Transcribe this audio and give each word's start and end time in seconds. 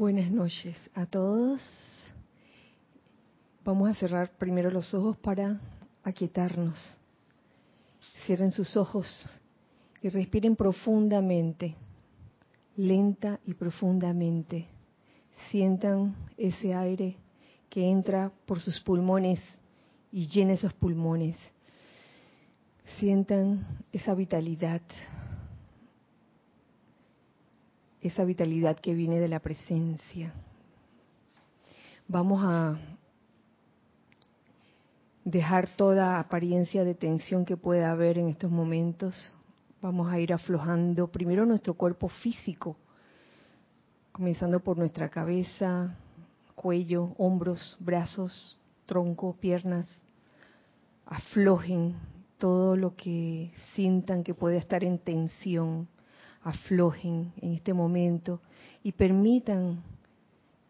Buenas 0.00 0.30
noches 0.30 0.74
a 0.94 1.04
todos. 1.04 1.60
Vamos 3.62 3.90
a 3.90 3.94
cerrar 3.94 4.30
primero 4.38 4.70
los 4.70 4.94
ojos 4.94 5.18
para 5.18 5.60
aquietarnos. 6.02 6.78
Cierren 8.24 8.50
sus 8.50 8.78
ojos 8.78 9.06
y 10.00 10.08
respiren 10.08 10.56
profundamente, 10.56 11.74
lenta 12.76 13.40
y 13.44 13.52
profundamente. 13.52 14.68
Sientan 15.50 16.16
ese 16.38 16.72
aire 16.72 17.16
que 17.68 17.86
entra 17.86 18.32
por 18.46 18.58
sus 18.58 18.80
pulmones 18.80 19.38
y 20.10 20.28
llena 20.28 20.54
esos 20.54 20.72
pulmones. 20.72 21.36
Sientan 22.98 23.84
esa 23.92 24.14
vitalidad, 24.14 24.80
esa 28.02 28.24
vitalidad 28.24 28.78
que 28.78 28.94
viene 28.94 29.20
de 29.20 29.28
la 29.28 29.40
presencia. 29.40 30.32
Vamos 32.08 32.42
a 32.44 32.78
dejar 35.24 35.68
toda 35.76 36.18
apariencia 36.18 36.84
de 36.84 36.94
tensión 36.94 37.44
que 37.44 37.56
pueda 37.56 37.92
haber 37.92 38.18
en 38.18 38.28
estos 38.28 38.50
momentos. 38.50 39.34
Vamos 39.82 40.10
a 40.10 40.18
ir 40.18 40.32
aflojando 40.32 41.08
primero 41.08 41.46
nuestro 41.46 41.74
cuerpo 41.74 42.08
físico, 42.08 42.76
comenzando 44.12 44.60
por 44.60 44.76
nuestra 44.76 45.08
cabeza, 45.08 45.94
cuello, 46.54 47.14
hombros, 47.16 47.76
brazos, 47.80 48.58
tronco, 48.86 49.36
piernas. 49.38 49.86
Aflojen 51.06 51.96
todo 52.38 52.76
lo 52.76 52.96
que 52.96 53.52
sientan 53.74 54.24
que 54.24 54.34
puede 54.34 54.56
estar 54.56 54.84
en 54.84 54.98
tensión 54.98 55.88
aflojen 56.42 57.32
en 57.40 57.52
este 57.52 57.74
momento 57.74 58.40
y 58.82 58.92
permitan 58.92 59.82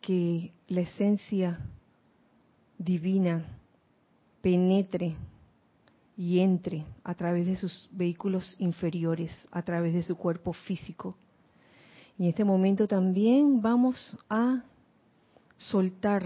que 0.01 0.53
la 0.69 0.81
esencia 0.81 1.61
divina 2.79 3.45
penetre 4.41 5.15
y 6.17 6.41
entre 6.41 6.85
a 7.05 7.15
través 7.15 7.47
de 7.47 7.57
sus 7.57 7.89
vehículos 7.93 8.57
inferiores, 8.59 9.31
a 9.51 9.63
través 9.63 9.95
de 9.95 10.03
su 10.03 10.17
cuerpo 10.17 10.53
físico. 10.53 11.15
En 12.19 12.27
este 12.27 12.45
momento 12.45 12.87
también 12.87 13.63
vamos 13.63 14.19
a 14.29 14.63
soltar 15.57 16.23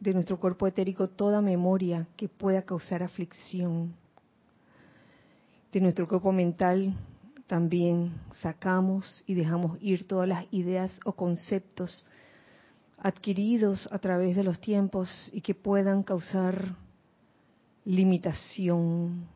de 0.00 0.12
nuestro 0.14 0.38
cuerpo 0.38 0.66
etérico 0.66 1.08
toda 1.08 1.40
memoria 1.40 2.06
que 2.16 2.28
pueda 2.28 2.62
causar 2.62 3.02
aflicción. 3.02 3.94
De 5.72 5.80
nuestro 5.80 6.06
cuerpo 6.06 6.32
mental 6.32 6.94
también 7.46 8.14
sacamos 8.40 9.22
y 9.26 9.34
dejamos 9.34 9.78
ir 9.80 10.06
todas 10.06 10.28
las 10.28 10.46
ideas 10.50 10.98
o 11.04 11.12
conceptos 11.12 12.06
adquiridos 12.98 13.88
a 13.92 13.98
través 13.98 14.34
de 14.34 14.44
los 14.44 14.60
tiempos 14.60 15.10
y 15.32 15.42
que 15.42 15.54
puedan 15.54 16.02
causar 16.02 16.74
limitación, 17.84 19.26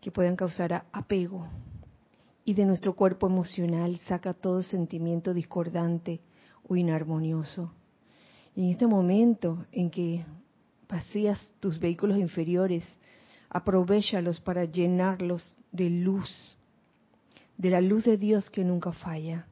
que 0.00 0.10
puedan 0.10 0.36
causar 0.36 0.86
apego. 0.92 1.46
Y 2.44 2.54
de 2.54 2.64
nuestro 2.64 2.94
cuerpo 2.94 3.26
emocional 3.26 3.98
saca 4.08 4.32
todo 4.32 4.62
sentimiento 4.62 5.34
discordante 5.34 6.20
o 6.66 6.76
inarmonioso. 6.76 7.72
Y 8.56 8.64
en 8.64 8.70
este 8.70 8.86
momento 8.86 9.66
en 9.70 9.90
que 9.90 10.24
vacías 10.88 11.38
tus 11.60 11.78
vehículos 11.78 12.16
inferiores, 12.16 12.84
aprovechalos 13.50 14.40
para 14.40 14.64
llenarlos 14.64 15.54
de 15.70 15.90
luz, 15.90 16.58
de 17.60 17.68
la 17.68 17.82
luz 17.82 18.04
de 18.04 18.16
Dios 18.16 18.48
que 18.48 18.64
nunca 18.64 18.90
falla. 18.90 19.46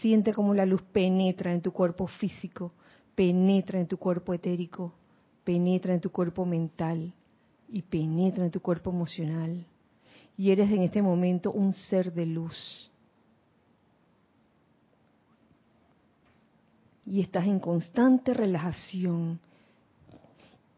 Siente 0.00 0.34
como 0.34 0.54
la 0.54 0.66
luz 0.66 0.82
penetra 0.82 1.52
en 1.52 1.62
tu 1.62 1.70
cuerpo 1.70 2.08
físico, 2.08 2.72
penetra 3.14 3.78
en 3.78 3.86
tu 3.86 3.96
cuerpo 3.96 4.34
etérico, 4.34 4.92
penetra 5.44 5.94
en 5.94 6.00
tu 6.00 6.10
cuerpo 6.10 6.44
mental 6.44 7.12
y 7.68 7.82
penetra 7.82 8.44
en 8.44 8.50
tu 8.50 8.60
cuerpo 8.60 8.90
emocional. 8.90 9.64
Y 10.36 10.50
eres 10.50 10.68
en 10.68 10.82
este 10.82 11.00
momento 11.00 11.52
un 11.52 11.72
ser 11.72 12.12
de 12.12 12.26
luz. 12.26 12.90
Y 17.06 17.20
estás 17.20 17.46
en 17.46 17.60
constante 17.60 18.34
relajación. 18.34 19.38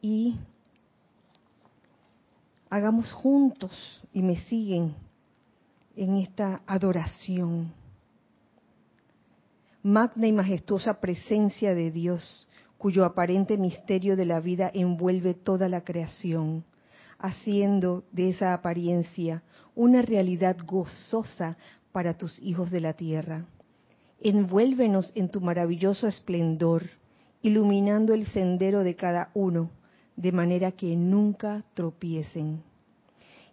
Y 0.03 0.37
hagamos 2.69 3.11
juntos 3.13 3.73
y 4.13 4.21
me 4.21 4.37
siguen 4.43 5.06
en 5.97 6.17
esta 6.19 6.61
adoración. 6.67 7.73
Magna 9.83 10.27
y 10.27 10.33
majestuosa 10.33 11.01
presencia 11.01 11.75
de 11.75 11.91
Dios, 11.91 12.49
cuyo 12.77 13.05
aparente 13.05 13.57
misterio 13.57 14.15
de 14.17 14.27
la 14.27 14.41
vida 14.41 14.71
envuelve 14.75 15.33
toda 15.35 15.69
la 15.69 15.83
creación, 15.83 16.65
haciendo 17.19 18.05
de 18.13 18.29
esa 18.29 18.53
apariencia 18.53 19.43
una 19.75 20.03
realidad 20.03 20.57
gozosa 20.67 21.57
para 21.93 22.19
tus 22.19 22.39
hijos 22.43 22.71
de 22.71 22.81
la 22.81 22.93
tierra. 22.93 23.47
Envuélvenos 24.21 25.13
en 25.15 25.31
tu 25.31 25.41
maravilloso 25.41 26.07
esplendor, 26.07 26.83
iluminando 27.41 28.13
el 28.13 28.27
sendero 28.27 28.81
de 28.81 28.97
cada 28.97 29.31
uno, 29.35 29.71
de 30.17 30.33
manera 30.33 30.73
que 30.73 30.95
nunca 30.97 31.65
tropiecen. 31.75 32.63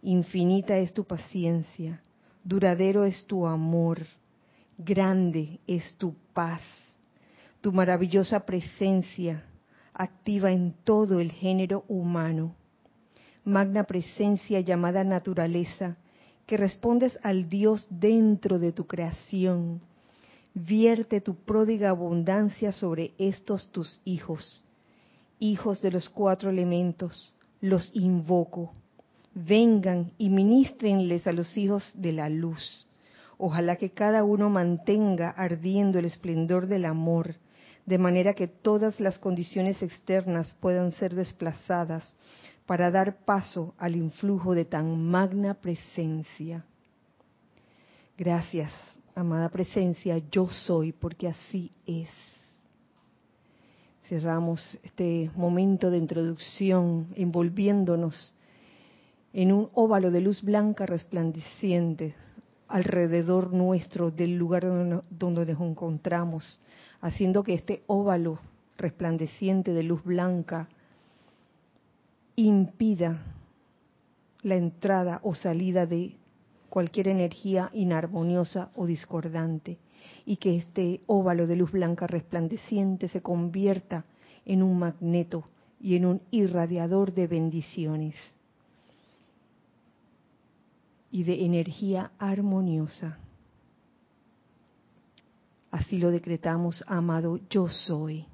Infinita 0.01 0.77
es 0.77 0.93
tu 0.93 1.05
paciencia, 1.05 2.02
duradero 2.43 3.05
es 3.05 3.25
tu 3.25 3.47
amor, 3.47 3.99
grande 4.77 5.59
es 5.65 5.95
tu 5.97 6.15
paz, 6.33 6.61
tu 7.61 7.71
maravillosa 7.71 8.45
presencia 8.45 9.45
activa 9.93 10.51
en 10.51 10.73
todo 10.83 11.19
el 11.19 11.31
género 11.31 11.85
humano. 11.87 12.55
Magna 13.45 13.83
presencia 13.83 14.59
llamada 14.61 15.03
naturaleza, 15.03 15.97
que 16.45 16.57
respondes 16.57 17.17
al 17.23 17.49
Dios 17.49 17.87
dentro 17.89 18.59
de 18.59 18.71
tu 18.71 18.87
creación. 18.87 19.81
Vierte 20.53 21.21
tu 21.21 21.35
pródiga 21.35 21.89
abundancia 21.89 22.71
sobre 22.71 23.13
estos 23.17 23.69
tus 23.69 23.99
hijos, 24.05 24.63
hijos 25.39 25.81
de 25.81 25.91
los 25.91 26.09
cuatro 26.09 26.49
elementos, 26.49 27.33
los 27.61 27.89
invoco 27.93 28.73
vengan 29.33 30.11
y 30.17 30.29
ministrenles 30.29 31.27
a 31.27 31.31
los 31.31 31.57
hijos 31.57 31.91
de 31.95 32.13
la 32.13 32.29
luz. 32.29 32.87
Ojalá 33.37 33.75
que 33.75 33.91
cada 33.91 34.23
uno 34.23 34.49
mantenga 34.49 35.29
ardiendo 35.29 35.99
el 35.99 36.05
esplendor 36.05 36.67
del 36.67 36.85
amor, 36.85 37.35
de 37.85 37.97
manera 37.97 38.33
que 38.33 38.47
todas 38.47 38.99
las 38.99 39.19
condiciones 39.19 39.81
externas 39.81 40.55
puedan 40.61 40.91
ser 40.91 41.15
desplazadas 41.15 42.09
para 42.65 42.91
dar 42.91 43.25
paso 43.25 43.73
al 43.77 43.95
influjo 43.95 44.53
de 44.53 44.65
tan 44.65 45.03
magna 45.03 45.55
presencia. 45.55 46.63
Gracias, 48.17 48.71
amada 49.15 49.49
presencia, 49.49 50.17
yo 50.31 50.47
soy, 50.47 50.93
porque 50.93 51.27
así 51.27 51.71
es. 51.85 52.09
Cerramos 54.07 54.79
este 54.83 55.31
momento 55.35 55.89
de 55.89 55.97
introducción 55.97 57.07
envolviéndonos 57.15 58.33
en 59.33 59.51
un 59.51 59.69
óvalo 59.73 60.11
de 60.11 60.21
luz 60.21 60.43
blanca 60.43 60.85
resplandeciente 60.85 62.13
alrededor 62.67 63.51
nuestro 63.51 64.11
del 64.11 64.37
lugar 64.37 64.63
donde 65.09 65.45
nos 65.45 65.61
encontramos, 65.61 66.59
haciendo 67.01 67.43
que 67.43 67.55
este 67.55 67.83
óvalo 67.87 68.39
resplandeciente 68.77 69.73
de 69.73 69.83
luz 69.83 70.03
blanca 70.03 70.69
impida 72.35 73.23
la 74.43 74.55
entrada 74.55 75.19
o 75.23 75.33
salida 75.33 75.85
de 75.85 76.15
cualquier 76.69 77.07
energía 77.07 77.69
inarmoniosa 77.73 78.69
o 78.75 78.85
discordante 78.85 79.77
y 80.25 80.37
que 80.37 80.57
este 80.57 81.01
óvalo 81.05 81.47
de 81.47 81.55
luz 81.55 81.71
blanca 81.71 82.07
resplandeciente 82.07 83.07
se 83.07 83.21
convierta 83.21 84.05
en 84.45 84.63
un 84.63 84.79
magneto 84.79 85.43
y 85.79 85.95
en 85.95 86.05
un 86.05 86.21
irradiador 86.31 87.13
de 87.13 87.27
bendiciones 87.27 88.15
y 91.13 91.23
de 91.23 91.45
energía 91.45 92.11
armoniosa. 92.17 93.19
Así 95.69 95.99
lo 95.99 96.09
decretamos, 96.09 96.83
amado 96.87 97.39
yo 97.51 97.69
soy. 97.69 98.25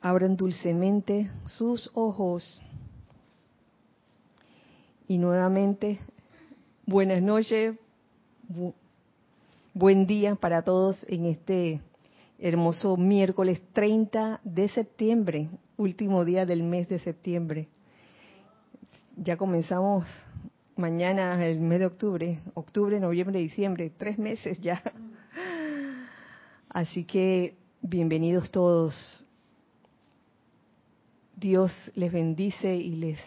Abran 0.00 0.36
dulcemente 0.36 1.30
sus 1.44 1.88
ojos. 1.94 2.64
Y 5.06 5.18
nuevamente, 5.18 6.00
buenas 6.84 7.22
noches, 7.22 7.78
buen 9.72 10.04
día 10.04 10.34
para 10.34 10.62
todos 10.62 10.96
en 11.06 11.26
este 11.26 11.80
hermoso 12.40 12.96
miércoles 12.96 13.62
30 13.72 14.40
de 14.42 14.68
septiembre, 14.68 15.48
último 15.76 16.24
día 16.24 16.44
del 16.44 16.64
mes 16.64 16.88
de 16.88 16.98
septiembre 16.98 17.68
ya 19.16 19.36
comenzamos 19.36 20.06
mañana 20.76 21.44
el 21.44 21.60
mes 21.60 21.80
de 21.80 21.86
octubre, 21.86 22.40
octubre, 22.54 22.98
noviembre, 22.98 23.38
diciembre, 23.40 23.92
tres 23.96 24.18
meses 24.18 24.60
ya. 24.60 24.82
Así 26.68 27.04
que 27.04 27.56
bienvenidos 27.80 28.50
todos. 28.50 29.26
Dios 31.36 31.72
les 31.94 32.12
bendice 32.12 32.74
y 32.74 32.96
les 32.96 33.18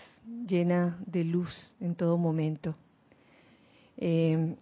llena 0.48 0.98
de 1.06 1.24
luz 1.24 1.76
en 1.80 1.96
todo 1.96 2.18
momento. 2.18 2.74
Eh, 3.98 4.56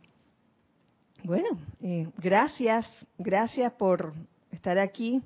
bueno, 1.23 1.57
eh, 1.81 2.09
gracias, 2.17 2.85
gracias 3.17 3.71
por 3.73 4.13
estar 4.51 4.77
aquí 4.77 5.21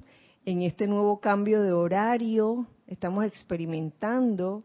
en 0.46 0.62
este 0.62 0.88
nuevo 0.88 1.20
cambio 1.20 1.62
de 1.62 1.72
horario. 1.72 2.68
Estamos 2.86 3.26
experimentando, 3.26 4.64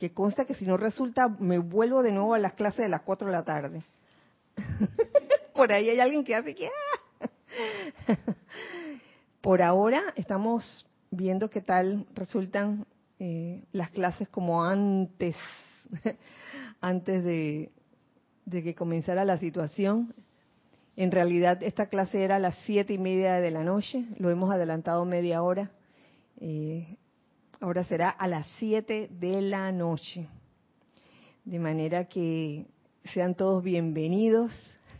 que 0.00 0.14
consta 0.14 0.46
que 0.46 0.54
si 0.54 0.64
no 0.64 0.78
resulta, 0.78 1.28
me 1.28 1.58
vuelvo 1.58 2.02
de 2.02 2.10
nuevo 2.10 2.32
a 2.32 2.38
las 2.38 2.54
clases 2.54 2.78
de 2.78 2.88
las 2.88 3.02
4 3.02 3.26
de 3.26 3.32
la 3.32 3.44
tarde. 3.44 3.84
por 5.54 5.70
ahí 5.70 5.90
hay 5.90 6.00
alguien 6.00 6.24
que 6.24 6.34
hace 6.34 6.54
que... 6.54 6.68
¡ah! 6.68 8.16
por 9.42 9.60
ahora 9.60 10.00
estamos 10.16 10.86
viendo 11.10 11.50
qué 11.50 11.60
tal 11.60 12.06
resultan 12.14 12.86
eh, 13.18 13.62
las 13.72 13.90
clases 13.90 14.26
como 14.30 14.64
antes, 14.64 15.36
antes 16.80 17.22
de, 17.22 17.70
que 18.50 18.74
comenzara 18.74 19.26
la 19.26 19.36
situación. 19.36 20.14
En 20.96 21.10
realidad 21.10 21.62
esta 21.62 21.90
clase 21.90 22.24
era 22.24 22.36
a 22.36 22.40
las 22.40 22.56
siete 22.64 22.94
y 22.94 22.98
media 22.98 23.34
de 23.34 23.50
la 23.50 23.64
noche, 23.64 24.06
lo 24.16 24.30
hemos 24.30 24.50
adelantado 24.50 25.04
media 25.04 25.42
hora. 25.42 25.70
Eh, 26.40 26.96
ahora 27.60 27.84
será 27.84 28.08
a 28.08 28.26
las 28.26 28.46
siete 28.58 29.08
de 29.10 29.40
la 29.42 29.70
noche. 29.70 30.26
De 31.44 31.58
manera 31.58 32.06
que 32.06 32.66
sean 33.04 33.34
todos 33.34 33.62
bienvenidos 33.62 34.50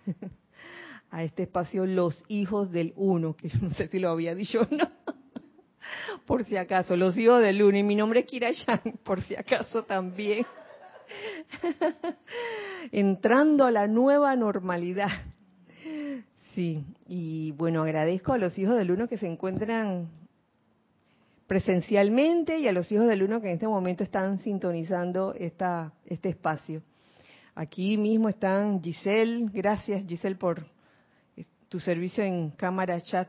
a 1.10 1.24
este 1.24 1.44
espacio 1.44 1.86
Los 1.86 2.24
Hijos 2.28 2.70
del 2.70 2.92
Uno, 2.96 3.34
que 3.34 3.50
no 3.60 3.70
sé 3.70 3.88
si 3.88 3.98
lo 3.98 4.10
había 4.10 4.34
dicho 4.34 4.60
o 4.60 4.74
no 4.74 4.88
por 6.26 6.44
si 6.44 6.56
acaso, 6.56 6.96
los 6.96 7.16
hijos 7.18 7.40
del 7.40 7.58
lunes. 7.58 7.84
Mi 7.84 7.96
nombre 7.96 8.20
es 8.20 8.26
Kira 8.26 8.50
por 9.04 9.20
si 9.22 9.34
acaso 9.34 9.82
también. 9.84 10.46
Entrando 12.92 13.64
a 13.64 13.70
la 13.70 13.86
nueva 13.86 14.36
normalidad. 14.36 15.10
Sí, 16.54 16.84
y 17.08 17.52
bueno, 17.52 17.82
agradezco 17.82 18.32
a 18.32 18.38
los 18.38 18.58
hijos 18.58 18.76
del 18.76 18.90
uno 18.90 19.08
que 19.08 19.18
se 19.18 19.26
encuentran 19.26 20.08
presencialmente 21.50 22.60
y 22.60 22.68
a 22.68 22.72
los 22.72 22.92
hijos 22.92 23.08
del 23.08 23.24
uno 23.24 23.40
que 23.40 23.48
en 23.48 23.54
este 23.54 23.66
momento 23.66 24.04
están 24.04 24.38
sintonizando 24.38 25.34
esta, 25.34 25.92
este 26.06 26.28
espacio. 26.28 26.80
Aquí 27.56 27.98
mismo 27.98 28.28
están 28.28 28.80
Giselle, 28.80 29.48
gracias 29.52 30.06
Giselle 30.06 30.36
por 30.36 30.64
tu 31.68 31.80
servicio 31.80 32.22
en 32.22 32.50
cámara 32.50 33.00
chat. 33.00 33.28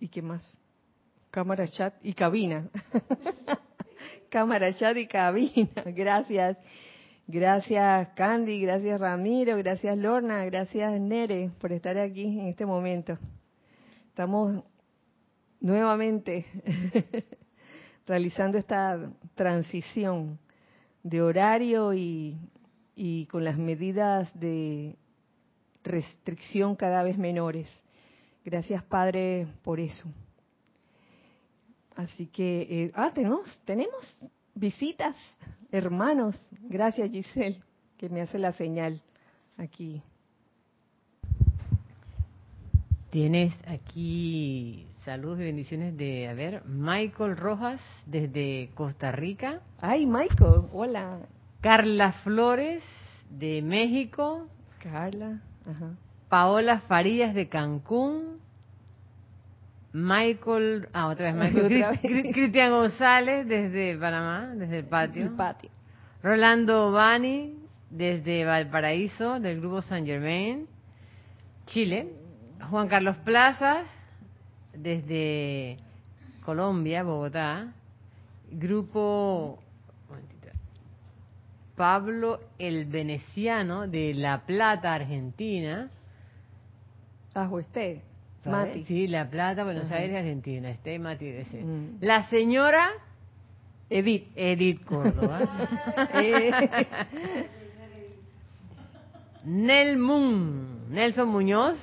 ¿Y 0.00 0.08
qué 0.08 0.20
más? 0.20 0.42
cámara 1.30 1.68
chat 1.68 1.94
y 2.02 2.12
cabina. 2.12 2.70
cámara 4.28 4.74
chat 4.74 4.96
y 4.96 5.06
cabina. 5.06 5.70
Gracias. 5.94 6.58
Gracias 7.28 8.08
Candy, 8.16 8.60
gracias 8.62 9.00
Ramiro, 9.00 9.56
gracias 9.58 9.96
Lorna, 9.96 10.44
gracias 10.44 11.00
Nere 11.00 11.50
por 11.60 11.70
estar 11.70 11.96
aquí 11.98 12.40
en 12.40 12.48
este 12.48 12.66
momento. 12.66 13.16
Estamos 14.08 14.64
nuevamente 15.60 16.46
realizando 18.06 18.58
esta 18.58 19.10
transición 19.34 20.38
de 21.02 21.22
horario 21.22 21.94
y, 21.94 22.36
y 22.94 23.26
con 23.26 23.44
las 23.44 23.56
medidas 23.56 24.28
de 24.38 24.96
restricción 25.84 26.76
cada 26.76 27.02
vez 27.02 27.16
menores. 27.16 27.68
Gracias 28.44 28.82
Padre 28.84 29.46
por 29.62 29.80
eso. 29.80 30.08
Así 31.96 32.26
que, 32.26 32.62
eh, 32.68 32.92
ah, 32.94 33.10
tenemos, 33.14 33.60
tenemos 33.64 34.20
visitas, 34.54 35.16
hermanos. 35.70 36.36
Gracias 36.60 37.10
Giselle, 37.10 37.62
que 37.96 38.08
me 38.08 38.20
hace 38.20 38.38
la 38.38 38.52
señal 38.52 39.00
aquí. 39.56 40.02
Tienes 43.10 43.54
aquí 43.66 44.86
saludos 45.06 45.38
y 45.38 45.44
bendiciones 45.44 45.96
de, 45.96 46.26
a 46.26 46.34
ver, 46.34 46.64
Michael 46.66 47.36
Rojas 47.36 47.80
desde 48.06 48.70
Costa 48.74 49.12
Rica. 49.12 49.60
Ay, 49.80 50.04
Michael, 50.04 50.62
hola. 50.72 51.20
Carla 51.60 52.10
Flores 52.24 52.82
de 53.30 53.62
México. 53.62 54.48
Carla, 54.82 55.40
ajá. 55.64 55.92
Paola 56.28 56.80
Farías 56.88 57.34
de 57.34 57.48
Cancún. 57.48 58.40
Michael, 59.92 60.88
ah, 60.92 61.06
otra 61.06 61.32
vez 61.32 61.54
Michael, 61.54 62.32
Cristian 62.32 62.72
González 62.72 63.46
desde 63.46 63.96
Panamá, 63.96 64.54
desde 64.56 64.78
el 64.80 64.86
patio. 64.86 65.22
El 65.22 65.30
patio. 65.36 65.70
Rolando 66.20 66.90
Bani 66.90 67.54
desde 67.90 68.44
Valparaíso, 68.44 69.38
del 69.38 69.60
grupo 69.60 69.82
San 69.82 70.04
Germain, 70.04 70.66
Chile. 71.66 72.08
Juan 72.70 72.88
Carlos 72.88 73.16
Plazas 73.18 73.86
desde 74.78 75.78
Colombia, 76.44 77.02
Bogotá. 77.02 77.72
Grupo 78.50 79.58
Pablo 81.76 82.40
el 82.58 82.86
Veneciano 82.86 83.86
de 83.86 84.14
La 84.14 84.46
Plata, 84.46 84.94
Argentina. 84.94 85.90
Bajo 87.34 87.56
usted. 87.56 87.98
Mati. 88.44 88.84
Sí, 88.84 89.08
La 89.08 89.28
Plata, 89.28 89.64
Buenos 89.64 89.90
Aires, 89.90 90.16
Argentina. 90.16 90.70
Este 90.70 90.98
Mati 90.98 91.26
de 91.26 91.44
mm. 91.44 91.98
La 92.00 92.28
señora 92.28 92.90
Edith. 93.90 94.28
Edith 94.36 94.84
Córdoba. 94.84 95.40
Nel 99.46 99.96
Moon, 99.96 100.90
Nelson 100.90 101.28
Muñoz, 101.28 101.78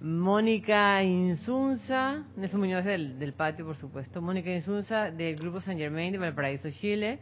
Mónica 0.00 1.02
Insunza, 1.02 2.24
Nelson 2.36 2.60
Muñoz 2.60 2.84
del, 2.84 3.18
del 3.18 3.32
patio, 3.32 3.64
por 3.64 3.76
supuesto, 3.76 4.20
Mónica 4.20 4.50
Insunza 4.50 5.10
del 5.10 5.36
Grupo 5.36 5.60
San 5.60 5.78
Germain 5.78 6.12
de 6.12 6.18
Valparaíso, 6.18 6.70
Chile, 6.70 7.18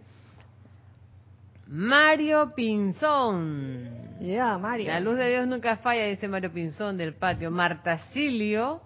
Mario 1.66 2.52
Pinzón. 2.54 3.88
Ya, 4.20 4.58
Mario. 4.58 4.88
La 4.88 5.00
luz 5.00 5.16
de 5.16 5.30
Dios 5.30 5.46
nunca 5.46 5.78
falla, 5.78 6.04
dice 6.04 6.28
Mario 6.28 6.52
Pinzón 6.52 6.96
del 6.96 7.14
patio. 7.14 7.50
Marta 7.50 7.98
Silio, 8.12 8.82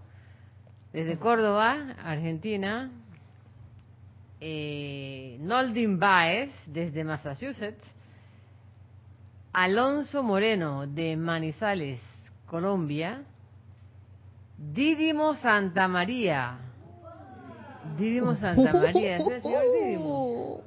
desde 0.92 1.18
Córdoba, 1.18 1.97
Argentina. 2.04 2.90
Eh, 4.40 5.38
Noldin 5.40 5.99
Baez, 5.99 6.52
desde 6.66 7.02
Massachusetts. 7.02 7.85
Alonso 9.52 10.23
Moreno, 10.23 10.87
de 10.87 11.16
Manizales, 11.16 12.00
Colombia. 12.47 13.25
Didimo 14.58 15.34
Santa 15.36 15.88
María. 15.88 16.58
Didimo 17.96 18.34
Santa 18.34 18.72
María, 18.74 19.16
¿es 19.18 19.26
el 19.26 19.42
señor 19.42 19.62
Didimo? 19.80 20.60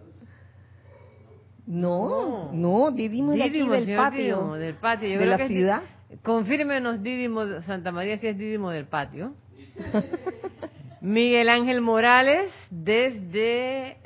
No, 1.68 2.52
no, 2.54 2.92
Didimo, 2.92 3.34
de 3.34 3.44
aquí 3.44 3.60
del 3.68 3.96
patio. 3.96 4.54
del 4.54 4.76
patio. 4.76 5.20
de 5.20 5.26
la 5.26 5.48
ciudad. 5.48 5.82
confírmenos 6.24 7.04
Didimo 7.04 7.62
Santa 7.62 7.92
María 7.92 8.18
si 8.18 8.28
es 8.28 8.38
Didimo 8.38 8.72
del 8.72 8.86
patio. 8.86 9.34
Miguel 11.02 11.50
Ángel 11.50 11.82
Morales 11.82 12.52
desde 12.70 13.98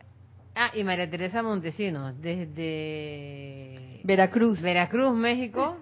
Ah, 0.58 0.72
y 0.74 0.86
María 0.86 1.10
Teresa 1.10 1.44
Montesinos 1.44 2.14
desde 2.22 4.00
Veracruz. 4.06 4.62
Veracruz, 4.62 5.14
México. 5.14 5.78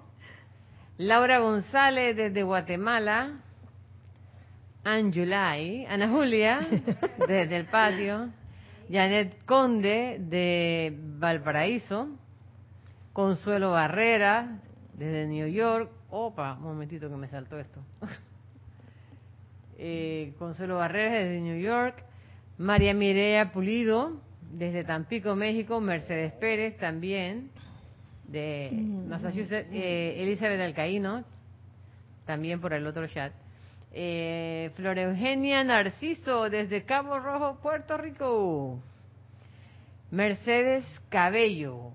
Laura 0.97 1.39
González 1.39 2.15
desde 2.15 2.41
Guatemala. 2.41 3.39
Anjulay, 4.83 5.85
Ana 5.85 6.09
Julia 6.09 6.59
desde 7.27 7.57
el 7.57 7.65
patio. 7.65 8.29
Janet 8.91 9.45
Conde 9.45 10.17
de 10.19 10.95
Valparaíso, 11.17 12.09
Consuelo 13.13 13.71
Barrera 13.71 14.59
desde 14.93 15.25
New 15.27 15.47
York, 15.47 15.89
opa, 16.09 16.55
un 16.55 16.63
momentito 16.63 17.09
que 17.09 17.15
me 17.15 17.27
saltó 17.27 17.59
esto. 17.59 17.81
Eh, 19.85 20.33
Consuelo 20.37 20.77
Barrera 20.77 21.15
desde 21.15 21.41
New 21.41 21.59
York, 21.59 22.03
María 22.57 22.93
Mireya 22.93 23.51
Pulido 23.51 24.21
desde 24.53 24.83
Tampico, 24.83 25.35
México, 25.35 25.81
Mercedes 25.81 26.31
Pérez 26.33 26.77
también 26.77 27.49
de. 28.27 28.69
Massachusetts, 29.07 29.67
eh, 29.73 30.21
Elizabeth 30.21 30.61
Alcaíno 30.61 31.23
también 32.25 32.61
por 32.61 32.73
el 32.73 32.85
otro 32.85 33.07
chat. 33.07 33.33
Eh, 33.95 34.71
Flor 34.75 34.97
Eugenia 34.97 35.63
Narciso 35.63 36.49
desde 36.49 36.83
Cabo 36.83 37.19
Rojo, 37.19 37.59
Puerto 37.61 37.95
Rico. 37.95 38.81
Mercedes 40.09 40.83
Cabello 41.09 41.91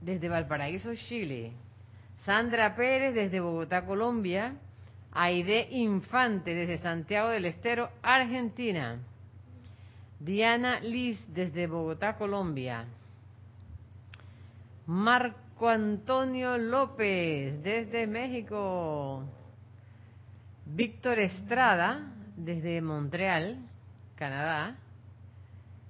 desde 0.00 0.30
Valparaíso, 0.30 0.94
Chile. 0.94 1.52
Sandra 2.24 2.74
Pérez 2.74 3.14
desde 3.14 3.40
Bogotá, 3.40 3.84
Colombia. 3.84 4.54
Aide 5.12 5.68
Infante 5.72 6.54
desde 6.54 6.78
Santiago 6.78 7.28
del 7.28 7.44
Estero, 7.44 7.90
Argentina. 8.02 8.98
Diana 10.20 10.80
Liz 10.80 11.18
desde 11.28 11.66
Bogotá, 11.66 12.16
Colombia. 12.16 12.86
Marco 14.86 15.68
Antonio 15.68 16.56
López 16.56 17.62
desde 17.62 18.06
México. 18.06 19.24
Víctor 20.66 21.18
Estrada 21.18 22.12
desde 22.36 22.80
Montreal, 22.80 23.58
Canadá. 24.16 24.76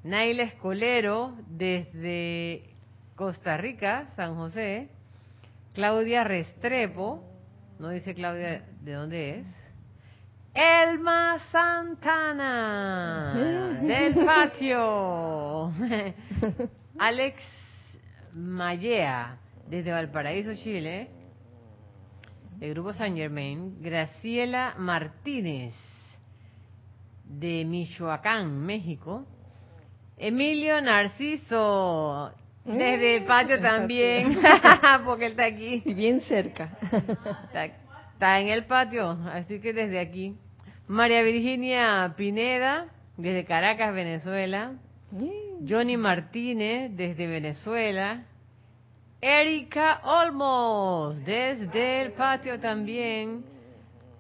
Naila 0.03 0.45
Escolero 0.45 1.35
desde 1.49 2.63
Costa 3.17 3.57
Rica, 3.57 4.09
San 4.17 4.35
José. 4.35 4.89
Claudia 5.75 6.25
Restrepo, 6.25 7.23
no 7.79 7.91
dice 7.91 8.15
Claudia 8.15 8.65
de 8.81 8.93
dónde 8.93 9.31
es. 9.39 9.47
Elma 10.53 11.39
Santana, 11.53 13.33
del 13.83 14.25
patio. 14.25 15.73
Alex 16.99 17.37
Mayea, 18.33 19.37
desde 19.69 19.93
Valparaíso, 19.93 20.55
Chile. 20.57 21.20
El 22.61 22.75
Grupo 22.75 22.93
San 22.93 23.17
Germain. 23.17 23.81
Graciela 23.81 24.75
Martínez, 24.77 25.75
de 27.25 27.65
Michoacán, 27.65 28.67
México. 28.67 29.25
Emilio 30.19 30.83
Narciso, 30.83 32.31
desde 32.63 33.17
el 33.17 33.25
patio 33.25 33.59
también, 33.59 34.39
porque 35.07 35.25
él 35.27 35.31
está 35.31 35.47
aquí. 35.47 35.83
Bien 35.87 36.21
cerca. 36.21 36.77
Está, 38.13 38.41
en 38.41 38.49
el 38.49 38.67
patio, 38.67 39.19
así 39.33 39.61
que 39.61 39.73
desde 39.73 39.99
aquí. 39.99 40.37
María 40.87 41.23
Virginia 41.23 42.13
Pineda, 42.15 42.89
desde 43.17 43.47
Caracas, 43.47 43.95
Venezuela. 43.95 44.75
Johnny 45.67 45.97
Martínez, 45.97 46.95
desde 46.95 47.27
Venezuela. 47.27 48.27
Erika 49.21 50.01
Olmos, 50.05 51.23
desde 51.25 52.03
el 52.03 52.13
patio 52.13 52.59
también. 52.59 53.45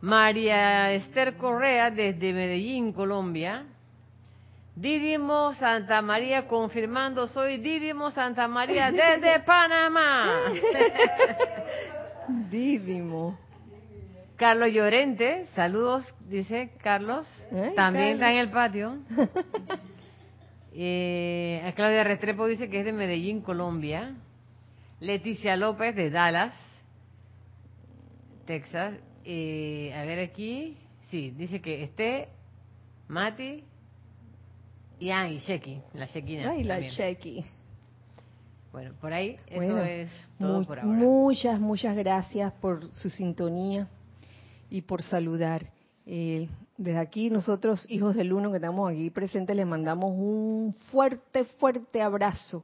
María 0.02 0.92
Esther 0.92 1.36
Correa, 1.36 1.90
desde 1.90 2.32
Medellín, 2.32 2.92
Colombia. 2.92 3.64
Didimo 4.76 5.52
Santa 5.54 6.00
María 6.00 6.46
confirmando, 6.46 7.26
soy 7.26 7.58
Didimo 7.58 8.10
Santa 8.10 8.48
María 8.48 8.90
desde 8.90 9.40
Panamá. 9.46 10.52
Didimo. 12.50 13.38
Carlos 14.36 14.70
Llorente, 14.72 15.46
saludos, 15.54 16.02
dice 16.28 16.70
Carlos. 16.82 17.26
También 17.74 18.14
está 18.14 18.32
en 18.32 18.38
el 18.38 18.50
patio. 18.50 18.96
Eh, 20.72 21.72
Claudia 21.74 22.04
Restrepo 22.04 22.46
dice 22.46 22.70
que 22.70 22.78
es 22.78 22.84
de 22.84 22.92
Medellín, 22.92 23.40
Colombia. 23.42 24.14
Leticia 25.00 25.56
López 25.56 25.96
de 25.96 26.10
Dallas, 26.10 26.54
Texas. 28.46 28.94
Eh, 29.24 29.92
a 29.94 30.04
ver 30.04 30.18
aquí. 30.18 30.76
Sí, 31.10 31.30
dice 31.30 31.60
que 31.60 31.82
esté 31.82 32.28
Mati, 33.08 33.64
y, 35.00 35.10
ah, 35.10 35.28
y 35.28 35.38
Sheki, 35.38 35.80
la 35.94 36.06
Shekina. 36.06 36.50
Ay, 36.50 36.62
la 36.62 36.78
Sheki. 36.78 37.42
Bueno, 38.70 38.94
por 39.00 39.12
ahí 39.12 39.36
eso 39.46 39.78
es 39.78 40.10
todo 40.38 40.62
por 40.64 40.78
ahora. 40.78 40.92
Muchas, 40.92 41.58
muchas 41.58 41.96
gracias 41.96 42.52
por 42.60 42.92
su 42.92 43.08
sintonía 43.08 43.88
y 44.68 44.82
por 44.82 45.02
saludar. 45.02 45.62
Eh, 46.06 46.48
desde 46.76 46.98
aquí 46.98 47.30
nosotros, 47.30 47.84
hijos 47.90 48.14
del 48.14 48.32
uno 48.32 48.50
que 48.50 48.56
estamos 48.56 48.92
aquí 48.92 49.10
presentes, 49.10 49.56
les 49.56 49.66
mandamos 49.66 50.12
un 50.12 50.76
fuerte, 50.90 51.44
fuerte 51.44 52.02
abrazo 52.02 52.62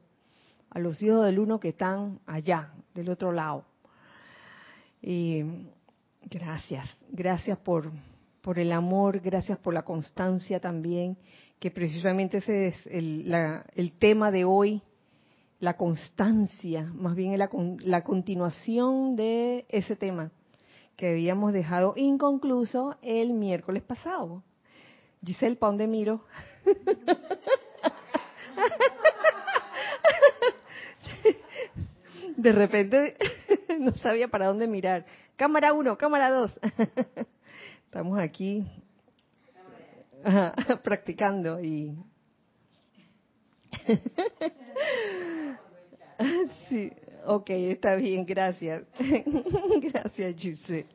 a 0.77 0.79
los 0.79 1.01
hijos 1.01 1.25
del 1.25 1.39
uno 1.39 1.59
que 1.59 1.69
están 1.69 2.19
allá, 2.27 2.71
del 2.93 3.09
otro 3.09 3.31
lado. 3.31 3.65
Y 5.01 5.43
gracias, 6.21 6.87
gracias 7.09 7.57
por, 7.57 7.91
por 8.41 8.59
el 8.59 8.71
amor, 8.71 9.19
gracias 9.19 9.57
por 9.57 9.73
la 9.73 9.81
constancia 9.81 10.59
también 10.59 11.17
que 11.59 11.71
precisamente 11.71 12.37
ese 12.37 12.67
es 12.67 12.75
el, 12.85 13.33
el 13.73 13.93
tema 13.93 14.29
de 14.29 14.45
hoy, 14.45 14.83
la 15.59 15.77
constancia, 15.77 16.83
más 16.93 17.15
bien 17.15 17.35
la, 17.39 17.49
la 17.79 18.03
continuación 18.03 19.15
de 19.15 19.65
ese 19.69 19.95
tema 19.95 20.29
que 20.95 21.09
habíamos 21.09 21.53
dejado 21.53 21.93
inconcluso 21.95 22.97
el 23.01 23.33
miércoles 23.33 23.81
pasado. 23.81 24.43
Giselle, 25.25 25.55
¿pa' 25.55 25.65
dónde 25.65 25.87
miro? 25.87 26.23
De 32.37 32.51
repente 32.51 33.15
no 33.79 33.91
sabía 33.93 34.27
para 34.27 34.45
dónde 34.45 34.67
mirar. 34.67 35.03
Cámara 35.35 35.73
1, 35.73 35.97
cámara 35.97 36.29
2. 36.29 36.59
Estamos 37.85 38.19
aquí 38.19 38.63
practicando 40.83 41.59
y 41.59 41.97
sí, 46.69 46.91
ok, 47.25 47.49
está 47.49 47.95
bien, 47.95 48.23
gracias. 48.23 48.83
gracias, 49.81 50.35
Giselle. 50.35 50.85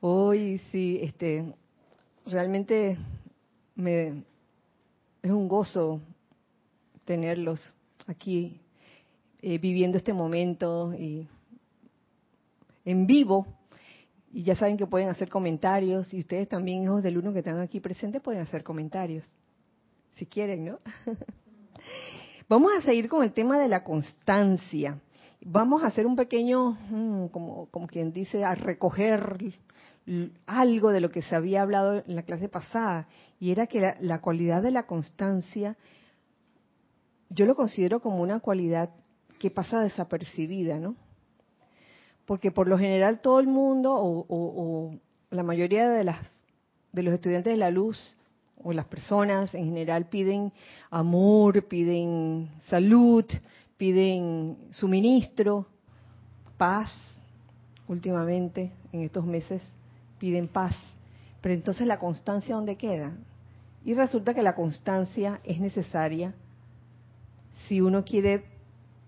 Hoy 0.00 0.58
sí, 0.70 0.98
este, 1.02 1.52
realmente 2.24 2.96
me 3.74 4.24
es 5.22 5.30
un 5.30 5.46
gozo 5.46 6.00
tenerlos 7.04 7.74
aquí 8.06 8.61
eh, 9.42 9.58
viviendo 9.58 9.98
este 9.98 10.12
momento 10.12 10.94
y 10.94 11.26
en 12.84 13.06
vivo 13.06 13.46
y 14.32 14.44
ya 14.44 14.56
saben 14.56 14.76
que 14.76 14.86
pueden 14.86 15.08
hacer 15.08 15.28
comentarios 15.28 16.12
y 16.14 16.20
ustedes 16.20 16.48
también, 16.48 16.84
hijos 16.84 17.02
del 17.02 17.18
uno 17.18 17.32
que 17.32 17.40
están 17.40 17.60
aquí 17.60 17.80
presentes, 17.80 18.22
pueden 18.22 18.40
hacer 18.40 18.62
comentarios. 18.62 19.24
Si 20.16 20.26
quieren, 20.26 20.64
¿no? 20.64 20.78
Vamos 22.48 22.72
a 22.78 22.82
seguir 22.82 23.08
con 23.08 23.22
el 23.22 23.32
tema 23.32 23.58
de 23.58 23.68
la 23.68 23.84
constancia. 23.84 25.00
Vamos 25.42 25.82
a 25.82 25.88
hacer 25.88 26.06
un 26.06 26.16
pequeño, 26.16 26.78
mm, 26.88 27.26
como, 27.26 27.66
como 27.66 27.86
quien 27.86 28.12
dice, 28.12 28.44
a 28.44 28.54
recoger 28.54 29.54
algo 30.46 30.90
de 30.90 31.00
lo 31.00 31.10
que 31.10 31.22
se 31.22 31.36
había 31.36 31.62
hablado 31.62 32.02
en 32.06 32.16
la 32.16 32.22
clase 32.22 32.48
pasada, 32.48 33.08
y 33.38 33.52
era 33.52 33.66
que 33.66 33.80
la, 33.80 33.96
la 34.00 34.20
cualidad 34.20 34.62
de 34.62 34.70
la 34.70 34.84
constancia, 34.84 35.76
yo 37.28 37.44
lo 37.44 37.54
considero 37.54 38.00
como 38.00 38.22
una 38.22 38.40
cualidad 38.40 38.90
que 39.42 39.50
pasa 39.50 39.80
desapercibida, 39.80 40.78
¿no? 40.78 40.94
porque 42.26 42.50
por 42.50 42.68
lo 42.68 42.78
general 42.78 43.20
todo 43.20 43.40
el 43.40 43.46
mundo 43.46 43.92
o, 43.94 44.94
la 45.30 45.42
mayoría 45.42 45.88
de 45.88 46.04
las 46.04 46.18
de 46.92 47.02
los 47.02 47.14
estudiantes 47.14 47.52
de 47.52 47.56
la 47.58 47.70
luz 47.70 48.16
o 48.62 48.72
las 48.72 48.86
personas 48.86 49.54
en 49.54 49.64
general 49.64 50.06
piden 50.08 50.52
amor, 50.90 51.66
piden 51.66 52.50
salud, 52.68 53.24
piden 53.76 54.58
suministro, 54.70 55.66
paz. 56.58 56.92
Últimamente, 57.88 58.72
en 58.92 59.02
estos 59.02 59.24
meses, 59.24 59.62
piden 60.18 60.48
paz. 60.48 60.74
Pero 61.40 61.54
entonces 61.54 61.86
la 61.86 61.98
constancia, 61.98 62.54
¿dónde 62.54 62.76
queda? 62.76 63.12
Y 63.84 63.94
resulta 63.94 64.32
que 64.32 64.42
la 64.42 64.54
constancia 64.54 65.40
es 65.44 65.60
necesaria 65.60 66.34
si 67.66 67.80
uno 67.80 68.04
quiere 68.04 68.44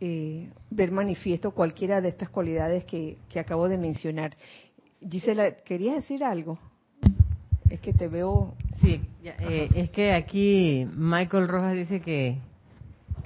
eh, 0.07 0.51
ver 0.69 0.91
manifiesto 0.91 1.53
cualquiera 1.53 2.03
de 2.03 2.11
estas 2.11 2.29
cualidades 2.29 2.85
que, 2.85 3.17
acabo 3.41 3.71
de 3.71 3.79
mencionar. 3.79 4.37
Gisela, 5.01 5.57
¿querías 5.57 5.97
decir 5.97 6.23
algo? 6.23 6.59
Es 7.71 7.81
que 7.81 7.95
te 7.95 8.09
veo... 8.09 8.55
Sí, 8.83 9.01
eh, 9.25 9.71
es 9.75 9.89
que 9.89 10.13
aquí 10.13 10.87
Michael 10.95 11.49
Rojas 11.49 11.73
dice 11.73 12.03
que, 12.03 12.37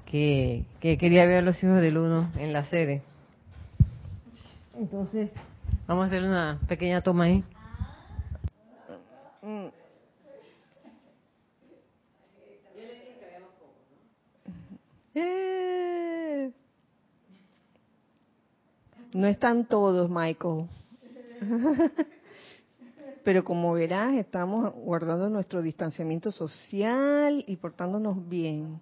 que, 0.06 0.64
quería 0.80 1.26
ver 1.26 1.38
a 1.38 1.42
los 1.42 1.60
hijos 1.64 1.82
del 1.82 1.98
uno 1.98 2.30
en 2.38 2.52
la 2.52 2.64
sede. 2.66 3.02
Entonces, 4.78 5.30
vamos 5.88 6.04
a 6.04 6.06
hacer 6.06 6.22
una 6.22 6.60
pequeña 6.68 7.02
toma 7.02 7.24
ahí. 7.24 7.42
Mm. 9.42 9.66
Eh, 15.16 15.57
no 19.12 19.26
están 19.26 19.66
todos, 19.66 20.10
Michael. 20.10 20.66
Pero 23.24 23.44
como 23.44 23.72
verás, 23.72 24.14
estamos 24.14 24.72
guardando 24.74 25.28
nuestro 25.28 25.60
distanciamiento 25.60 26.32
social 26.32 27.44
y 27.46 27.56
portándonos 27.56 28.26
bien. 28.28 28.80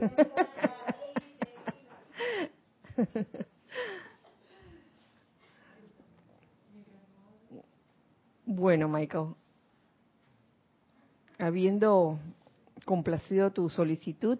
Bueno, 8.54 8.86
Michael, 8.86 9.28
habiendo 11.38 12.18
complacido 12.84 13.50
tu 13.50 13.70
solicitud, 13.70 14.38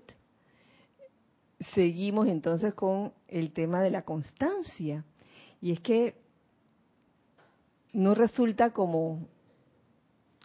seguimos 1.75 2.27
entonces 2.27 2.75
con 2.75 3.15
el 3.33 3.53
tema 3.53 3.83
de 3.83 3.91
la 3.91 4.03
constancia. 4.03 5.05
Y 5.61 5.73
es 5.73 5.81
que 5.81 6.15
no 7.93 8.15
resulta 8.15 8.71
como 8.71 9.27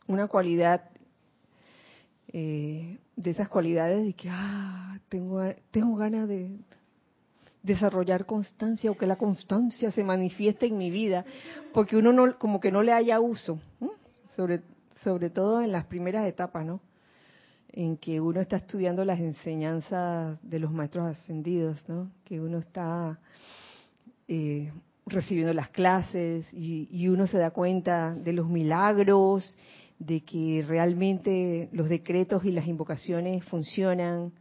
una 0.08 0.28
cualidad 0.28 0.90
eh, 2.30 3.00
de 3.16 3.30
esas 3.30 3.50
cualidades 3.50 4.06
de 4.06 4.14
que 4.14 4.30
ah, 4.32 5.00
tengo, 5.10 5.42
tengo 5.72 5.96
ganas 5.96 6.28
de 6.28 6.58
desarrollar 7.64 8.26
constancia 8.26 8.92
o 8.92 8.98
que 8.98 9.08
la 9.08 9.18
constancia 9.18 9.92
se 9.92 10.04
manifieste 10.04 10.68
en 10.68 10.78
mi 10.78 10.90
vida, 10.90 11.26
porque 11.74 11.98
uno 11.98 12.14
no, 12.14 12.38
como 12.38 12.60
que 12.60 12.72
no 12.72 12.84
le 12.84 12.94
haya 12.94 13.20
uso, 13.20 13.60
sobre, 14.36 14.62
sobre 15.04 15.30
todo 15.30 15.62
en 15.62 15.72
las 15.72 15.86
primeras 15.86 16.28
etapas, 16.28 16.66
¿no? 16.66 16.80
En 17.72 17.98
que 17.98 18.20
uno 18.20 18.42
está 18.42 18.58
estudiando 18.58 19.06
las 19.06 19.20
enseñanzas 19.20 20.40
de 20.42 20.60
los 20.60 20.72
maestros 20.72 21.08
ascendidos, 21.08 21.78
¿no? 21.88 22.12
Que 22.24 22.40
uno 22.40 22.60
está 22.60 23.20
eh, 24.28 24.72
recibiendo 25.06 25.54
las 25.54 25.70
clases 25.70 26.48
y, 26.54 27.08
uno 27.08 27.28
se 27.28 27.38
da 27.38 27.52
cuenta 27.52 28.14
de 28.14 28.34
los 28.34 28.48
milagros, 28.48 29.58
de 30.00 30.22
que 30.22 30.64
realmente 30.68 31.70
los 31.72 31.90
decretos 31.90 32.46
y 32.46 32.52
las 32.52 32.68
invocaciones 32.68 33.44
funcionan. 33.46 34.34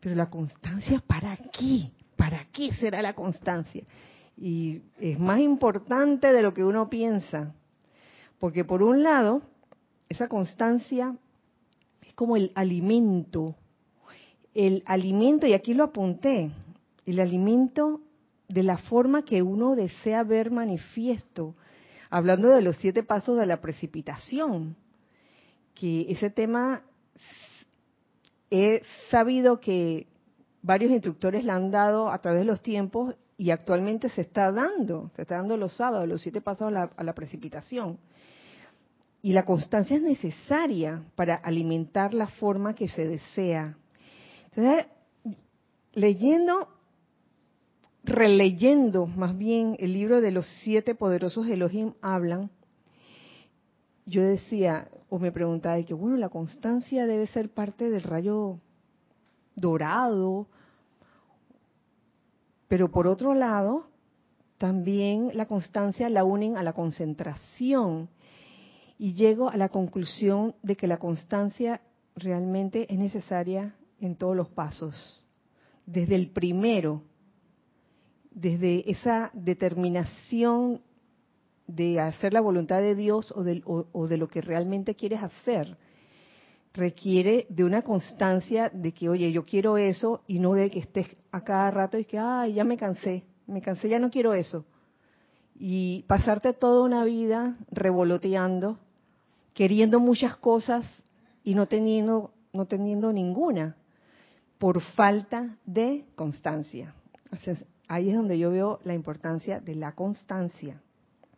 Pero 0.00 0.14
la 0.14 0.30
constancia, 0.30 1.02
¿para 1.06 1.36
qué? 1.36 1.90
¿Para 2.16 2.46
qué 2.52 2.72
será 2.74 3.02
la 3.02 3.14
constancia? 3.14 3.84
Y 4.36 4.82
es 5.00 5.18
más 5.18 5.40
importante 5.40 6.32
de 6.32 6.42
lo 6.42 6.54
que 6.54 6.64
uno 6.64 6.88
piensa. 6.88 7.54
Porque 8.38 8.64
por 8.64 8.82
un 8.82 9.02
lado, 9.02 9.42
esa 10.08 10.28
constancia 10.28 11.16
como 12.18 12.36
el 12.36 12.50
alimento. 12.56 13.54
El 14.52 14.82
alimento, 14.86 15.46
y 15.46 15.52
aquí 15.52 15.72
lo 15.72 15.84
apunté, 15.84 16.50
el 17.06 17.20
alimento 17.20 18.00
de 18.48 18.64
la 18.64 18.76
forma 18.76 19.24
que 19.24 19.40
uno 19.40 19.76
desea 19.76 20.24
ver 20.24 20.50
manifiesto, 20.50 21.54
hablando 22.10 22.48
de 22.48 22.60
los 22.62 22.76
siete 22.78 23.04
pasos 23.04 23.38
de 23.38 23.46
la 23.46 23.60
precipitación, 23.60 24.74
que 25.76 26.10
ese 26.10 26.28
tema 26.28 26.82
he 28.50 28.82
sabido 29.12 29.60
que 29.60 30.08
varios 30.60 30.90
instructores 30.90 31.44
le 31.44 31.52
han 31.52 31.70
dado 31.70 32.10
a 32.10 32.18
través 32.20 32.40
de 32.40 32.46
los 32.46 32.62
tiempos 32.62 33.14
y 33.36 33.52
actualmente 33.52 34.08
se 34.08 34.22
está 34.22 34.50
dando, 34.50 35.12
se 35.14 35.22
está 35.22 35.36
dando 35.36 35.56
los 35.56 35.76
sábados, 35.76 36.08
los 36.08 36.20
siete 36.20 36.40
pasos 36.40 36.66
a 36.66 36.70
la, 36.72 36.90
a 36.96 37.04
la 37.04 37.14
precipitación. 37.14 37.96
Y 39.22 39.32
la 39.32 39.44
constancia 39.44 39.96
es 39.96 40.02
necesaria 40.02 41.02
para 41.16 41.34
alimentar 41.34 42.14
la 42.14 42.28
forma 42.28 42.74
que 42.74 42.88
se 42.88 43.06
desea. 43.06 43.76
Entonces, 44.54 44.86
leyendo 45.92 46.68
releyendo 48.04 49.06
más 49.06 49.36
bien 49.36 49.76
el 49.78 49.92
libro 49.92 50.20
de 50.20 50.30
los 50.30 50.46
siete 50.62 50.94
poderosos 50.94 51.46
Elohim 51.46 51.92
hablan, 52.00 52.50
yo 54.06 54.22
decía, 54.22 54.88
o 55.10 55.18
me 55.18 55.30
preguntaba, 55.30 55.76
de 55.76 55.84
que 55.84 55.92
bueno, 55.92 56.16
la 56.16 56.30
constancia 56.30 57.06
debe 57.06 57.26
ser 57.26 57.50
parte 57.50 57.90
del 57.90 58.02
rayo 58.02 58.58
dorado, 59.54 60.46
pero 62.68 62.90
por 62.90 63.06
otro 63.06 63.34
lado, 63.34 63.86
también 64.56 65.30
la 65.34 65.46
constancia 65.46 66.08
la 66.08 66.24
unen 66.24 66.56
a 66.56 66.62
la 66.62 66.72
concentración. 66.72 68.08
Y 68.98 69.14
llego 69.14 69.48
a 69.48 69.56
la 69.56 69.68
conclusión 69.68 70.54
de 70.62 70.76
que 70.76 70.88
la 70.88 70.98
constancia 70.98 71.80
realmente 72.16 72.92
es 72.92 72.98
necesaria 72.98 73.74
en 74.00 74.16
todos 74.16 74.36
los 74.36 74.48
pasos. 74.48 75.24
Desde 75.86 76.16
el 76.16 76.30
primero, 76.30 77.02
desde 78.30 78.90
esa 78.90 79.30
determinación 79.32 80.82
de 81.66 82.00
hacer 82.00 82.32
la 82.32 82.40
voluntad 82.40 82.80
de 82.80 82.94
Dios 82.94 83.32
o 83.36 83.44
de, 83.44 84.16
lo 84.16 84.28
que 84.28 84.40
realmente 84.40 84.94
quieres 84.94 85.22
hacer, 85.22 85.76
requiere 86.72 87.46
de 87.50 87.64
una 87.64 87.82
constancia 87.82 88.70
de 88.72 88.92
que, 88.92 89.08
oye, 89.08 89.30
yo 89.32 89.44
quiero 89.44 89.76
eso 89.76 90.22
y 90.26 90.38
no 90.38 90.54
de 90.54 90.70
que 90.70 90.80
estés 90.80 91.06
a 91.30 91.42
cada 91.42 91.70
rato 91.70 91.98
y 91.98 92.04
que, 92.04 92.18
ay, 92.18 92.54
ya 92.54 92.64
me 92.64 92.76
cansé, 92.76 93.24
me 93.46 93.60
cansé, 93.60 93.88
ya 93.88 93.98
no 93.98 94.10
quiero 94.10 94.34
eso. 94.34 94.64
Y 95.54 96.04
pasarte 96.04 96.52
toda 96.52 96.84
una 96.84 97.04
vida 97.04 97.58
revoloteando, 97.70 98.78
queriendo 99.58 99.98
muchas 99.98 100.36
cosas 100.36 100.86
y 101.42 101.56
no 101.56 101.66
teniendo, 101.66 102.30
no 102.52 102.66
teniendo 102.66 103.12
ninguna, 103.12 103.74
por 104.56 104.80
falta 104.80 105.58
de 105.66 106.04
constancia 106.14 106.94
ahí 107.88 108.10
es 108.10 108.16
donde 108.16 108.38
yo 108.38 108.50
veo 108.50 108.78
la 108.84 108.94
importancia 108.94 109.60
de 109.60 109.74
la 109.74 109.92
constancia 109.92 110.80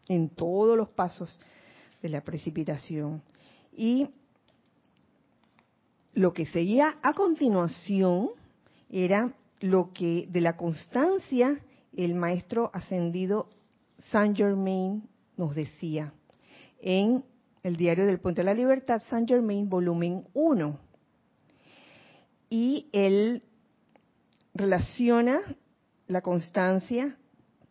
en 0.09 0.29
todos 0.29 0.77
los 0.77 0.89
pasos 0.91 1.39
de 2.03 2.09
la 2.09 2.21
precipitación. 2.23 3.23
Y 3.73 4.09
lo 6.13 6.33
que 6.33 6.45
seguía 6.47 6.99
a 7.03 7.15
continuación 7.15 8.31
era 8.91 9.33
lo 9.61 9.93
que 9.93 10.27
de 10.29 10.41
la 10.41 10.57
constancia 10.57 11.59
el 11.97 12.15
maestro 12.15 12.71
ascendido 12.75 13.49
Saint 14.11 14.37
Germain 14.37 15.09
nos 15.37 15.55
decía 15.55 16.13
en 16.81 17.25
el 17.63 17.77
diario 17.77 18.07
del 18.07 18.21
Puente 18.21 18.41
de 18.41 18.47
la 18.47 18.55
Libertad, 18.55 19.03
Saint 19.09 19.29
Germain, 19.29 19.69
volumen 19.69 20.27
1. 20.35 20.79
Y 22.49 22.89
él 22.93 23.45
relaciona 24.55 25.41
la 26.07 26.23
constancia 26.23 27.17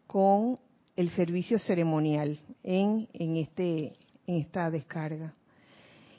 con 0.08 0.60
el 0.95 1.10
servicio 1.12 1.60
ceremonial 1.60 2.39
en, 2.63 3.08
en, 3.13 3.38
este, 3.38 3.97
en 4.28 4.38
esta 4.38 4.69
descarga. 4.69 5.34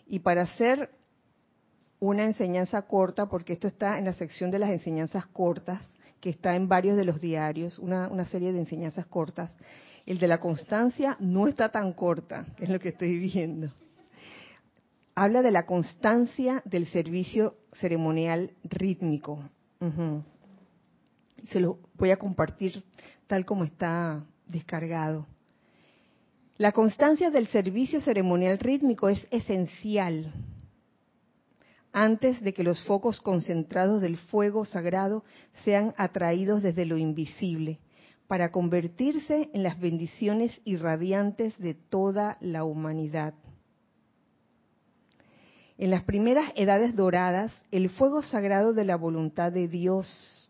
Y 0.07 0.21
para 0.21 0.43
hacer 0.43 0.91
una 2.01 2.25
enseñanza 2.25 2.83
corta, 2.83 3.27
porque 3.27 3.53
esto 3.53 3.69
está 3.69 3.99
en 3.99 4.07
la 4.07 4.15
sección 4.15 4.51
de 4.51 4.59
las 4.59 4.71
enseñanzas 4.71 5.27
cortas, 5.27 5.81
que 6.21 6.31
está 6.31 6.55
en 6.55 6.69
varios 6.69 6.97
de 6.97 7.05
los 7.05 7.21
diarios, 7.21 7.79
una, 7.79 8.09
una 8.09 8.25
serie 8.27 8.53
de 8.53 8.59
enseñanzas 8.59 9.07
cortas. 9.07 9.51
El 10.11 10.19
de 10.19 10.27
la 10.27 10.41
constancia 10.41 11.17
no 11.21 11.47
está 11.47 11.69
tan 11.69 11.93
corta, 11.93 12.45
es 12.59 12.69
lo 12.69 12.81
que 12.81 12.89
estoy 12.89 13.17
viendo. 13.21 13.71
Habla 15.15 15.41
de 15.41 15.53
la 15.53 15.67
constancia 15.67 16.65
del 16.65 16.89
servicio 16.89 17.55
ceremonial 17.75 18.51
rítmico 18.65 19.41
se 21.53 21.61
lo 21.61 21.79
voy 21.95 22.11
a 22.11 22.17
compartir 22.17 22.83
tal 23.29 23.45
como 23.45 23.63
está 23.63 24.27
descargado. 24.49 25.29
La 26.59 26.73
constancia 26.73 27.31
del 27.31 27.47
servicio 27.47 28.01
ceremonial 28.01 28.59
rítmico 28.59 29.09
es 29.09 29.25
esencial 29.31 30.33
antes 31.93 32.43
de 32.43 32.53
que 32.53 32.65
los 32.65 32.85
focos 32.85 33.21
concentrados 33.21 34.03
del 34.03 34.17
fuego 34.17 34.65
sagrado 34.65 35.23
sean 35.63 35.95
atraídos 35.97 36.65
desde 36.65 36.85
lo 36.85 36.99
invisible 36.99 37.79
para 38.31 38.53
convertirse 38.53 39.51
en 39.53 39.65
las 39.65 39.81
bendiciones 39.81 40.53
irradiantes 40.65 41.59
de 41.59 41.75
toda 41.75 42.39
la 42.41 42.63
humanidad. 42.63 43.35
En 45.77 45.91
las 45.91 46.05
primeras 46.05 46.53
edades 46.55 46.95
doradas, 46.95 47.53
el 47.73 47.91
fuego 47.91 48.23
sagrado 48.23 48.73
de 48.73 48.85
la 48.85 48.95
voluntad 48.95 49.51
de 49.51 49.67
Dios 49.67 50.49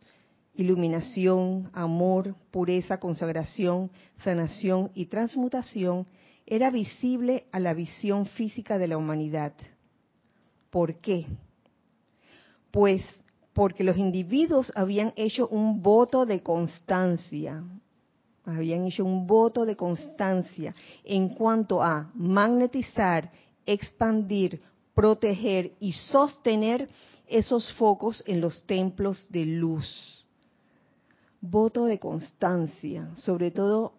iluminación, 0.52 1.70
amor, 1.72 2.34
pureza, 2.50 3.00
consagración, 3.00 3.90
sanación 4.24 4.90
y 4.94 5.06
transmutación 5.06 6.06
era 6.44 6.68
visible 6.68 7.46
a 7.50 7.60
la 7.60 7.72
visión 7.72 8.26
física 8.26 8.76
de 8.76 8.88
la 8.88 8.98
humanidad. 8.98 9.54
¿Por 10.68 10.96
qué? 10.96 11.24
Pues 12.72 13.02
porque 13.52 13.84
los 13.84 13.96
individuos 13.96 14.72
habían 14.74 15.12
hecho 15.16 15.48
un 15.48 15.82
voto 15.82 16.24
de 16.24 16.42
constancia, 16.42 17.62
habían 18.44 18.86
hecho 18.86 19.04
un 19.04 19.26
voto 19.26 19.64
de 19.64 19.76
constancia 19.76 20.74
en 21.04 21.30
cuanto 21.30 21.82
a 21.82 22.10
magnetizar, 22.14 23.30
expandir, 23.66 24.60
proteger 24.94 25.72
y 25.80 25.92
sostener 25.92 26.88
esos 27.26 27.72
focos 27.74 28.22
en 28.26 28.40
los 28.40 28.64
templos 28.66 29.26
de 29.30 29.46
luz. 29.46 30.24
Voto 31.40 31.86
de 31.86 31.98
constancia, 31.98 33.08
sobre 33.14 33.50
todo 33.50 33.94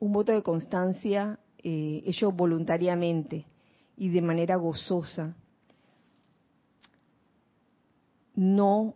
un 0.00 0.12
voto 0.12 0.32
de 0.32 0.42
constancia 0.42 1.38
eh, 1.62 2.02
hecho 2.06 2.30
voluntariamente 2.30 3.46
y 3.96 4.10
de 4.10 4.22
manera 4.22 4.56
gozosa, 4.56 5.34
no 8.38 8.94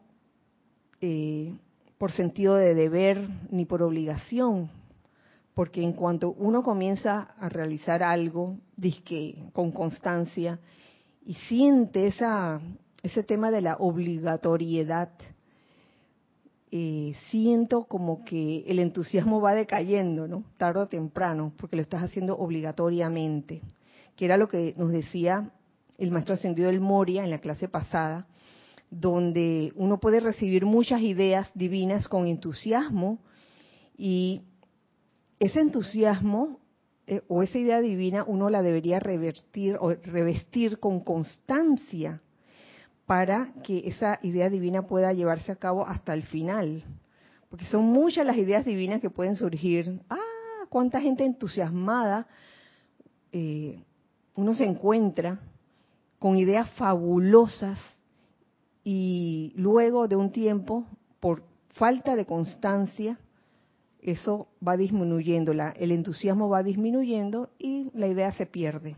eh, 1.01 1.53
por 1.99 2.13
sentido 2.13 2.55
de 2.55 2.75
deber 2.75 3.29
ni 3.51 3.65
por 3.65 3.83
obligación, 3.83 4.71
porque 5.53 5.83
en 5.83 5.95
cuanto 5.95 6.31
uno 6.31 6.63
comienza 6.63 7.35
a 7.41 7.49
realizar 7.49 8.05
algo, 8.05 8.57
disque 8.77 9.51
con 9.53 9.73
constancia, 9.73 10.61
y 11.25 11.35
siente 11.35 12.07
esa, 12.07 12.61
ese 13.03 13.25
tema 13.25 13.51
de 13.51 13.63
la 13.63 13.77
obligatoriedad, 13.79 15.11
eh, 16.71 17.15
siento 17.31 17.85
como 17.85 18.25
que 18.25 18.65
el 18.69 18.79
entusiasmo 18.79 19.41
va 19.41 19.55
decayendo, 19.55 20.29
¿no? 20.29 20.45
Tarde 20.57 20.81
o 20.81 20.87
temprano, 20.87 21.53
porque 21.57 21.75
lo 21.75 21.83
estás 21.83 22.05
haciendo 22.05 22.39
obligatoriamente, 22.39 23.61
que 24.15 24.25
era 24.25 24.37
lo 24.37 24.47
que 24.47 24.73
nos 24.77 24.93
decía 24.93 25.51
el 25.99 26.13
maestro 26.13 26.35
ascendido 26.35 26.69
del 26.69 26.81
Moria 26.81 27.25
en 27.25 27.31
la 27.31 27.39
clase 27.39 27.69
pasada, 27.69 28.27
donde 28.93 29.73
uno 29.75 29.99
puede 29.99 30.21
recibir 30.21 30.67
muchas 30.67 31.01
ideas 31.01 31.51
divinas 31.55 32.09
con 32.09 32.27
entusiasmo 32.27 33.19
y 33.97 34.43
ese 35.41 35.61
entusiasmo 35.61 36.61
eh, 37.07 37.23
o 37.27 37.43
esa 37.43 37.59
idea 37.59 37.81
divina 37.81 38.23
uno 38.23 38.51
la 38.51 38.61
debería 38.61 39.01
revertir 39.01 39.79
o 39.81 39.95
revestir 39.95 40.79
con 40.79 41.01
constancia 41.01 42.21
para 43.07 43.55
que 43.65 43.79
esa 43.87 44.19
idea 44.23 44.51
divina 44.51 44.87
pueda 44.87 45.15
llevarse 45.15 45.53
a 45.53 45.57
cabo 45.57 45.87
hasta 45.87 46.13
el 46.13 46.23
final. 46.25 46.85
Porque 47.49 47.65
son 47.65 47.85
muchas 47.85 48.27
las 48.27 48.37
ideas 48.37 48.65
divinas 48.67 49.01
que 49.01 49.11
pueden 49.11 49.37
surgir. 49.37 50.03
Ah, 50.11 50.67
cuánta 50.69 51.01
gente 51.01 51.25
entusiasmada 51.25 52.27
eh, 53.33 53.83
uno 54.35 54.55
se 54.55 54.65
encuentra 54.65 55.41
con 56.19 56.37
ideas 56.37 56.71
fabulosas 56.73 57.79
y 58.85 59.53
luego 59.57 60.09
de 60.09 60.17
un 60.17 60.33
tiempo, 60.33 60.85
por 61.21 61.45
falta 61.71 62.17
de 62.17 62.27
constancia, 62.27 63.19
eso 64.01 64.49
va 64.67 64.77
disminuyendo, 64.77 65.55
la, 65.55 65.71
el 65.71 65.93
entusiasmo 65.93 66.49
va 66.49 66.63
disminuyendo 66.63 67.51
y 67.59 67.91
la 67.95 68.09
idea 68.09 68.33
se 68.33 68.47
pierde. 68.47 68.97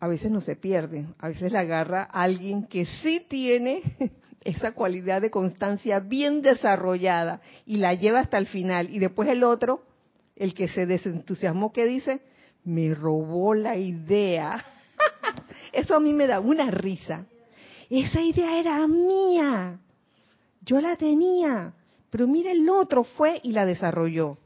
A 0.00 0.06
veces 0.06 0.30
no 0.30 0.40
se 0.40 0.54
pierde, 0.54 1.06
a 1.18 1.28
veces 1.28 1.50
la 1.50 1.60
agarra 1.60 2.02
alguien 2.04 2.66
que 2.66 2.84
sí 3.02 3.24
tiene 3.28 3.80
esa 4.42 4.72
cualidad 4.72 5.22
de 5.22 5.30
constancia 5.30 5.98
bien 5.98 6.42
desarrollada 6.42 7.40
y 7.64 7.78
la 7.78 7.94
lleva 7.94 8.20
hasta 8.20 8.38
el 8.38 8.46
final 8.46 8.90
y 8.90 8.98
después 8.98 9.28
el 9.28 9.42
otro, 9.42 9.82
el 10.36 10.54
que 10.54 10.68
se 10.68 10.86
desentusiasmó, 10.86 11.72
que 11.72 11.86
dice, 11.86 12.20
me 12.64 12.94
robó 12.94 13.54
la 13.54 13.76
idea. 13.76 14.64
Eso 15.72 15.96
a 15.96 16.00
mí 16.00 16.12
me 16.12 16.26
da 16.26 16.38
una 16.38 16.70
risa. 16.70 17.26
Esa 17.90 18.20
idea 18.20 18.58
era 18.58 18.86
mía. 18.86 19.80
Yo 20.62 20.80
la 20.80 20.96
tenía. 20.96 21.74
Pero 22.10 22.26
mira, 22.26 22.52
el 22.52 22.68
otro 22.68 23.04
fue 23.04 23.40
y 23.42 23.52
la 23.52 23.64
desarrolló. 23.64 24.38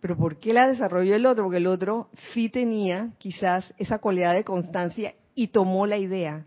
Pero 0.00 0.16
¿por 0.16 0.38
qué 0.38 0.52
la 0.52 0.68
desarrolló 0.68 1.14
el 1.14 1.26
otro? 1.26 1.44
Porque 1.44 1.56
el 1.56 1.66
otro 1.66 2.08
sí 2.32 2.48
tenía 2.48 3.12
quizás 3.18 3.74
esa 3.78 3.98
cualidad 3.98 4.34
de 4.34 4.44
constancia 4.44 5.14
y 5.34 5.48
tomó 5.48 5.86
la 5.86 5.98
idea. 5.98 6.46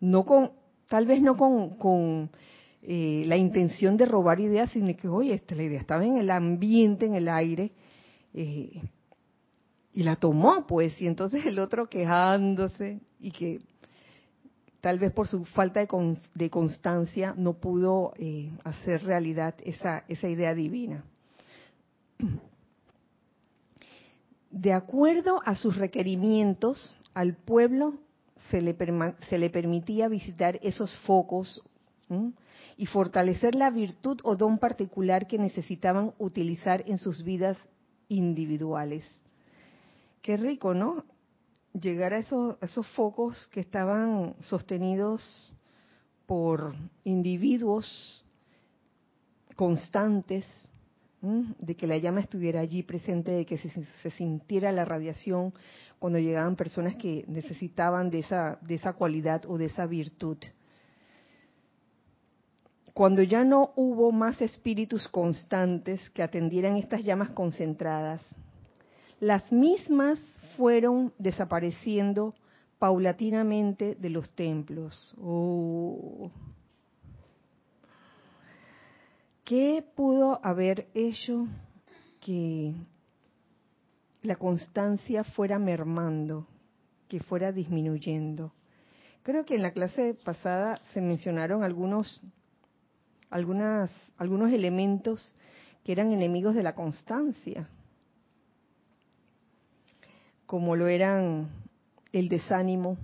No 0.00 0.24
con, 0.24 0.52
tal 0.88 1.06
vez 1.06 1.22
no 1.22 1.36
con, 1.36 2.30
eh, 2.82 3.24
la 3.26 3.36
intención 3.36 3.96
de 3.96 4.06
robar 4.06 4.40
ideas, 4.40 4.70
sino 4.70 4.94
que, 4.96 5.08
oye, 5.08 5.34
esta 5.34 5.54
la 5.54 5.62
idea 5.62 5.80
estaba 5.80 6.04
en 6.04 6.18
el 6.18 6.30
ambiente, 6.30 7.06
en 7.06 7.14
el 7.14 7.28
aire, 7.28 7.72
eh, 8.34 8.80
y 9.94 10.02
la 10.02 10.16
tomó, 10.16 10.66
pues, 10.66 11.00
y 11.00 11.06
entonces 11.06 11.44
el 11.46 11.58
otro 11.58 11.88
quejándose 11.88 13.00
y 13.20 13.30
que 13.30 13.60
tal 14.82 14.98
vez 14.98 15.12
por 15.12 15.28
su 15.28 15.44
falta 15.44 15.80
de, 16.34 16.50
constancia 16.50 17.34
no 17.38 17.54
pudo 17.54 18.12
eh, 18.16 18.50
hacer 18.64 19.04
realidad 19.04 19.54
esa, 19.64 20.04
idea 20.08 20.54
divina. 20.54 21.04
De 24.50 24.72
acuerdo 24.72 25.40
a 25.46 25.54
sus 25.54 25.76
requerimientos, 25.76 26.96
al 27.14 27.34
pueblo 27.36 27.94
se 28.50 28.60
le 29.38 29.50
permitía 29.50 30.08
visitar 30.08 30.58
esos 30.62 30.94
focos 31.06 31.62
y 32.76 32.86
fortalecer 32.86 33.54
la 33.54 33.70
virtud 33.70 34.18
o 34.24 34.34
don 34.34 34.58
particular 34.58 35.28
que 35.28 35.38
necesitaban 35.38 36.12
utilizar 36.18 36.82
en 36.86 36.98
sus 36.98 37.22
vidas 37.22 37.56
individuales. 38.08 39.04
Qué 40.22 40.36
rico, 40.36 40.74
¿no? 40.74 41.04
Llegar 41.72 42.12
a 42.14 42.18
esos, 42.18 42.86
focos 42.94 43.48
que 43.52 43.60
estaban 43.60 44.34
sostenidos 44.40 45.54
por 46.26 46.74
individuos 47.04 48.24
constantes, 49.56 50.46
de 51.20 51.76
que 51.76 51.86
la 51.86 51.98
llama 51.98 52.18
estuviera 52.18 52.60
allí 52.60 52.82
presente, 52.82 53.30
de 53.30 53.46
que 53.46 53.56
se, 53.56 53.70
se, 54.02 54.10
sintiera 54.10 54.72
la 54.72 54.84
radiación 54.84 55.54
cuando 56.00 56.18
llegaban 56.18 56.56
personas 56.56 56.96
que 56.96 57.24
necesitaban 57.28 58.10
de 58.10 58.20
esa, 58.20 58.58
de 58.60 58.74
esa 58.74 58.94
cualidad 58.94 59.44
o 59.46 59.56
de 59.56 59.66
esa 59.66 59.86
virtud. 59.86 60.38
Cuando 62.92 63.22
ya 63.22 63.44
no 63.44 63.72
hubo 63.76 64.10
más 64.10 64.42
espíritus 64.42 65.06
constantes 65.06 66.10
que 66.10 66.24
atendieran 66.24 66.76
estas 66.76 67.04
llamas 67.04 67.30
concentradas, 67.30 68.20
las 69.22 69.52
mismas 69.52 70.18
fueron 70.56 71.12
desapareciendo 71.16 72.34
paulatinamente 72.80 73.94
de 73.94 74.10
los 74.10 74.34
templos. 74.34 75.14
Oh. 75.16 76.28
¿Qué 79.44 79.84
pudo 79.94 80.44
haber 80.44 80.88
hecho 80.92 81.46
que 82.18 82.74
la 84.22 84.34
constancia 84.34 85.22
fuera 85.22 85.56
mermando, 85.60 86.48
que 87.06 87.20
fuera 87.20 87.52
disminuyendo? 87.52 88.52
Creo 89.22 89.44
que 89.44 89.54
en 89.54 89.62
la 89.62 89.70
clase 89.70 90.14
pasada 90.14 90.80
se 90.92 91.00
mencionaron 91.00 91.62
algunos, 91.62 92.20
algunas, 93.30 93.88
algunos 94.16 94.52
elementos 94.52 95.32
que 95.84 95.92
eran 95.92 96.10
enemigos 96.10 96.56
de 96.56 96.64
la 96.64 96.74
constancia 96.74 97.68
como 100.52 100.76
lo 100.76 100.86
eran 100.86 101.48
el 102.12 102.28
desánimo. 102.28 102.98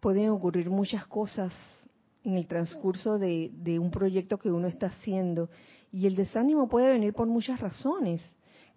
Pueden 0.00 0.30
ocurrir 0.30 0.70
muchas 0.70 1.06
cosas 1.06 1.52
en 2.24 2.34
el 2.36 2.46
transcurso 2.46 3.18
de, 3.18 3.78
un 3.78 3.90
proyecto 3.90 4.38
que 4.38 4.50
uno 4.50 4.68
está 4.68 4.86
haciendo 4.86 5.50
y 5.92 6.06
el 6.06 6.16
desánimo 6.16 6.66
puede 6.70 6.88
venir 6.88 7.12
por 7.12 7.28
muchas 7.28 7.60
razones. 7.60 8.22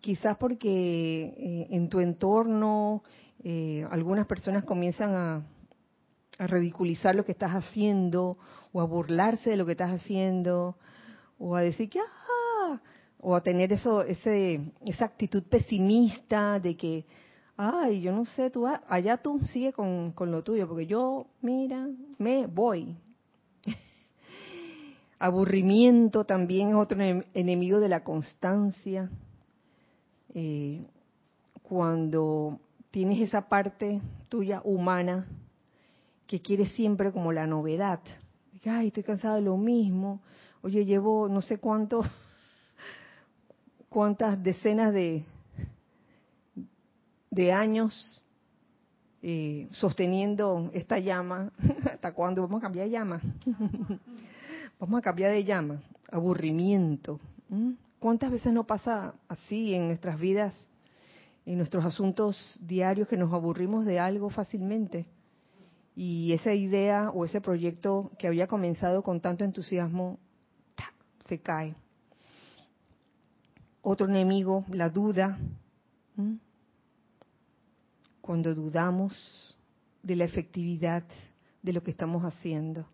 Quizás 0.01 0.35
porque 0.35 1.23
eh, 1.37 1.67
en 1.69 1.87
tu 1.87 2.01
entorno 2.01 3.01
eh, 3.41 3.87
algunas 3.89 4.27
personas 4.27 4.65
comienzan 4.65 5.15
a, 5.15 5.47
a 6.37 6.47
ridiculizar 6.47 7.15
lo 7.15 7.23
que 7.23 7.31
estás 7.31 7.53
haciendo 7.53 8.35
o 8.73 8.81
a 8.81 8.85
burlarse 8.85 9.51
de 9.51 9.55
lo 9.55 9.65
que 9.65 9.71
estás 9.71 10.01
haciendo 10.01 10.75
o 11.37 11.55
a 11.55 11.61
decir 11.61 11.89
que, 11.89 12.01
ah, 12.01 12.81
o 13.21 13.35
a 13.35 13.41
tener 13.41 13.73
eso, 13.73 14.01
ese, 14.01 14.61
esa 14.85 15.05
actitud 15.05 15.43
pesimista 15.43 16.59
de 16.59 16.75
que, 16.75 17.05
ay, 17.57 18.01
yo 18.01 18.11
no 18.11 18.25
sé, 18.25 18.49
tú 18.49 18.65
allá 18.67 19.17
tú 19.17 19.41
sigue 19.47 19.73
con, 19.73 20.11
con 20.13 20.31
lo 20.31 20.43
tuyo, 20.43 20.67
porque 20.67 20.85
yo, 20.85 21.27
mira, 21.41 21.87
me 22.17 22.47
voy. 22.47 22.95
Aburrimiento 25.19 26.23
también 26.23 26.69
es 26.69 26.75
otro 26.75 26.97
enemigo 27.33 27.79
de 27.79 27.89
la 27.89 28.03
constancia. 28.03 29.09
Eh, 30.33 30.85
cuando 31.63 32.59
tienes 32.91 33.21
esa 33.21 33.49
parte 33.49 34.01
tuya 34.29 34.61
humana 34.63 35.27
que 36.25 36.41
quiere 36.41 36.67
siempre 36.67 37.11
como 37.11 37.33
la 37.33 37.47
novedad. 37.47 37.99
Ay, 38.65 38.87
estoy 38.87 39.03
cansado 39.03 39.35
de 39.35 39.41
lo 39.41 39.57
mismo. 39.57 40.21
Oye, 40.61 40.85
llevo 40.85 41.27
no 41.27 41.41
sé 41.41 41.57
cuánto 41.57 42.01
cuántas 43.89 44.41
decenas 44.41 44.93
de, 44.93 45.25
años 47.51 48.23
eh, 49.21 49.67
sosteniendo 49.71 50.69
esta 50.73 50.99
llama. 50.99 51.51
¿Hasta 51.85 52.13
cuándo 52.13 52.41
vamos 52.43 52.59
a 52.59 52.61
cambiar 52.61 52.85
de 52.85 52.91
llama? 52.91 53.21
vamos 54.79 54.99
a 54.99 55.01
cambiar 55.01 55.31
de 55.31 55.43
llama. 55.43 55.81
Aburrimiento. 56.11 57.19
¿Cuántas 57.99 58.31
veces 58.31 58.53
no 58.53 58.65
pasa 58.65 59.15
así 59.27 59.73
en 59.73 59.87
nuestras 59.87 60.19
vidas, 60.19 60.53
en 61.45 61.57
nuestros 61.57 61.83
asuntos 61.83 62.59
diarios, 62.61 63.07
que 63.07 63.17
nos 63.17 63.33
aburrimos 63.33 63.85
de 63.85 63.99
algo 63.99 64.29
fácilmente? 64.29 65.07
Y 65.95 66.31
esa 66.33 66.53
idea 66.53 67.09
o 67.09 67.25
ese 67.25 67.41
proyecto 67.41 68.11
que 68.17 68.27
había 68.27 68.47
comenzado 68.47 69.03
con 69.03 69.19
tanto 69.19 69.43
entusiasmo 69.43 70.17
se 71.27 71.39
cae 71.41 71.75
otro 73.89 74.07
enemigo, 74.07 74.63
la 74.71 74.89
duda. 74.89 75.37
Cuando 78.21 78.53
dudamos 78.53 79.57
de 80.03 80.15
la 80.15 80.25
efectividad 80.25 81.03
de 81.61 81.73
lo 81.73 81.83
que 81.83 81.91
estamos 81.91 82.23
haciendo. 82.23 82.85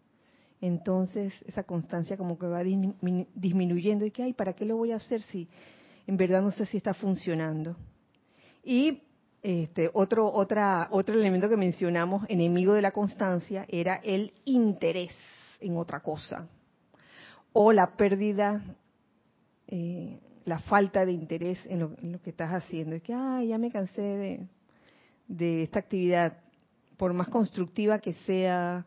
entonces 0.62 1.34
esa 1.46 1.64
constancia 1.64 2.18
como 2.18 2.40
que 2.40 2.48
va 2.48 2.64
disminuyendo 2.64 4.06
y 4.06 4.12
que, 4.12 4.24
ay, 4.24 4.34
¿para 4.34 4.54
qué 4.54 4.66
lo 4.66 4.78
voy 4.78 4.92
a 4.92 4.96
hacer 4.96 5.22
si 5.22 5.48
en 6.08 6.18
verdad 6.18 6.42
no 6.42 6.52
sé 6.52 6.66
si 6.66 6.78
está 6.78 6.94
funcionando? 6.94 7.76
Y 8.64 9.02
este, 9.44 9.92
otro, 9.94 10.32
otro 10.34 11.14
elemento 11.14 11.50
que 11.50 11.58
mencionamos, 11.58 12.26
enemigo 12.30 12.74
de 12.74 12.82
la 12.82 12.92
constancia, 12.92 13.66
era 13.68 13.96
el 13.98 14.34
interés 14.46 15.16
en 15.60 15.78
otra 15.78 16.00
cosa 16.00 16.48
o 17.58 17.72
la 17.72 17.96
pérdida, 17.96 18.62
eh, 19.68 20.20
la 20.46 20.60
falta 20.60 21.06
de 21.06 21.12
interés 21.12 21.60
en 21.66 21.80
lo, 21.80 22.22
que 22.22 22.30
estás 22.30 22.52
haciendo. 22.52 22.96
Es 22.96 23.04
que, 23.04 23.14
ay, 23.14 23.50
ya 23.50 23.58
me 23.58 23.72
cansé 23.72 24.02
de, 24.02 24.48
de 25.28 25.64
esta 25.64 25.80
actividad, 25.80 26.38
por 26.98 27.14
más 27.14 27.28
constructiva 27.28 28.00
que 28.00 28.14
sea, 28.14 28.86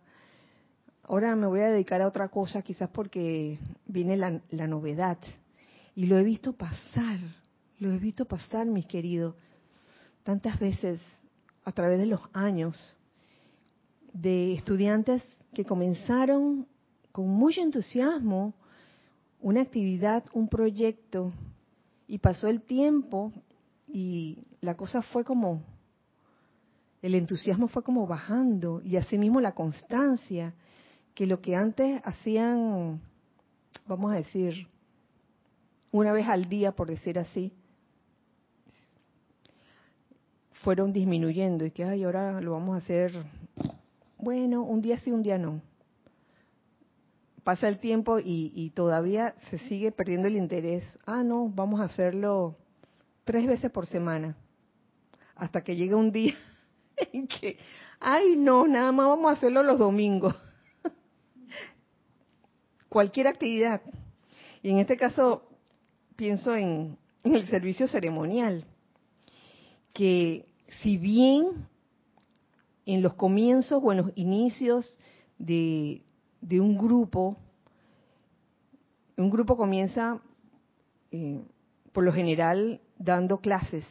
ahora 1.03 1.37
me 1.37 1.47
voy 1.47 1.61
a 1.61 1.71
dedicar 1.71 2.01
a 2.01 2.07
otra 2.07 2.29
cosa, 2.29 2.63
quizás 2.63 2.89
porque 2.91 3.59
viene 3.87 4.17
la, 4.17 4.41
la 4.51 4.67
novedad. 4.67 5.19
Y 5.95 6.07
lo 6.07 6.17
he 6.17 6.25
visto 6.25 6.53
pasar, 6.53 7.19
lo 7.79 7.93
he 7.93 7.99
visto 7.99 8.25
pasar, 8.25 8.67
mis 8.67 8.87
queridos 8.87 9.35
tantas 10.29 10.59
veces 10.61 11.01
a 11.65 11.73
través 11.73 11.99
de 11.99 12.05
los 12.05 12.21
años 12.35 12.99
de 14.13 14.53
estudiantes 14.53 15.23
que 15.55 15.65
comenzaron 15.65 16.67
con 17.13 17.29
mucho 17.29 17.63
entusiasmo 17.63 18.53
una 19.41 19.63
actividad, 19.63 20.25
un 20.33 20.49
proyecto, 20.49 21.33
y 22.07 22.19
pasó 22.19 22.49
el 22.49 22.63
tiempo 22.63 23.33
y 23.87 24.39
la 24.61 24.77
cosa 24.77 25.03
fue 25.03 25.25
como, 25.25 25.63
el 27.03 27.15
entusiasmo 27.15 27.69
fue 27.69 27.83
como 27.83 28.07
bajando 28.07 28.81
y 28.83 28.97
asimismo 28.97 29.41
la 29.41 29.53
constancia, 29.53 30.55
que 31.15 31.27
lo 31.27 31.41
que 31.41 31.57
antes 31.57 32.01
hacían, 32.05 33.01
vamos 33.87 34.13
a 34.13 34.17
decir, 34.17 34.67
una 35.91 36.13
vez 36.13 36.27
al 36.29 36.49
día, 36.49 36.73
por 36.73 36.89
decir 36.89 37.19
así, 37.19 37.53
fueron 40.63 40.93
disminuyendo 40.93 41.65
y 41.65 41.71
que, 41.71 41.85
ay, 41.85 42.05
ahora 42.05 42.41
lo 42.41 42.53
vamos 42.53 42.75
a 42.75 42.79
hacer, 42.79 43.13
bueno, 44.19 44.63
un 44.63 44.81
día 44.81 44.99
sí, 44.99 45.13
un 45.13 45.23
día 45.23 45.39
no. 45.39 45.61
Pasa 47.49 47.67
el 47.67 47.79
tiempo 47.79 48.19
y, 48.23 48.73
todavía 48.77 49.35
se 49.49 49.59
sigue 49.61 49.91
perdiendo 49.91 50.29
el 50.29 50.37
interés. 50.37 50.85
Ah, 51.07 51.23
no, 51.23 51.49
vamos 51.49 51.81
a 51.81 51.85
hacerlo 51.85 52.55
tres 53.25 53.47
veces 53.47 53.71
por 53.71 53.87
semana. 53.87 54.37
Hasta 55.35 55.65
que 55.65 55.75
llegue 55.75 55.95
un 55.95 56.13
día 56.13 56.35
en 57.15 57.27
que, 57.27 57.57
ay, 58.01 58.37
no, 58.37 58.69
nada 58.69 58.93
más 58.93 59.07
vamos 59.07 59.31
a 59.31 59.33
hacerlo 59.33 59.63
los 59.63 59.79
domingos. 59.79 60.37
Cualquier 62.91 63.29
actividad. 63.29 63.81
Y 64.63 64.69
en 64.69 64.81
este 64.81 64.99
caso, 64.99 65.49
pienso 66.17 66.55
en 66.55 66.99
el 67.25 67.49
servicio 67.49 67.89
ceremonial 67.89 68.67
que 69.95 70.45
si 70.83 70.99
bien 70.99 71.67
en 72.85 73.01
los 73.01 73.15
comienzos 73.15 73.81
o 73.83 73.91
en 73.91 73.99
los 74.03 74.13
inicios 74.17 74.99
de, 75.39 76.03
un 76.43 76.79
grupo, 76.79 77.37
un 79.17 79.31
grupo 79.31 79.57
comienza 79.57 80.21
eh, 81.11 81.43
por 81.93 82.05
lo 82.05 82.13
general 82.13 82.81
dando 82.99 83.39
clases 83.39 83.85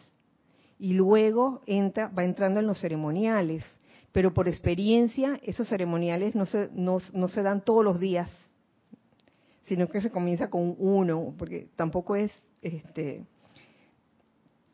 y 0.80 0.94
luego 0.94 1.62
entra, 1.66 2.08
va 2.10 2.24
entrando 2.24 2.60
en 2.60 2.68
los 2.68 2.80
ceremoniales, 2.80 3.64
pero 4.12 4.34
por 4.34 4.48
experiencia 4.48 5.40
esos 5.44 5.68
ceremoniales 5.68 6.36
no 6.36 6.46
se, 6.46 6.70
no, 6.74 6.98
no 7.14 7.28
se 7.28 7.42
dan 7.42 7.64
todos 7.64 7.84
los 7.84 8.00
días, 8.00 8.32
sino 9.66 9.88
que 9.90 10.02
se 10.02 10.12
comienza 10.12 10.50
con 10.50 10.76
uno, 10.78 11.34
porque 11.38 11.68
tampoco 11.76 12.16
es, 12.16 12.32
este, 12.62 13.26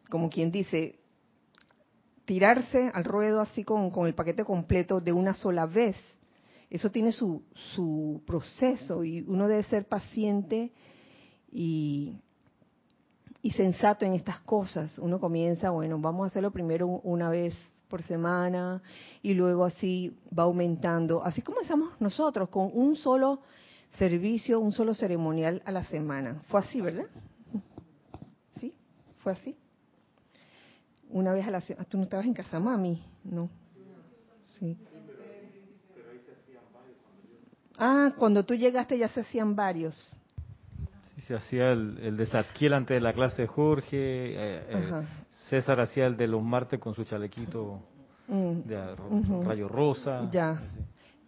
como 0.09 0.29
quien 0.29 0.51
dice, 0.51 0.99
tirarse 2.25 2.91
al 2.93 3.03
ruedo 3.03 3.41
así 3.41 3.63
con, 3.63 3.91
el 4.05 4.13
paquete 4.13 4.43
completo 4.43 4.99
de 4.99 5.11
una 5.11 5.33
sola 5.33 5.65
vez. 5.65 5.95
Eso 6.73 6.89
tiene 6.89 7.11
su, 7.11 7.43
su 7.75 8.21
proceso 8.25 9.03
y 9.03 9.21
uno 9.21 9.47
debe 9.47 9.63
ser 9.63 9.87
paciente 9.87 10.71
y, 11.51 12.17
y 13.43 13.51
sensato 13.51 14.05
en 14.05 14.13
estas 14.13 14.39
cosas. 14.39 14.97
Uno 14.97 15.19
comienza, 15.19 15.69
bueno, 15.69 15.99
vamos 15.99 16.25
a 16.25 16.27
hacerlo 16.27 16.51
primero 16.51 16.87
una 16.87 17.29
vez 17.29 17.53
por 17.87 18.01
semana 18.01 18.81
y 19.21 19.35
luego 19.35 19.65
así 19.65 20.17
va 20.37 20.43
aumentando. 20.43 21.23
Así 21.23 21.43
comenzamos 21.43 21.91
nosotros 22.01 22.49
con 22.49 22.71
un 22.73 22.95
solo 22.95 23.41
servicio, 23.99 24.59
un 24.59 24.71
solo 24.71 24.95
ceremonial 24.95 25.61
a 25.65 25.71
la 25.71 25.83
semana. 25.83 26.41
Fue 26.47 26.59
así, 26.59 26.81
¿verdad? 26.81 27.05
¿Sí? 28.59 28.73
¿Fue 29.19 29.33
así? 29.33 29.55
una 31.13 31.31
vez 31.31 31.47
a 31.47 31.51
la 31.51 31.61
semana. 31.61 31.85
¿Tú 31.85 31.97
no 31.97 32.03
estabas 32.03 32.25
en 32.25 32.33
casa, 32.33 32.59
mami? 32.59 32.99
No. 33.23 33.47
Sí. 34.57 34.75
Ah, 37.77 38.11
cuando 38.17 38.43
tú 38.43 38.55
llegaste 38.55 38.97
ya 38.97 39.07
se 39.09 39.21
hacían 39.21 39.55
varios. 39.55 39.95
Sí, 41.15 41.21
se 41.21 41.35
hacía 41.35 41.71
el, 41.71 41.97
el 41.99 42.17
de 42.17 42.25
Satkiel 42.25 42.73
antes 42.73 42.95
de 42.95 43.01
la 43.01 43.13
clase 43.13 43.43
de 43.43 43.47
Jorge. 43.47 43.97
Eh, 43.97 44.65
eh, 44.69 45.07
César 45.49 45.79
hacía 45.81 46.05
el 46.05 46.17
de 46.17 46.27
los 46.27 46.41
martes 46.41 46.79
con 46.79 46.93
su 46.93 47.03
chalequito 47.03 47.79
mm. 48.27 48.61
de 48.61 48.95
rayo 49.43 49.67
rosa. 49.67 50.29
Ya. 50.31 50.61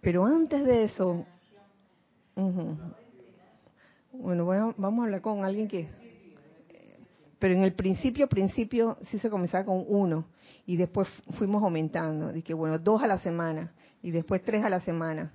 Pero 0.02 0.26
antes 0.26 0.66
de 0.66 0.84
eso. 0.84 1.26
Bueno, 4.12 4.46
vamos 4.78 5.02
a 5.02 5.04
hablar 5.06 5.22
con 5.22 5.44
alguien 5.44 5.68
que 5.68 5.90
pero 7.40 7.54
en 7.54 7.64
el 7.64 7.74
principio, 7.74 8.28
principio 8.28 8.98
sí 9.04 9.20
se 9.20 9.30
comenzaba 9.30 9.66
con 9.66 9.84
uno 9.88 10.26
y 10.66 10.78
después 10.78 11.08
fuimos 11.38 11.62
aumentando, 11.62 12.32
que 12.44 12.54
bueno, 12.54 12.80
dos 12.80 13.04
a 13.04 13.08
la 13.08 13.20
semana 13.20 13.72
y 14.02 14.12
después 14.12 14.42
tres 14.44 14.64
a 14.64 14.70
la 14.70 14.80
semana. 14.80 15.32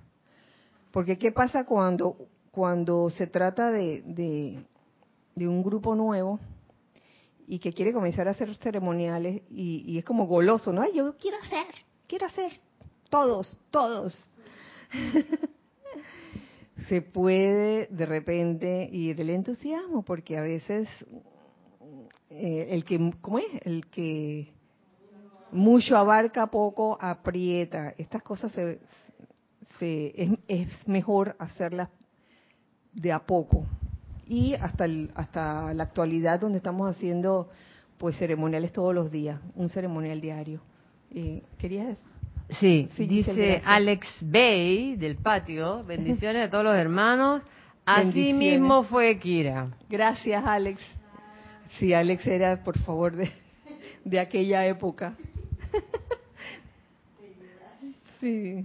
Porque 0.91 1.17
¿qué 1.17 1.31
pasa 1.31 1.65
cuando, 1.65 2.17
cuando 2.51 3.09
se 3.09 3.27
trata 3.27 3.71
de, 3.71 4.03
de, 5.35 5.47
un 5.47 5.63
grupo 5.63 5.95
nuevo 5.95 6.39
y 7.47 7.59
que 7.59 7.73
quiere 7.73 7.93
comenzar 7.93 8.27
a 8.27 8.31
hacer 8.31 8.53
ceremoniales 8.57 9.41
y, 9.49 9.83
y 9.87 9.97
es 9.97 10.05
como 10.05 10.27
goloso, 10.27 10.71
¿no? 10.71 10.81
Ay, 10.81 10.91
yo 10.93 11.15
quiero 11.17 11.37
hacer, 11.37 11.73
quiero 12.07 12.27
hacer, 12.27 12.51
todos, 13.09 13.57
todos. 13.71 14.23
se 16.87 17.01
puede 17.01 17.87
de 17.87 18.05
repente 18.05 18.89
ir 18.91 19.19
el 19.19 19.29
entusiasmo 19.29 20.03
porque 20.03 20.37
a 20.37 20.41
veces 20.41 20.87
eh, 22.29 22.67
el 22.71 22.83
que, 22.83 23.13
¿cómo 23.21 23.39
es? 23.39 23.45
El 23.63 23.87
que 23.87 24.47
mucho 25.51 25.97
abarca, 25.97 26.47
poco 26.47 26.97
aprieta. 26.99 27.93
Estas 27.97 28.23
cosas 28.23 28.51
se, 28.53 28.79
es, 29.81 30.31
es, 30.47 30.87
mejor 30.87 31.35
hacerlas 31.39 31.89
de 32.93 33.11
a 33.11 33.19
poco. 33.19 33.65
Y 34.27 34.53
hasta, 34.55 34.85
el, 34.85 35.11
hasta 35.15 35.73
la 35.73 35.83
actualidad 35.83 36.39
donde 36.39 36.57
estamos 36.57 36.89
haciendo 36.89 37.49
pues 37.97 38.17
ceremoniales 38.17 38.71
todos 38.71 38.95
los 38.95 39.11
días, 39.11 39.39
un 39.55 39.69
ceremonial 39.69 40.21
diario. 40.21 40.61
Eh, 41.13 41.43
¿Querías 41.57 42.01
Sí, 42.59 42.89
dice 42.97 43.61
Alex 43.63 44.07
Bay 44.21 44.95
del 44.97 45.15
patio, 45.15 45.83
bendiciones 45.83 46.47
a 46.47 46.49
todos 46.49 46.65
los 46.65 46.75
hermanos. 46.75 47.43
Así 47.85 48.33
mismo 48.33 48.83
fue 48.83 49.17
Kira. 49.19 49.69
Gracias, 49.89 50.43
Alex. 50.45 50.81
Sí, 51.79 51.93
Alex 51.93 52.27
era, 52.27 52.63
por 52.63 52.77
favor, 52.79 53.15
de, 53.15 53.31
de 54.03 54.19
aquella 54.19 54.65
época. 54.65 55.15
Sí. 58.19 58.63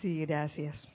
Sí, 0.00 0.20
gracias. 0.24 0.86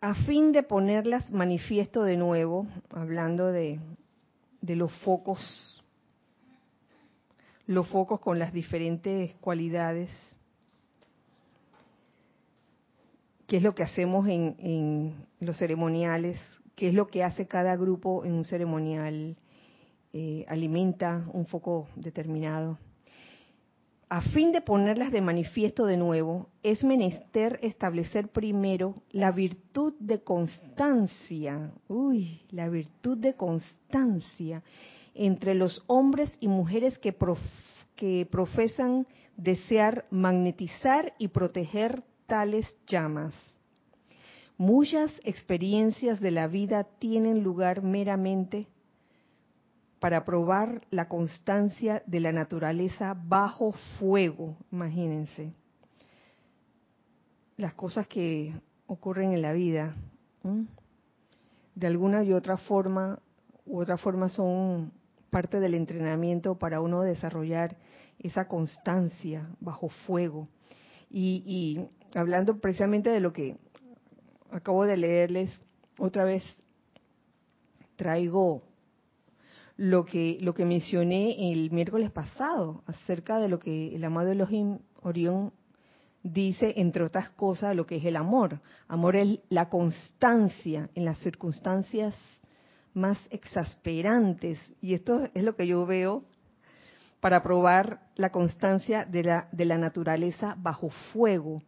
A 0.00 0.14
fin 0.14 0.52
de 0.52 0.62
ponerlas 0.62 1.32
manifiesto 1.32 2.02
de 2.02 2.16
nuevo, 2.16 2.66
hablando 2.90 3.48
de, 3.48 3.80
de 4.60 4.76
los 4.76 4.92
focos, 5.00 5.82
los 7.66 7.88
focos 7.88 8.20
con 8.20 8.38
las 8.38 8.52
diferentes 8.52 9.34
cualidades 9.36 10.10
qué 13.48 13.56
es 13.56 13.62
lo 13.62 13.74
que 13.74 13.82
hacemos 13.82 14.28
en, 14.28 15.26
los 15.40 15.56
ceremoniales, 15.56 16.38
qué 16.76 16.88
es 16.88 16.94
lo 16.94 17.08
que 17.08 17.24
hace 17.24 17.48
cada 17.48 17.74
grupo 17.76 18.24
en 18.24 18.34
un 18.34 18.44
ceremonial, 18.44 19.36
eh, 20.20 20.44
alimenta 20.48 21.24
un 21.32 21.46
foco 21.46 21.86
determinado. 21.94 22.76
A 24.08 24.20
fin 24.20 24.50
de 24.50 24.60
ponerlas 24.60 25.12
de 25.12 25.20
manifiesto 25.20 25.86
de 25.86 25.96
nuevo, 25.96 26.48
es 26.64 26.82
menester 26.82 27.60
establecer 27.62 28.26
primero 28.26 28.96
la 29.12 29.30
virtud 29.30 29.94
de 30.00 30.24
constancia, 30.24 31.70
uy, 31.86 32.40
la 32.50 32.68
virtud 32.68 33.16
de 33.18 33.34
constancia 33.34 34.64
entre 35.14 35.54
los 35.54 35.84
hombres 35.86 36.36
y 36.40 36.48
mujeres 36.48 36.98
que, 36.98 37.14
que 37.94 38.26
profesan 38.28 39.06
desear 39.36 40.04
magnetizar 40.10 41.14
y 41.18 41.28
proteger 41.28 42.02
tales 42.26 42.66
llamas. 42.88 43.34
Muchas 44.56 45.12
experiencias 45.22 46.18
de 46.18 46.32
la 46.32 46.48
vida 46.48 46.88
tienen 46.98 47.44
lugar 47.44 47.84
meramente 47.84 48.66
para 50.00 50.24
probar 50.24 50.86
la 50.90 51.08
constancia 51.08 52.02
de 52.06 52.20
la 52.20 52.32
naturaleza 52.32 53.14
bajo 53.14 53.72
fuego, 53.98 54.56
imagínense. 54.70 55.52
Las 57.56 57.74
cosas 57.74 58.06
que 58.06 58.54
ocurren 58.86 59.32
en 59.32 59.42
la 59.42 59.52
vida, 59.52 59.94
de 61.74 61.86
alguna 61.86 62.22
y 62.22 62.32
otra 62.32 62.56
forma, 62.56 63.18
u 63.66 63.80
otra 63.80 63.96
forma 63.96 64.28
son 64.28 64.92
parte 65.30 65.60
del 65.60 65.74
entrenamiento 65.74 66.56
para 66.56 66.80
uno 66.80 67.02
desarrollar 67.02 67.76
esa 68.18 68.46
constancia 68.46 69.48
bajo 69.60 69.88
fuego. 69.88 70.48
Y, 71.10 71.42
y 71.46 72.18
hablando 72.18 72.58
precisamente 72.58 73.10
de 73.10 73.20
lo 73.20 73.32
que 73.32 73.56
acabo 74.50 74.84
de 74.84 74.96
leerles, 74.96 75.50
otra 75.98 76.24
vez 76.24 76.44
traigo 77.96 78.62
lo 79.78 80.04
que, 80.04 80.38
lo 80.40 80.54
que 80.54 80.64
mencioné 80.64 81.52
el 81.52 81.70
miércoles 81.70 82.10
pasado 82.10 82.82
acerca 82.86 83.38
de 83.38 83.48
lo 83.48 83.60
que 83.60 83.94
el 83.94 84.04
amado 84.04 84.32
Elohim 84.32 84.80
Orión 85.02 85.52
dice, 86.24 86.74
entre 86.76 87.04
otras 87.04 87.30
cosas, 87.30 87.76
lo 87.76 87.86
que 87.86 87.96
es 87.96 88.04
el 88.04 88.16
amor. 88.16 88.60
Amor 88.88 89.14
es 89.14 89.38
la 89.48 89.68
constancia 89.68 90.90
en 90.96 91.04
las 91.04 91.16
circunstancias 91.18 92.16
más 92.92 93.18
exasperantes. 93.30 94.58
Y 94.80 94.94
esto 94.94 95.28
es 95.32 95.44
lo 95.44 95.54
que 95.54 95.68
yo 95.68 95.86
veo 95.86 96.24
para 97.20 97.44
probar 97.44 98.00
la 98.16 98.30
constancia 98.30 99.04
de 99.04 99.22
la, 99.22 99.48
de 99.52 99.64
la 99.64 99.78
naturaleza 99.78 100.56
bajo 100.58 100.90
fuego. 101.12 101.62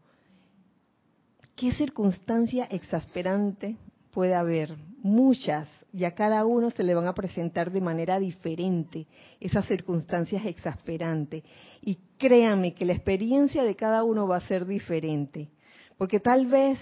¿Qué 1.55 1.73
circunstancia 1.75 2.65
exasperante 2.65 3.77
puede 4.11 4.35
haber? 4.35 4.77
Muchas 4.99 5.69
y 5.93 6.05
a 6.05 6.15
cada 6.15 6.45
uno 6.45 6.71
se 6.71 6.83
le 6.83 6.95
van 6.95 7.07
a 7.07 7.15
presentar 7.15 7.71
de 7.71 7.81
manera 7.81 8.19
diferente 8.19 9.07
esas 9.41 9.67
circunstancias 9.67 10.45
exasperantes. 10.47 11.43
Y 11.83 11.99
créanme 12.19 12.75
que 12.75 12.85
la 12.85 12.93
experiencia 12.93 13.65
de 13.65 13.77
cada 13.77 14.05
uno 14.05 14.29
va 14.29 14.37
a 14.37 14.47
ser 14.47 14.67
diferente, 14.67 15.49
porque 15.97 16.21
tal 16.21 16.47
vez 16.47 16.79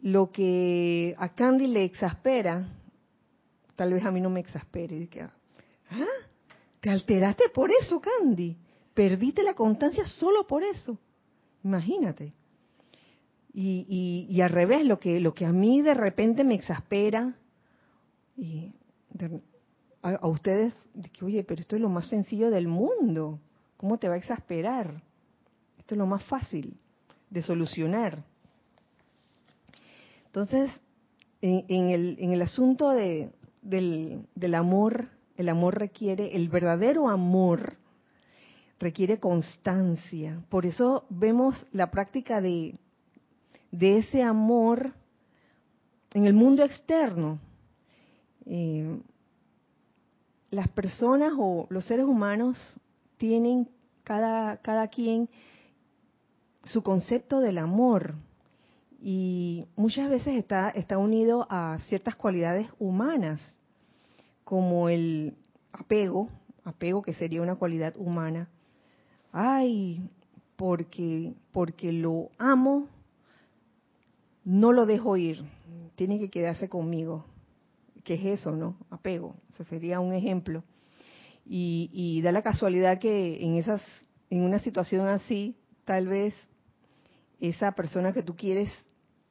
lo 0.00 0.32
que 0.32 1.14
a 1.18 1.28
Candy 1.30 1.68
le 1.68 1.84
exaspera, 1.84 2.66
tal 3.76 3.94
vez 3.94 4.04
a 4.04 4.10
mí 4.10 4.20
no 4.20 4.30
me 4.30 4.40
exaspere. 4.40 5.08
¿Ah? 5.90 6.04
¿Te 6.80 6.90
alteraste 6.90 7.44
por 7.54 7.70
eso, 7.70 8.00
Candy? 8.00 8.56
¿Perdiste 8.92 9.42
la 9.42 9.54
constancia 9.54 10.04
solo 10.06 10.46
por 10.46 10.64
eso? 10.64 10.98
Imagínate. 11.62 12.32
Y, 13.54 13.86
y, 13.88 14.34
y, 14.34 14.40
al 14.40 14.50
revés, 14.50 14.84
lo 14.84 14.98
que, 14.98 15.20
lo 15.20 15.34
que 15.34 15.44
a 15.44 15.52
mí 15.52 15.82
de 15.82 15.94
repente 15.94 16.42
me 16.42 16.54
exaspera, 16.54 17.36
y 18.36 18.72
a, 20.02 20.26
ustedes, 20.26 20.74
de 20.94 21.08
que, 21.10 21.24
oye, 21.24 21.44
pero 21.44 21.60
esto 21.60 21.76
es 21.76 21.82
lo 21.82 21.88
más 21.88 22.08
sencillo 22.08 22.50
del 22.50 22.68
mundo. 22.68 23.38
¿Cómo 23.76 23.98
te 23.98 24.08
va 24.08 24.14
a 24.14 24.18
exasperar? 24.18 25.02
Esto 25.78 25.94
es 25.94 25.98
lo 25.98 26.06
más 26.06 26.24
fácil 26.24 26.76
de 27.30 27.42
solucionar. 27.42 28.24
Entonces, 30.26 30.70
en, 31.40 31.90
el, 31.90 32.16
en 32.18 32.32
el 32.32 32.42
asunto 32.42 32.90
de, 32.90 33.32
del, 33.62 34.26
del 34.34 34.54
amor, 34.54 35.08
el 35.36 35.48
amor 35.48 35.78
requiere, 35.78 36.36
el 36.36 36.48
verdadero 36.48 37.08
amor 37.08 37.76
requiere 38.78 39.18
constancia. 39.18 40.42
Por 40.48 40.66
eso 40.66 41.04
vemos 41.08 41.66
la 41.72 41.90
práctica 41.90 42.40
de, 42.40 42.76
de 43.70 43.98
ese 43.98 44.22
amor 44.22 44.92
en 46.12 46.26
el 46.26 46.34
mundo 46.34 46.64
externo. 46.64 47.38
Eh, 48.46 49.00
las 50.50 50.68
personas 50.68 51.32
o 51.38 51.66
los 51.70 51.84
seres 51.86 52.04
humanos 52.04 52.58
tienen 53.16 53.68
cada, 54.04 54.58
cada 54.58 54.88
quien 54.88 55.28
su 56.64 56.82
concepto 56.82 57.40
del 57.40 57.58
amor 57.58 58.14
y 59.00 59.64
muchas 59.74 60.08
veces 60.08 60.36
está, 60.36 60.70
está 60.70 60.98
unido 60.98 61.46
a 61.50 61.78
ciertas 61.88 62.14
cualidades 62.14 62.68
humanas, 62.78 63.40
como 64.44 64.88
el 64.88 65.34
apego, 65.72 66.28
apego 66.64 67.02
que 67.02 67.14
sería 67.14 67.42
una 67.42 67.56
cualidad 67.56 67.94
humana. 67.96 68.48
Ay, 69.32 70.08
porque, 70.56 71.34
porque 71.50 71.92
lo 71.92 72.28
amo, 72.38 72.86
no 74.44 74.70
lo 74.72 74.86
dejo 74.86 75.16
ir, 75.16 75.42
tiene 75.96 76.20
que 76.20 76.30
quedarse 76.30 76.68
conmigo. 76.68 77.24
¿Qué 78.04 78.14
es 78.14 78.40
eso, 78.40 78.52
no? 78.52 78.76
Apego. 78.90 79.36
Ese 79.50 79.64
sería 79.64 80.00
un 80.00 80.12
ejemplo. 80.12 80.64
Y, 81.44 82.20
da 82.22 82.32
la 82.32 82.42
casualidad 82.42 82.98
que 82.98 83.44
en 83.44 83.56
esas, 83.56 83.82
en 84.30 84.42
una 84.42 84.58
situación 84.60 85.08
así, 85.08 85.56
tal 85.84 86.06
vez 86.06 86.34
esa 87.40 87.72
persona 87.72 88.12
que 88.12 88.22
tú 88.22 88.36
quieres 88.36 88.70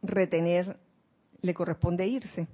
retener 0.02 0.78
le 1.42 1.54
corresponde 1.54 2.08
irse. 2.08 2.48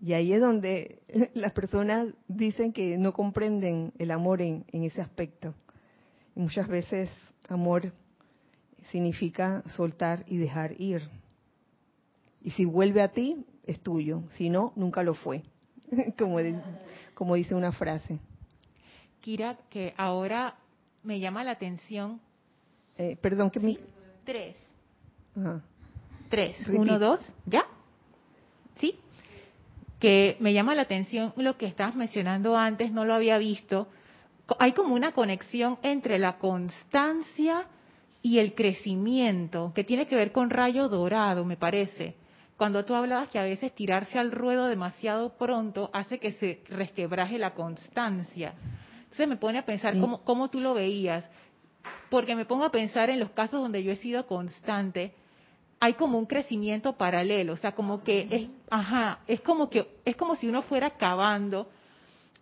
Y 0.00 0.12
ahí 0.12 0.32
es 0.32 0.40
donde 0.40 1.02
las 1.34 1.52
personas 1.52 2.08
dicen 2.28 2.72
que 2.72 2.98
no 2.98 3.12
comprenden 3.12 3.92
el 3.98 4.10
amor 4.10 4.42
en, 4.42 4.64
en 4.72 4.84
ese 4.84 5.00
aspecto. 5.00 5.54
Y 6.36 6.40
muchas 6.40 6.68
veces 6.68 7.10
amor 7.48 7.92
significa 8.90 9.62
soltar 9.76 10.24
y 10.28 10.36
dejar 10.36 10.80
ir. 10.80 11.02
Y 12.42 12.50
si 12.50 12.64
vuelve 12.64 13.02
a 13.02 13.12
ti, 13.12 13.44
es 13.66 13.80
tuyo, 13.80 14.22
si 14.36 14.50
no, 14.50 14.72
nunca 14.76 15.02
lo 15.02 15.14
fue, 15.14 15.42
como, 16.18 16.38
como 17.14 17.34
dice 17.34 17.54
una 17.54 17.72
frase. 17.72 18.18
Kira, 19.20 19.56
que 19.70 19.94
ahora 19.96 20.56
me 21.02 21.18
llama 21.18 21.44
la 21.44 21.52
atención. 21.52 22.20
Eh, 22.98 23.16
perdón, 23.20 23.50
que 23.50 23.60
mi... 23.60 23.78
Tres. 24.24 24.56
Tres. 26.28 26.68
Uno, 26.68 26.98
dos, 26.98 27.20
¿ya? 27.46 27.64
¿Sí? 28.76 28.98
Que 29.98 30.36
me 30.40 30.52
llama 30.52 30.74
la 30.74 30.82
atención 30.82 31.32
lo 31.36 31.56
que 31.56 31.66
estabas 31.66 31.94
mencionando 31.94 32.56
antes, 32.56 32.92
no 32.92 33.04
lo 33.04 33.14
había 33.14 33.38
visto. 33.38 33.88
Hay 34.58 34.72
como 34.72 34.94
una 34.94 35.12
conexión 35.12 35.78
entre 35.82 36.18
la 36.18 36.38
constancia 36.38 37.66
y 38.20 38.38
el 38.38 38.54
crecimiento, 38.54 39.72
que 39.74 39.84
tiene 39.84 40.06
que 40.06 40.16
ver 40.16 40.32
con 40.32 40.50
rayo 40.50 40.88
dorado, 40.88 41.44
me 41.44 41.56
parece 41.56 42.14
cuando 42.64 42.86
tú 42.86 42.94
hablabas 42.94 43.28
que 43.28 43.38
a 43.38 43.42
veces 43.42 43.74
tirarse 43.74 44.18
al 44.18 44.32
ruedo 44.32 44.68
demasiado 44.68 45.36
pronto 45.36 45.90
hace 45.92 46.18
que 46.18 46.32
se 46.32 46.62
resquebraje 46.70 47.38
la 47.38 47.52
constancia. 47.52 48.54
Entonces 49.02 49.28
me 49.28 49.36
pone 49.36 49.58
a 49.58 49.66
pensar 49.66 50.00
cómo, 50.00 50.24
cómo 50.24 50.48
tú 50.48 50.60
lo 50.60 50.72
veías, 50.72 51.28
porque 52.08 52.34
me 52.34 52.46
pongo 52.46 52.64
a 52.64 52.70
pensar 52.70 53.10
en 53.10 53.20
los 53.20 53.28
casos 53.32 53.60
donde 53.60 53.82
yo 53.82 53.92
he 53.92 53.96
sido 53.96 54.26
constante, 54.26 55.12
hay 55.78 55.92
como 55.92 56.18
un 56.18 56.24
crecimiento 56.24 56.94
paralelo, 56.94 57.52
o 57.52 57.58
sea, 57.58 57.72
como 57.72 58.02
que 58.02 58.28
es, 58.30 58.48
ajá, 58.70 59.18
es 59.26 59.42
como 59.42 59.68
que 59.68 59.86
es 60.06 60.16
como 60.16 60.34
si 60.34 60.48
uno 60.48 60.62
fuera 60.62 60.96
cavando 60.96 61.68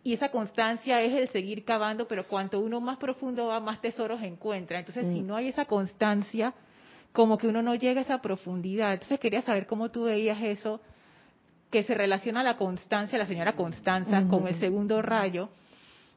y 0.05 0.13
esa 0.13 0.29
constancia 0.31 1.03
es 1.03 1.15
el 1.15 1.31
seguir 1.31 1.65
cavando, 1.65 2.07
pero 2.07 2.29
cuanto 2.29 2.61
uno 2.61 2.81
más 2.81 2.97
profundo 2.99 3.49
va, 3.49 3.59
más 3.59 3.81
tesoros 3.81 4.23
encuentra. 4.23 4.79
Entonces, 4.79 5.05
si 5.13 5.21
no 5.21 5.35
hay 5.35 5.49
esa 5.49 5.65
constancia, 5.65 6.55
como 7.13 7.39
que 7.39 7.47
uno 7.47 7.63
no 7.63 7.75
llega 7.75 8.01
a 8.01 8.05
esa 8.05 8.23
profundidad. 8.23 8.95
Entonces 8.95 9.21
quería 9.21 9.43
saber 9.43 9.67
cómo 9.67 9.91
tú 9.91 10.05
veías 10.05 10.41
eso, 10.43 10.81
que 11.71 11.83
se 11.83 11.95
relaciona 11.95 12.43
la 12.43 12.57
constancia, 12.57 13.19
la 13.19 13.27
señora 13.27 13.57
Constanza, 13.57 14.29
con 14.29 14.47
el 14.47 14.57
segundo 14.57 15.01
rayo, 15.01 15.49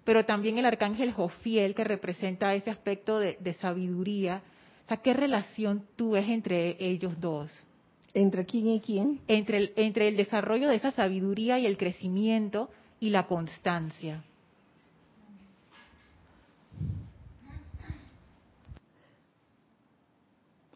pero 0.04 0.26
también 0.26 0.58
el 0.58 0.66
arcángel 0.66 1.14
Jofiel, 1.14 1.74
que 1.74 1.86
representa 1.86 2.54
ese 2.54 2.70
aspecto 2.70 3.20
de, 3.20 3.54
sabiduría. 3.54 4.42
O 4.84 4.88
sea, 4.88 4.98
¿qué 4.98 5.14
relación 5.14 5.86
tú 5.96 6.12
ves 6.12 6.28
entre 6.28 6.76
ellos 6.80 7.20
dos? 7.22 7.52
¿Entre 8.14 8.46
quién 8.46 8.68
y 8.68 8.82
quién? 8.82 9.22
Entre 9.28 9.58
el, 9.58 9.74
entre 9.78 10.10
el 10.10 10.18
desarrollo 10.18 10.68
de 10.68 10.76
esa 10.76 10.92
sabiduría 10.92 11.58
y 11.58 11.66
el 11.66 11.78
crecimiento 11.78 12.70
y 13.00 13.10
la 13.10 13.26
constancia. 13.26 14.24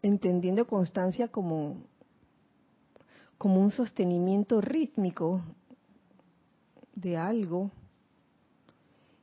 Entendiendo 0.02 0.66
constancia 0.68 1.28
como, 1.28 1.78
como 3.38 3.62
un 3.62 3.72
sostenimiento 3.72 4.62
rítmico 4.62 5.42
de 6.96 7.18
algo. 7.18 7.72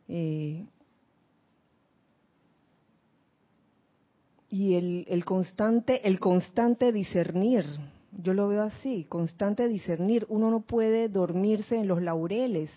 Eh, 0.09 0.65
y 4.49 4.75
el, 4.75 5.05
el, 5.09 5.25
constante, 5.25 6.07
el 6.07 6.21
constante 6.21 6.93
discernir, 6.93 7.65
yo 8.13 8.33
lo 8.33 8.49
veo 8.49 8.63
así, 8.63 9.05
constante 9.05 9.69
discernir. 9.69 10.27
Uno 10.29 10.51
no 10.51 10.61
puede 10.61 11.09
dormirse 11.09 11.77
en 11.77 11.89
los 11.89 12.01
laureles. 12.03 12.71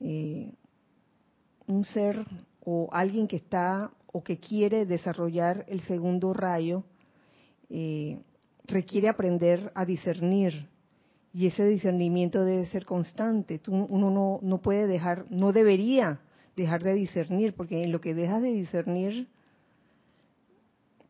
eh, 0.00 0.52
un 1.66 1.84
ser 1.84 2.26
o 2.64 2.88
alguien 2.92 3.28
que 3.28 3.36
está 3.36 3.90
o 4.12 4.22
que 4.22 4.38
quiere 4.38 4.86
desarrollar 4.86 5.64
el 5.68 5.80
segundo 5.82 6.32
rayo 6.32 6.84
eh, 7.68 8.18
requiere 8.66 9.08
aprender 9.08 9.70
a 9.74 9.84
discernir 9.84 10.68
y 11.32 11.46
ese 11.46 11.64
discernimiento 11.64 12.44
debe 12.44 12.66
ser 12.66 12.84
constante. 12.84 13.60
uno 13.68 14.10
no, 14.10 14.40
no 14.42 14.58
puede 14.58 14.86
dejar, 14.86 15.26
no 15.30 15.52
debería 15.52 16.20
dejar 16.56 16.82
de 16.82 16.94
discernir, 16.94 17.54
porque 17.54 17.84
en 17.84 17.92
lo 17.92 18.00
que 18.00 18.14
dejas 18.14 18.42
de 18.42 18.52
discernir 18.52 19.28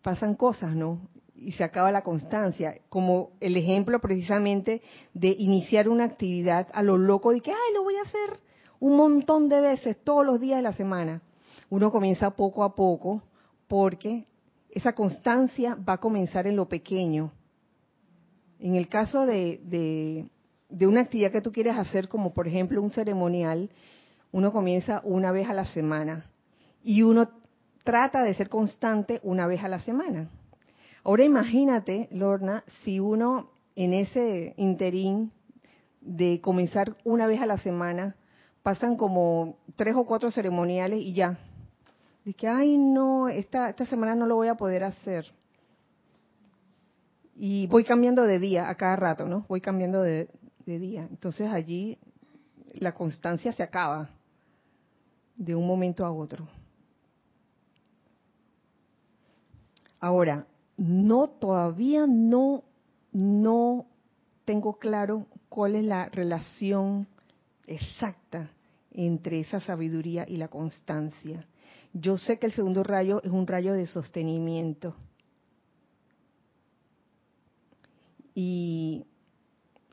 pasan 0.03 0.35
cosas, 0.35 0.75
¿no? 0.75 1.01
Y 1.35 1.53
se 1.53 1.65
acaba 1.65 1.91
la 1.91 2.03
constancia, 2.03 2.75
como 2.91 3.31
el 3.41 3.57
ejemplo 3.57 3.99
precisamente 4.01 4.83
de 5.15 5.35
iniciar 5.39 5.89
una 5.89 6.05
actividad 6.05 6.69
a 6.75 6.83
lo 6.83 6.99
loco 6.99 7.33
de 7.33 7.41
que, 7.41 7.51
ay, 7.51 7.75
lo 7.75 7.83
voy 7.83 7.97
a 7.97 8.03
hacer 8.03 8.41
un 8.79 8.97
montón 8.97 9.49
de 9.49 9.61
veces, 9.61 9.97
todos 10.05 10.25
los 10.25 10.39
días 10.39 10.59
de 10.59 10.63
la 10.63 10.73
semana. 10.75 11.23
Uno 11.71 11.91
comienza 11.91 12.31
poco 12.31 12.63
a 12.65 12.75
poco, 12.75 13.23
porque 13.69 14.27
esa 14.71 14.93
constancia 14.93 15.77
va 15.77 15.95
a 15.95 16.01
comenzar 16.01 16.47
en 16.47 16.57
lo 16.57 16.69
pequeño. 16.69 17.33
En 18.59 18.75
el 18.75 18.89
caso 18.89 19.25
de, 19.25 20.29
de, 20.69 20.87
una 20.87 21.03
actividad 21.03 21.33
que 21.33 21.41
tú 21.41 21.53
quieres 21.53 21.77
hacer, 21.77 22.09
como 22.09 22.35
por 22.35 22.47
ejemplo 22.47 22.83
un 22.83 22.91
ceremonial, 22.91 23.71
uno 24.33 24.53
comienza 24.53 25.01
una 25.05 25.33
vez 25.33 25.49
a 25.49 25.55
la 25.55 25.67
semana 25.67 26.27
y 26.83 27.03
uno 27.03 27.31
trata 27.85 28.23
de 28.23 28.35
ser 28.35 28.49
constante 28.49 29.21
una 29.23 29.47
vez 29.47 29.65
a 29.65 29.69
la 29.69 29.81
semana. 29.81 30.29
Ahora 31.03 31.25
imagínate, 31.25 32.09
Lorna, 32.13 32.65
si 32.85 33.01
uno 33.01 33.51
en 33.75 33.95
ese 33.95 34.55
interín 34.57 35.33
de 36.01 36.41
comenzar 36.41 36.97
una 37.05 37.27
vez 37.27 37.41
a 37.41 37.47
la 37.47 37.59
semana, 37.59 38.17
pasan 38.63 38.97
como 38.97 39.57
tres 39.77 39.95
o 39.97 40.05
cuatro 40.05 40.31
ceremoniales 40.31 41.01
y 41.01 41.15
ya. 41.15 41.39
Dice, 42.25 42.49
ay 42.49 42.77
no, 42.77 43.29
esta, 43.29 43.71
esta 43.71 43.87
semana 43.87 44.15
no 44.15 44.27
lo 44.27 44.37
voy 44.37 44.49
a 44.49 44.57
poder 44.57 44.85
hacer. 44.85 45.27
Y 47.37 47.67
voy 47.69 47.85
cambiando 47.85 48.23
de 48.25 48.39
día 48.39 48.69
a 48.69 48.75
cada 48.75 48.97
rato, 48.97 49.27
¿no? 49.27 49.47
Voy 49.49 49.61
cambiando 49.61 50.03
de, 50.03 50.29
de 50.67 50.79
día. 50.79 51.07
Entonces 51.11 51.51
allí 51.51 51.99
la 52.75 52.93
constancia 52.93 53.53
se 53.53 53.63
acaba 53.63 54.11
de 55.37 55.55
un 55.55 55.67
momento 55.67 56.05
a 56.05 56.13
otro. 56.13 56.47
Ahora, 59.99 60.47
no 60.77 61.29
todavía 61.29 62.07
no 62.07 62.65
no 63.13 63.87
tengo 64.45 64.79
claro 64.79 65.27
cuál 65.49 65.75
es 65.77 65.85
la 65.85 66.09
relación 66.09 67.07
exacta 67.67 68.51
entre 68.93 69.41
esa 69.41 69.61
sabiduría 69.61 70.25
y 70.29 70.37
la 70.37 70.49
constancia. 70.49 71.47
Yo 71.93 72.19
sé 72.19 72.39
que 72.39 72.47
el 72.47 72.53
segundo 72.53 72.83
rayo 72.83 73.21
es 73.23 73.31
un 73.31 73.47
rayo 73.47 73.73
de 73.73 73.87
sostenimiento. 73.87 74.95
Y 78.35 79.05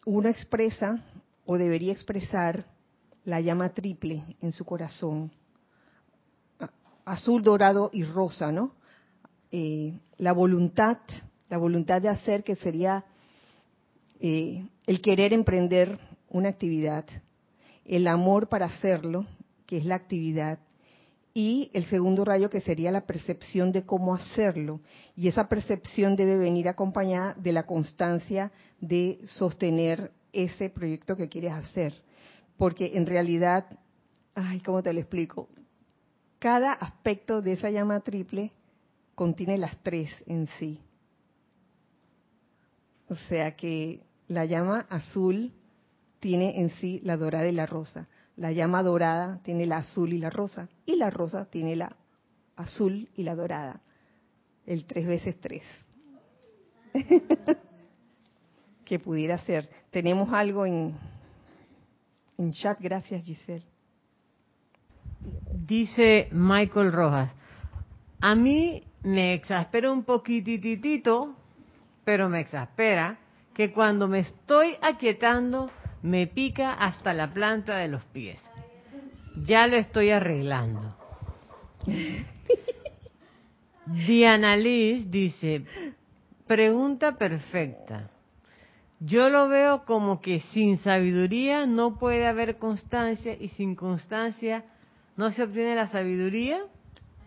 uno 0.05 0.29
expresa 0.29 1.03
o 1.45 1.57
debería 1.57 1.91
expresar 1.91 2.65
la 3.25 3.41
llama 3.41 3.69
triple 3.73 4.37
en 4.41 4.51
su 4.51 4.63
corazón, 4.63 5.31
azul, 7.03 7.41
dorado 7.41 7.89
y 7.91 8.03
rosa, 8.03 8.51
¿no? 8.51 8.73
Eh, 9.51 9.99
la 10.17 10.33
voluntad, 10.33 10.99
la 11.49 11.57
voluntad 11.57 12.01
de 12.01 12.09
hacer, 12.09 12.43
que 12.43 12.55
sería 12.55 13.05
eh, 14.19 14.67
el 14.85 15.01
querer 15.01 15.33
emprender 15.33 15.99
una 16.29 16.49
actividad, 16.49 17.05
el 17.85 18.07
amor 18.07 18.49
para 18.49 18.67
hacerlo, 18.67 19.25
que 19.65 19.77
es 19.77 19.85
la 19.85 19.95
actividad, 19.95 20.59
y 21.37 21.69
el 21.73 21.85
segundo 21.85 22.25
rayo 22.25 22.49
que 22.49 22.61
sería 22.61 22.91
la 22.91 23.05
percepción 23.05 23.71
de 23.71 23.85
cómo 23.85 24.15
hacerlo. 24.15 24.81
Y 25.15 25.27
esa 25.27 25.47
percepción 25.47 26.15
debe 26.15 26.35
venir 26.37 26.67
acompañada 26.67 27.35
de 27.35 27.51
la 27.51 27.67
constancia 27.67 28.51
de 28.81 29.19
sostener 29.25 30.11
ese 30.33 30.71
proyecto 30.71 31.15
que 31.15 31.29
quieres 31.29 31.51
hacer 31.51 31.93
porque 32.57 32.91
en 32.95 33.05
realidad, 33.05 33.65
ay, 34.35 34.59
¿cómo 34.61 34.83
te 34.83 34.91
lo 34.91 34.99
explico? 34.99 35.47
Cada 36.39 36.73
aspecto 36.73 37.41
de 37.41 37.53
esa 37.53 37.69
llama 37.69 37.99
triple 38.01 38.51
contiene 39.15 39.57
las 39.57 39.77
tres 39.83 40.11
en 40.25 40.47
sí. 40.59 40.81
O 43.09 43.15
sea 43.29 43.55
que 43.55 44.03
la 44.27 44.45
llama 44.45 44.85
azul 44.89 45.53
tiene 46.19 46.59
en 46.59 46.69
sí 46.69 46.99
la 47.03 47.15
dorada 47.15 47.47
y 47.47 47.53
la 47.53 47.65
rosa. 47.65 48.07
La 48.37 48.51
llama 48.51 48.83
dorada 48.83 49.39
tiene 49.43 49.65
la 49.65 49.77
azul 49.77 50.13
y 50.13 50.19
la 50.19 50.29
rosa. 50.29 50.69
Y 50.85 50.95
la 50.95 51.09
rosa 51.09 51.45
tiene 51.49 51.75
la 51.75 51.95
azul 52.55 53.09
y 53.15 53.23
la 53.23 53.35
dorada. 53.35 53.81
El 54.65 54.85
tres 54.85 55.07
veces 55.07 55.39
tres. 55.39 55.63
que 58.85 58.99
pudiera 58.99 59.37
ser. 59.39 59.69
Tenemos 59.91 60.31
algo 60.31 60.65
en, 60.65 60.95
en 62.37 62.51
chat, 62.53 62.79
gracias 62.79 63.23
Giselle. 63.23 63.65
Dice 65.51 66.29
Michael 66.31 66.93
Rojas, 66.93 67.31
a 68.21 68.35
mí 68.35 68.83
me 69.03 69.33
exaspera 69.33 69.91
un 69.91 70.03
poquititito, 70.03 71.35
pero 72.05 72.29
me 72.29 72.39
exaspera 72.39 73.17
que 73.53 73.73
cuando 73.73 74.07
me 74.07 74.19
estoy 74.19 74.75
aquietando 74.81 75.69
me 76.01 76.27
pica 76.27 76.73
hasta 76.73 77.13
la 77.13 77.33
planta 77.33 77.77
de 77.77 77.87
los 77.87 78.03
pies. 78.05 78.41
Ya 79.45 79.67
lo 79.67 79.75
estoy 79.75 80.09
arreglando. 80.11 80.95
Diana 83.85 84.57
Liz 84.57 85.09
dice, 85.09 85.63
pregunta 86.45 87.17
perfecta. 87.17 88.09
Yo 88.99 89.29
lo 89.29 89.47
veo 89.47 89.85
como 89.85 90.21
que 90.21 90.39
sin 90.51 90.77
sabiduría 90.79 91.65
no 91.65 91.99
puede 91.99 92.25
haber 92.25 92.57
constancia 92.57 93.37
y 93.39 93.49
sin 93.49 93.75
constancia 93.75 94.65
no 95.15 95.31
se 95.31 95.43
obtiene 95.43 95.75
la 95.75 95.87
sabiduría. 95.87 96.61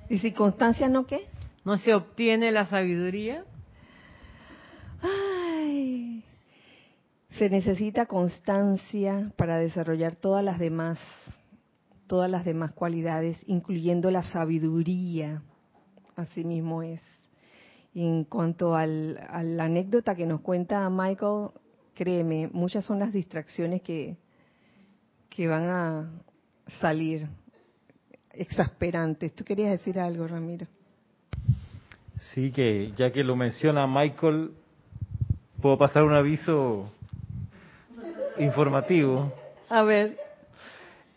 ¿Y 0.09 0.19
sin 0.19 0.35
constancia 0.35 0.89
no 0.89 1.07
qué? 1.07 1.29
No 1.65 1.79
se 1.79 1.95
obtiene 1.95 2.51
la 2.51 2.67
sabiduría. 2.67 3.45
Ay, 5.01 6.25
se 7.39 7.49
necesita 7.49 8.07
constancia 8.07 9.33
para 9.37 9.59
desarrollar 9.59 10.17
todas 10.17 10.45
las 10.45 10.59
demás, 10.59 10.99
todas 12.07 12.31
las 12.31 12.45
demás 12.45 12.73
cualidades, 12.73 13.43
incluyendo 13.47 14.11
la 14.11 14.23
sabiduría. 14.23 15.43
Así 16.17 16.45
mismo 16.45 16.83
es. 16.83 17.01
En 17.95 18.25
cuanto 18.25 18.75
al, 18.75 19.19
a 19.31 19.43
la 19.43 19.65
anécdota 19.65 20.15
que 20.15 20.27
nos 20.27 20.41
cuenta 20.41 20.89
Michael, 20.91 21.51
créeme, 21.95 22.49
muchas 22.53 22.85
son 22.85 22.99
las 22.99 23.13
distracciones 23.13 23.83
que, 23.83 24.17
que 25.29 25.49
van 25.49 25.69
a 25.69 26.11
salir 26.81 27.29
exasperantes. 28.33 29.35
¿Tú 29.35 29.45
querías 29.45 29.71
decir 29.71 29.99
algo, 29.99 30.27
Ramiro? 30.27 30.67
Sí, 32.33 32.53
que 32.53 32.93
ya 32.97 33.11
que 33.11 33.25
lo 33.25 33.35
menciona 33.35 33.87
Michael, 33.87 34.53
puedo 35.61 35.79
pasar 35.79 36.05
un 36.05 36.15
aviso 36.15 36.93
informativo. 38.41 39.33
A 39.69 39.83
ver. 39.83 40.17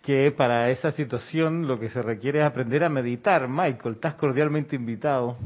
Que 0.01 0.32
para 0.32 0.69
esa 0.69 0.91
situación 0.91 1.67
lo 1.67 1.80
que 1.80 1.89
se 1.89 2.01
requiere 2.01 2.39
es 2.39 2.45
aprender 2.45 2.84
a 2.84 2.89
meditar. 2.89 3.47
Michael, 3.47 3.95
estás 3.95 4.15
cordialmente 4.15 4.76
invitado 4.76 5.38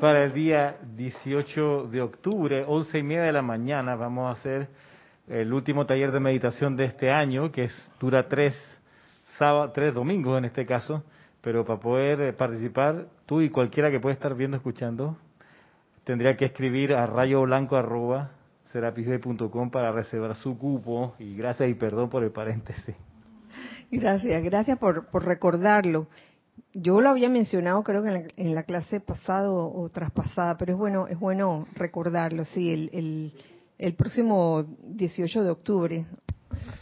para 0.00 0.24
el 0.24 0.32
día 0.32 0.76
18 0.96 1.88
de 1.90 2.00
octubre, 2.00 2.64
once 2.66 2.98
y 2.98 3.02
media 3.02 3.24
de 3.24 3.32
la 3.32 3.42
mañana, 3.42 3.94
vamos 3.96 4.28
a 4.28 4.40
hacer 4.40 4.68
el 5.28 5.52
último 5.52 5.84
taller 5.84 6.10
de 6.10 6.20
meditación 6.20 6.74
de 6.74 6.86
este 6.86 7.10
año, 7.10 7.52
que 7.52 7.64
es, 7.64 7.92
dura 8.00 8.26
tres, 8.26 8.56
sábado, 9.36 9.70
tres 9.72 9.92
domingos 9.92 10.38
en 10.38 10.46
este 10.46 10.64
caso, 10.64 11.04
pero 11.42 11.66
para 11.66 11.78
poder 11.78 12.20
eh, 12.22 12.32
participar, 12.32 13.06
tú 13.26 13.42
y 13.42 13.50
cualquiera 13.50 13.90
que 13.90 14.00
pueda 14.00 14.14
estar 14.14 14.34
viendo, 14.34 14.56
escuchando, 14.56 15.18
tendría 16.04 16.34
que 16.36 16.46
escribir 16.46 16.94
a 16.94 17.06
rayoblanco 17.06 17.76
arroba 17.76 18.30
para 19.70 19.92
reservar 19.92 20.36
su 20.36 20.56
cupo 20.58 21.14
y 21.18 21.36
gracias 21.36 21.68
y 21.68 21.74
perdón 21.74 22.08
por 22.08 22.22
el 22.22 22.30
paréntesis. 22.30 22.94
Gracias, 23.90 24.42
gracias 24.42 24.78
por, 24.78 25.06
por 25.06 25.24
recordarlo. 25.24 26.06
Yo 26.72 27.00
lo 27.00 27.08
había 27.08 27.28
mencionado 27.28 27.82
creo 27.82 28.02
que 28.02 28.28
en 28.36 28.54
la, 28.54 28.62
clase 28.62 29.00
pasada 29.00 29.50
o, 29.50 29.88
traspasada, 29.88 30.56
pero 30.56 30.72
es 30.72 30.78
bueno, 30.78 31.08
es 31.08 31.18
bueno 31.18 31.66
recordarlo, 31.74 32.44
sí, 32.44 32.72
el, 32.72 33.32
el, 33.78 33.94
próximo 33.94 34.62
18 34.84 35.42
de 35.42 35.50
octubre. 35.50 36.06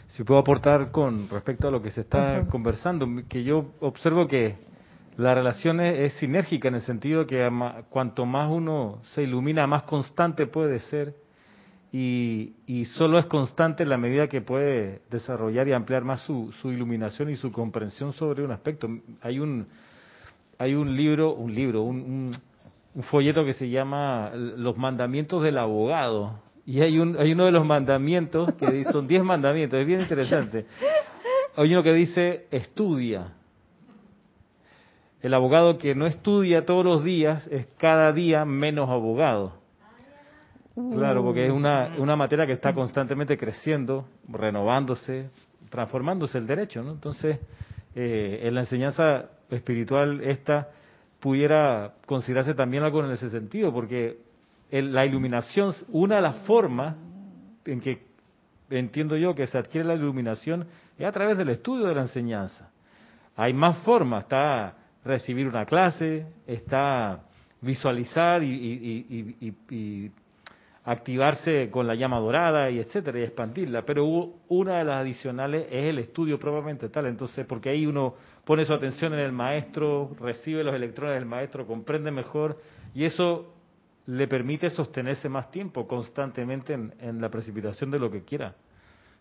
Si 0.07 0.23
puedo 0.23 0.39
aportar 0.39 0.91
con 0.91 1.27
respecto 1.29 1.67
a 1.67 1.71
lo 1.71 1.81
que 1.81 1.89
se 1.89 2.01
está 2.01 2.45
conversando, 2.49 3.07
que 3.27 3.43
yo 3.43 3.71
observo 3.79 4.27
que 4.27 4.57
la 5.17 5.33
relación 5.33 5.79
es, 5.79 6.13
sinérgica 6.13 6.67
en 6.67 6.75
el 6.75 6.81
sentido 6.81 7.25
que 7.25 7.49
cuanto 7.89 8.25
más 8.25 8.51
uno 8.51 9.01
se 9.13 9.23
ilumina, 9.23 9.65
más 9.65 9.83
constante 9.83 10.45
puede 10.45 10.79
ser 10.79 11.15
y, 11.91 12.53
y, 12.67 12.85
solo 12.85 13.17
es 13.17 13.25
constante 13.25 13.81
en 13.81 13.89
la 13.89 13.97
medida 13.97 14.27
que 14.27 14.41
puede 14.41 15.01
desarrollar 15.09 15.67
y 15.67 15.73
ampliar 15.73 16.03
más 16.03 16.21
su, 16.21 16.51
su, 16.61 16.71
iluminación 16.71 17.31
y 17.31 17.35
su 17.35 17.51
comprensión 17.51 18.13
sobre 18.13 18.43
un 18.43 18.51
aspecto. 18.51 18.87
Hay 19.21 19.39
un, 19.39 19.65
hay 20.59 20.75
un 20.75 20.95
libro, 20.95 21.33
un 21.33 21.53
libro, 21.53 21.81
un, 21.81 22.31
un, 22.93 23.03
folleto 23.03 23.43
que 23.43 23.53
se 23.53 23.69
llama 23.69 24.31
Los 24.35 24.77
mandamientos 24.77 25.41
del 25.41 25.57
abogado. 25.57 26.39
Y 26.63 26.81
hay, 26.81 26.99
un, 26.99 27.17
hay 27.17 27.31
uno 27.31 27.45
de 27.45 27.51
los 27.51 27.65
mandamientos, 27.65 28.53
que 28.53 28.83
son 28.91 29.07
diez 29.07 29.23
mandamientos, 29.23 29.79
es 29.79 29.87
bien 29.87 30.01
interesante. 30.01 30.67
Hay 31.55 31.73
uno 31.73 31.81
que 31.81 31.93
dice, 31.93 32.45
estudia. 32.51 33.33
El 35.21 35.33
abogado 35.33 35.79
que 35.79 35.95
no 35.95 36.05
estudia 36.05 36.65
todos 36.65 36.85
los 36.85 37.03
días 37.03 37.47
es 37.47 37.65
cada 37.79 38.13
día 38.13 38.45
menos 38.45 38.89
abogado. 38.89 39.53
Claro, 40.91 41.23
porque 41.23 41.45
es 41.45 41.51
una, 41.51 41.91
una 41.97 42.15
materia 42.15 42.45
que 42.45 42.53
está 42.53 42.73
constantemente 42.73 43.37
creciendo, 43.37 44.05
renovándose, 44.27 45.29
transformándose 45.69 46.37
el 46.37 46.47
derecho, 46.47 46.81
¿no? 46.81 46.91
Entonces, 46.91 47.39
eh, 47.95 48.39
en 48.43 48.55
la 48.55 48.61
enseñanza 48.61 49.25
espiritual 49.49 50.21
esta 50.23 50.69
pudiera 51.19 51.95
considerarse 52.05 52.53
también 52.53 52.83
algo 52.83 53.03
en 53.03 53.11
ese 53.11 53.29
sentido, 53.29 53.73
porque 53.73 54.19
la 54.71 55.05
iluminación, 55.05 55.73
una 55.89 56.17
de 56.17 56.21
las 56.21 56.37
formas 56.39 56.95
en 57.65 57.81
que 57.81 58.07
entiendo 58.69 59.17
yo 59.17 59.35
que 59.35 59.47
se 59.47 59.57
adquiere 59.57 59.87
la 59.87 59.95
iluminación 59.95 60.67
es 60.97 61.05
a 61.05 61.11
través 61.11 61.37
del 61.37 61.49
estudio 61.49 61.87
de 61.87 61.95
la 61.95 62.01
enseñanza. 62.01 62.69
Hay 63.35 63.53
más 63.53 63.77
formas, 63.79 64.23
está 64.23 64.75
recibir 65.03 65.47
una 65.47 65.65
clase, 65.65 66.25
está 66.45 67.21
visualizar 67.61 68.43
y, 68.43 69.55
y 69.69 70.11
activarse 70.89 71.69
con 71.69 71.85
la 71.85 71.93
llama 71.93 72.19
dorada 72.19 72.71
y 72.71 72.79
etcétera 72.79 73.19
y 73.19 73.21
expandirla, 73.21 73.83
pero 73.83 74.05
una 74.47 74.79
de 74.79 74.83
las 74.83 75.01
adicionales 75.01 75.67
es 75.69 75.85
el 75.85 75.99
estudio 75.99 76.39
propiamente 76.39 76.89
tal, 76.89 77.05
entonces 77.05 77.45
porque 77.45 77.69
ahí 77.69 77.85
uno 77.85 78.15
pone 78.43 78.65
su 78.65 78.73
atención 78.73 79.13
en 79.13 79.19
el 79.19 79.31
maestro, 79.31 80.09
recibe 80.19 80.63
los 80.63 80.73
electrones 80.73 81.13
del 81.13 81.27
maestro, 81.27 81.67
comprende 81.67 82.09
mejor 82.09 82.57
y 82.95 83.05
eso 83.05 83.53
le 84.07 84.27
permite 84.27 84.71
sostenerse 84.71 85.29
más 85.29 85.51
tiempo 85.51 85.87
constantemente 85.87 86.73
en, 86.73 87.21
la 87.21 87.29
precipitación 87.29 87.91
de 87.91 87.99
lo 87.99 88.09
que 88.09 88.23
quiera, 88.23 88.55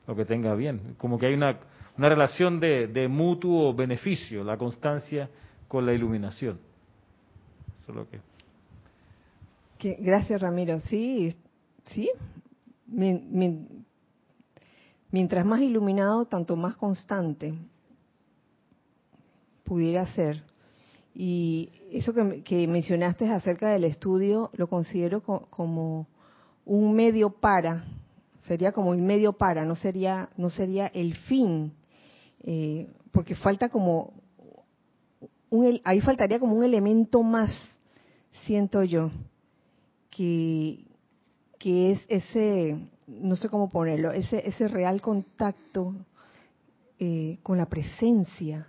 lo 0.07 0.17
que 0.17 0.25
tenga 0.25 0.55
bien, 0.55 0.95
como 0.97 1.19
que 1.19 1.27
hay 1.27 1.35
una, 1.35 1.59
una 1.99 2.09
relación 2.09 2.61
de, 2.61 2.87
de 2.87 3.09
mutuo 3.09 3.75
beneficio, 3.75 4.43
la 4.43 4.57
constancia 4.57 5.29
con 5.69 5.85
la 5.85 5.93
iluminación. 5.93 6.59
Eso 7.83 7.93
es 7.93 7.95
lo 7.95 8.09
que 8.09 8.21
Gracias, 10.01 10.41
Ramiro. 10.41 10.81
Sí, 10.81 11.37
¿sí? 11.93 12.11
Mientras 15.11 15.45
más 15.45 15.61
iluminado, 15.61 16.27
tanto 16.27 16.57
más 16.57 16.77
constante 16.77 17.55
pudiera 19.65 20.07
ser. 20.15 20.43
Y 21.15 21.71
eso 21.91 22.13
que, 22.15 22.69
mencionaste 22.69 23.31
acerca 23.31 23.71
del 23.71 23.85
estudio 23.85 24.51
lo 24.55 24.69
considero 24.69 25.23
como 25.23 26.07
un 26.65 26.95
medio 26.95 27.31
para, 27.31 27.85
sería 28.47 28.73
como 28.73 28.91
un 28.91 29.05
medio 29.05 29.33
para, 29.33 29.65
no 29.65 29.75
sería, 29.75 30.29
no 30.37 30.51
sería 30.51 30.87
el 30.89 31.15
fin, 31.15 31.73
eh, 32.43 32.89
porque 33.11 33.35
falta 33.35 33.69
como 33.69 34.13
un, 35.51 35.81
ahí 35.85 36.01
faltaría 36.01 36.39
como 36.39 36.55
un 36.55 36.65
elemento 36.65 37.23
más, 37.23 37.51
siento 38.45 38.85
yo, 38.85 39.11
que, 40.11 40.88
que 41.59 41.93
es 41.93 42.01
ese, 42.09 42.79
no 43.07 43.37
sé 43.37 43.49
cómo 43.49 43.69
ponerlo, 43.69 44.13
ese, 44.13 44.47
ese 44.49 44.69
real 44.69 45.01
contacto 45.01 45.95
eh, 46.99 47.39
con 47.43 47.59
la 47.59 47.67
presencia. 47.67 48.69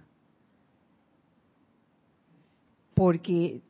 Porque 2.94 3.62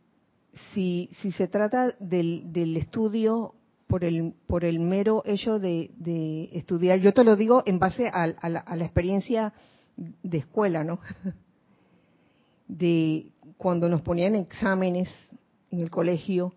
si, 0.73 1.09
si 1.21 1.31
se 1.33 1.47
trata 1.47 1.95
del, 1.99 2.51
del 2.51 2.77
estudio 2.77 3.53
por 3.87 4.03
el, 4.03 4.33
por 4.47 4.63
el 4.63 4.79
mero 4.79 5.23
hecho 5.25 5.59
de, 5.59 5.91
de, 5.97 6.49
estudiar, 6.53 6.99
yo 6.99 7.13
te 7.13 7.23
lo 7.23 7.35
digo 7.35 7.63
en 7.65 7.79
base 7.79 8.07
a, 8.07 8.23
a, 8.23 8.49
la, 8.49 8.59
a 8.59 8.75
la 8.75 8.85
experiencia 8.85 9.53
de 9.97 10.37
escuela, 10.37 10.83
¿no? 10.83 10.99
De 12.67 13.31
cuando 13.57 13.89
nos 13.89 14.01
ponían 14.01 14.35
exámenes 14.35 15.09
en 15.71 15.81
el 15.81 15.89
colegio 15.89 16.53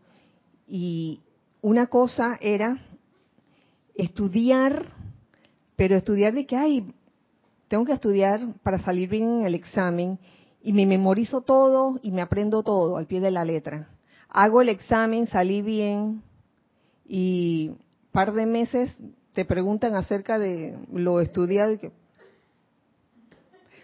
y 0.69 1.21
una 1.63 1.87
cosa 1.87 2.37
era 2.41 2.79
estudiar, 3.95 4.85
pero 5.77 5.97
estudiar 5.97 6.35
de 6.35 6.45
que, 6.45 6.57
ay, 6.57 6.93
tengo 7.69 7.85
que 7.85 7.93
estudiar 7.93 8.41
para 8.63 8.79
salir 8.81 9.09
bien 9.09 9.41
en 9.41 9.47
el 9.47 9.55
examen 9.55 10.19
y 10.61 10.73
me 10.73 10.87
memorizo 10.87 11.41
todo 11.41 11.99
y 12.03 12.11
me 12.11 12.21
aprendo 12.21 12.63
todo 12.63 12.97
al 12.97 13.07
pie 13.07 13.21
de 13.21 13.31
la 13.31 13.45
letra. 13.45 13.89
Hago 14.29 14.61
el 14.61 14.69
examen, 14.69 15.27
salí 15.29 15.63
bien 15.63 16.23
y 17.07 17.73
par 18.11 18.33
de 18.33 18.47
meses 18.47 18.95
te 19.33 19.45
preguntan 19.45 19.95
acerca 19.95 20.39
de 20.39 20.77
lo 20.93 21.21
estudiado, 21.21 21.79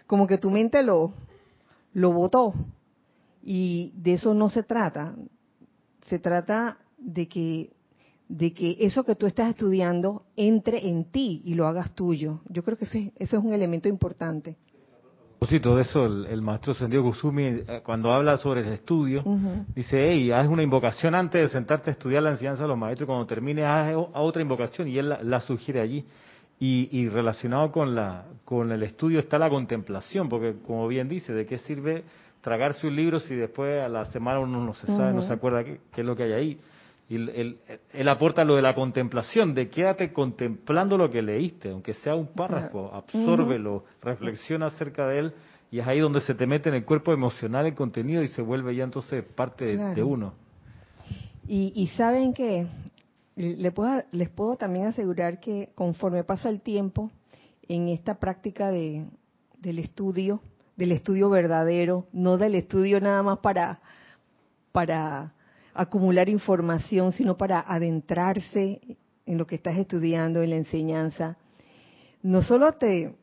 como 0.05 0.27
que 0.27 0.37
tu 0.37 0.51
mente 0.51 0.83
lo, 0.83 1.13
lo 1.93 2.11
votó. 2.11 2.53
Y 3.41 3.93
de 3.95 4.13
eso 4.13 4.33
no 4.33 4.49
se 4.49 4.63
trata. 4.63 5.15
Se 6.07 6.19
trata 6.19 6.77
de 6.99 7.27
que 7.27 7.69
de 8.29 8.53
que 8.53 8.77
eso 8.79 9.03
que 9.03 9.15
tú 9.15 9.25
estás 9.25 9.49
estudiando 9.49 10.23
entre 10.37 10.87
en 10.87 11.05
ti 11.05 11.41
y 11.43 11.55
lo 11.55 11.67
hagas 11.67 11.93
tuyo. 11.95 12.41
Yo 12.47 12.63
creo 12.63 12.77
que 12.77 12.85
ese, 12.85 13.11
ese 13.17 13.35
es 13.35 13.43
un 13.43 13.51
elemento 13.51 13.89
importante. 13.89 14.55
de 15.39 15.81
eso, 15.81 16.05
el, 16.05 16.41
maestro 16.43 16.75
Sendio 16.75 17.01
Kusumi, 17.01 17.45
eh, 17.45 17.81
cuando 17.83 18.13
habla 18.13 18.37
sobre 18.37 18.61
el 18.61 18.71
estudio, 18.71 19.23
dice, 19.75 19.97
hey, 19.99 20.31
haz 20.31 20.47
una 20.47 20.61
invocación 20.61 21.15
antes 21.15 21.41
de 21.41 21.47
sentarte 21.47 21.89
a 21.89 21.93
estudiar 21.93 22.21
la 22.21 22.29
enseñanza 22.29 22.63
de 22.63 22.69
los 22.69 22.77
maestros, 22.77 23.07
cuando 23.07 23.25
termines, 23.25 23.65
haz 23.65 23.95
otra 24.13 24.43
invocación, 24.43 24.87
y 24.87 24.99
él 24.99 25.09
la, 25.23 25.39
sugiere 25.39 25.81
allí. 25.81 26.05
Y, 26.59 26.89
y, 26.91 27.07
relacionado 27.07 27.71
con, 27.71 27.95
la, 27.95 28.25
con 28.45 28.71
el 28.71 28.83
estudio 28.83 29.17
está 29.19 29.39
la 29.39 29.49
contemplación, 29.49 30.29
porque 30.29 30.57
como 30.61 30.87
bien 30.87 31.07
dice, 31.07 31.33
¿de 31.33 31.45
qué 31.45 31.57
sirve 31.57 32.03
tragarse 32.41 32.85
un 32.85 32.95
libro 32.95 33.19
si 33.21 33.33
después 33.33 33.81
a 33.81 33.87
la 33.87 34.05
semana 34.05 34.39
uno 34.39 34.63
no 34.63 34.73
se 34.75 34.85
sabe, 34.87 35.13
no 35.13 35.21
se 35.21 35.33
acuerda 35.33 35.63
qué, 35.63 35.79
qué 35.93 36.01
es 36.01 36.07
lo 36.07 36.17
que 36.17 36.23
hay 36.23 36.33
ahí? 36.33 36.59
Y 37.09 37.15
él, 37.15 38.07
aporta 38.07 38.43
lo 38.43 38.55
de 38.55 38.61
la 38.61 38.75
contemplación, 38.75 39.55
de 39.55 39.67
quédate 39.69 40.13
contemplando 40.13 40.95
lo 40.95 41.09
que 41.09 41.23
leíste, 41.23 41.71
aunque 41.71 41.95
sea 41.95 42.13
un 42.13 42.27
párrafo, 42.27 42.91
absórbelo, 42.93 43.83
reflexiona 43.99 44.67
acerca 44.67 45.07
de 45.07 45.19
él, 45.19 45.33
y 45.71 45.79
es 45.79 45.87
ahí 45.87 45.99
donde 45.99 46.19
se 46.21 46.35
te 46.35 46.45
mete 46.45 46.69
en 46.69 46.75
el 46.75 46.85
cuerpo 46.85 47.11
emocional 47.11 47.65
el 47.65 47.73
contenido 47.73 48.21
y 48.21 48.27
se 48.27 48.43
vuelve 48.43 48.75
ya 48.75 48.83
entonces 48.83 49.23
parte 49.23 49.75
de, 49.75 50.03
uno. 50.03 50.33
Y, 51.47 51.87
saben 51.97 52.31
que 52.31 52.67
les 53.35 53.73
puedo, 53.73 54.03
les 54.11 54.29
puedo 54.29 54.55
también 54.55 54.85
asegurar 54.85 55.39
que 55.39 55.69
conforme 55.73 56.23
pasa 56.23 56.47
el 56.49 56.61
tiempo 56.61 57.09
en 57.67 57.87
esta 57.87 58.19
práctica 58.19 58.69
de, 58.69 59.07
del 59.57 59.79
estudio, 59.79 60.41
del 60.77 60.91
estudio 60.91 61.29
verdadero, 61.31 62.05
no 62.13 62.37
del 62.37 62.53
estudio 62.53 63.01
nada 63.01 63.23
más 63.23 63.39
para, 63.39 63.79
para 64.71 65.33
acumular 65.79 66.27
información, 66.27 67.13
sino 67.13 67.37
para 67.37 67.61
adentrarse 67.61 68.81
en 69.25 69.37
lo 69.37 69.47
que 69.47 69.55
estás 69.55 69.77
estudiando, 69.77 70.41
en 70.41 70.49
la 70.49 70.57
enseñanza. 70.57 71.37
No 72.21 72.43
solo 72.43 72.73
te, 72.73 73.15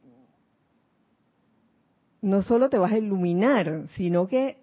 no 2.22 2.42
solo 2.42 2.70
te 2.70 2.78
vas 2.78 2.92
a 2.92 2.98
iluminar, 2.98 3.88
sino 3.94 4.26
que 4.26 4.56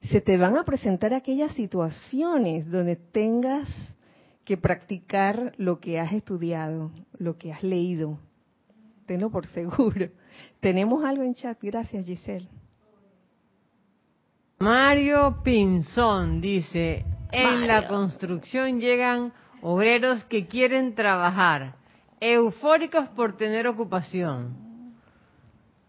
se 0.00 0.22
te 0.22 0.38
van 0.38 0.56
a 0.56 0.64
presentar 0.64 1.12
aquellas 1.12 1.52
situaciones 1.52 2.70
donde 2.70 2.96
tengas 2.96 3.68
que 4.46 4.56
practicar 4.56 5.52
lo 5.58 5.80
que 5.80 6.00
has 6.00 6.14
estudiado, 6.14 6.92
lo 7.18 7.36
que 7.36 7.52
has 7.52 7.62
leído. 7.62 8.18
Tenlo 9.04 9.30
por 9.30 9.46
seguro. 9.48 10.08
Tenemos 10.60 11.04
algo 11.04 11.22
en 11.22 11.34
chat. 11.34 11.58
Gracias, 11.60 12.06
Giselle. 12.06 12.48
Mario 14.58 15.42
Pinzón 15.42 16.40
dice, 16.40 17.04
en 17.32 17.66
la 17.66 17.88
construcción 17.88 18.80
llegan 18.80 19.32
obreros 19.62 20.24
que 20.24 20.46
quieren 20.46 20.94
trabajar, 20.94 21.74
eufóricos 22.20 23.08
por 23.10 23.36
tener 23.36 23.66
ocupación. 23.66 24.64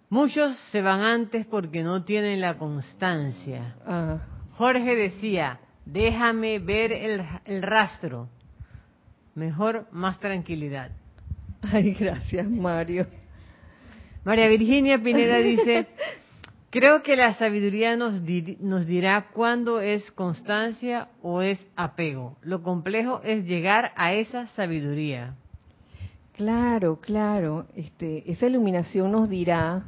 Muchos 0.10 0.58
se 0.72 0.82
van 0.82 1.02
antes 1.02 1.46
porque 1.46 1.84
no 1.84 2.04
tienen 2.04 2.42
la 2.42 2.58
constancia. 2.58 3.76
Ah. 3.86 4.20
Jorge 4.58 4.96
decía, 4.96 5.60
déjame 5.86 6.60
ver 6.60 6.92
el, 6.94 7.26
el 7.46 7.62
rastro. 7.62 8.30
Mejor 9.34 9.88
más 9.92 10.20
tranquilidad. 10.20 10.92
Ay, 11.62 11.94
gracias, 11.94 12.48
Mario. 12.50 13.08
María 14.24 14.48
Virginia 14.48 14.98
Pineda 14.98 15.38
dice, 15.38 15.88
Creo 16.76 17.04
que 17.04 17.16
la 17.16 17.34
sabiduría 17.36 17.96
nos, 17.96 18.22
nos 18.60 18.86
dirá 18.86 19.28
cuándo 19.32 19.80
es 19.80 20.12
constancia 20.12 21.08
o 21.22 21.42
es 21.42 21.66
apego. 21.78 22.36
Lo 22.42 22.64
complejo 22.64 23.22
es 23.24 23.46
llegar 23.46 23.94
a 23.96 24.12
esa 24.12 24.48
sabiduría. 24.48 25.36
Claro, 26.34 27.00
claro. 27.00 27.68
Este, 27.78 28.30
esa 28.30 28.48
iluminación 28.48 29.10
nos 29.14 29.30
dirá 29.30 29.86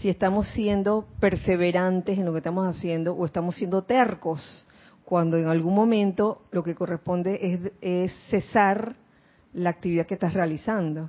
si 0.00 0.08
estamos 0.08 0.48
siendo 0.48 1.06
perseverantes 1.20 2.18
en 2.18 2.24
lo 2.24 2.32
que 2.32 2.38
estamos 2.38 2.76
haciendo 2.76 3.14
o 3.14 3.24
estamos 3.24 3.54
siendo 3.54 3.82
tercos, 3.82 4.66
cuando 5.04 5.36
en 5.36 5.46
algún 5.46 5.76
momento 5.76 6.42
lo 6.50 6.64
que 6.64 6.74
corresponde 6.74 7.38
es, 7.40 7.72
es 7.80 8.12
cesar 8.30 8.96
la 9.52 9.70
actividad 9.70 10.06
que 10.06 10.14
estás 10.14 10.34
realizando. 10.34 11.08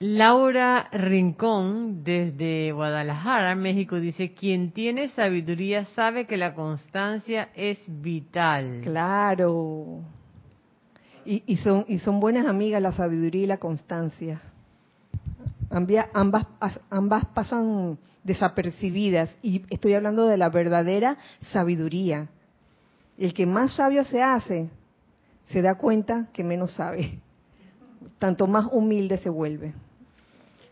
Laura 0.00 0.88
Rincón, 0.92 2.04
desde 2.04 2.70
Guadalajara, 2.70 3.56
México, 3.56 3.98
dice, 3.98 4.32
quien 4.32 4.70
tiene 4.70 5.08
sabiduría 5.08 5.86
sabe 5.86 6.26
que 6.26 6.36
la 6.36 6.54
constancia 6.54 7.48
es 7.56 7.80
vital. 7.88 8.82
Claro. 8.84 10.02
Y, 11.24 11.56
son, 11.56 11.84
y 11.88 11.98
son 11.98 12.20
buenas 12.20 12.46
amigas 12.46 12.80
la 12.80 12.92
sabiduría 12.92 13.42
y 13.42 13.46
la 13.46 13.58
constancia. 13.58 14.40
Ambas, 15.68 16.46
ambas 16.88 17.26
pasan 17.34 17.98
desapercibidas 18.22 19.28
y 19.42 19.62
estoy 19.68 19.94
hablando 19.94 20.26
de 20.26 20.38
la 20.38 20.48
verdadera 20.48 21.18
sabiduría. 21.52 22.28
El 23.18 23.34
que 23.34 23.46
más 23.46 23.74
sabio 23.74 24.04
se 24.04 24.22
hace, 24.22 24.70
se 25.48 25.60
da 25.60 25.74
cuenta 25.74 26.28
que 26.32 26.44
menos 26.44 26.72
sabe. 26.72 27.18
Tanto 28.18 28.46
más 28.46 28.66
humilde 28.70 29.18
se 29.18 29.28
vuelve. 29.28 29.74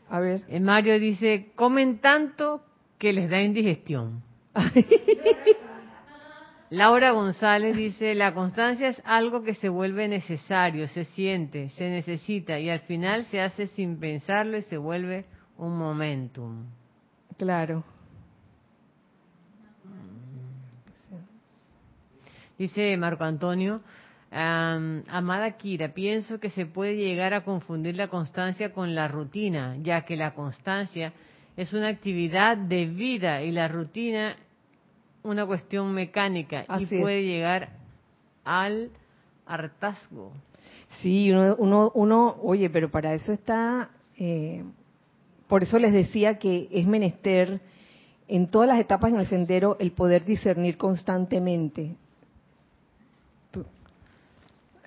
A 0.09 0.21
ver. 0.21 0.43
Eh, 0.49 0.61
Mario 0.61 0.99
dice, 1.01 1.53
comen 1.55 1.99
tanto 1.99 2.63
que 2.99 3.13
les 3.13 3.29
da 3.29 3.43
indigestión. 3.43 4.23
Laura 6.71 7.13
González 7.13 7.77
dice, 7.77 8.15
la 8.15 8.35
constancia 8.35 8.89
es 8.89 9.01
algo 9.05 9.43
que 9.45 9.55
se 9.55 9.69
vuelve 9.69 10.09
necesario, 10.09 10.89
se 10.89 11.05
siente, 11.05 11.69
se 11.71 11.89
necesita 11.89 12.59
y 12.59 12.71
al 12.71 12.81
final 12.81 13.25
se 13.27 13.41
hace 13.41 13.69
sin 13.69 14.01
pensarlo 14.01 14.57
y 14.57 14.63
se 14.63 14.77
vuelve 14.77 15.27
un 15.59 15.79
momentum. 15.79 16.65
Claro. 17.39 17.85
Dice 22.59 22.97
Marco 22.97 23.23
Antonio, 23.23 23.83
amada 24.31 25.53
Kira, 25.53 25.95
pienso 25.95 26.41
que 26.41 26.51
se 26.51 26.67
puede 26.67 26.97
llegar 26.97 27.33
a 27.35 27.45
confundir 27.45 27.97
la 27.97 28.09
constancia 28.09 28.73
con 28.73 28.95
la 28.95 29.09
rutina, 29.09 29.77
ya 29.83 30.03
que 30.03 30.17
la 30.17 30.35
constancia 30.35 31.13
es 31.57 31.73
una 31.73 31.89
actividad 31.89 32.57
de 32.57 32.87
vida 32.87 33.43
y 33.43 33.51
la 33.51 33.69
rutina 33.69 34.37
una 35.23 35.45
cuestión 35.47 35.93
mecánica 35.93 36.65
y 36.79 36.87
puede 36.87 37.25
llegar 37.25 37.71
al 38.45 38.91
hartazgo. 39.45 40.33
Sí, 41.01 41.31
uno, 41.31 41.57
uno, 41.59 41.93
uno, 41.95 42.37
oye, 42.43 42.71
pero 42.71 42.91
para 42.91 43.13
eso 43.15 43.33
está, 43.33 43.91
eh, 44.17 44.63
por 45.49 45.63
eso 45.63 45.79
les 45.79 45.93
decía 45.93 46.39
que 46.39 46.69
es 46.71 46.87
menester 46.87 47.61
en 48.29 48.49
todas 48.49 48.69
las 48.69 48.81
etapas 48.81 49.13
en 49.13 49.21
el 49.21 49.27
sendero 49.27 49.77
el 49.79 49.93
poder 49.93 50.25
discernir 50.25 50.77
constantemente. 50.77 51.97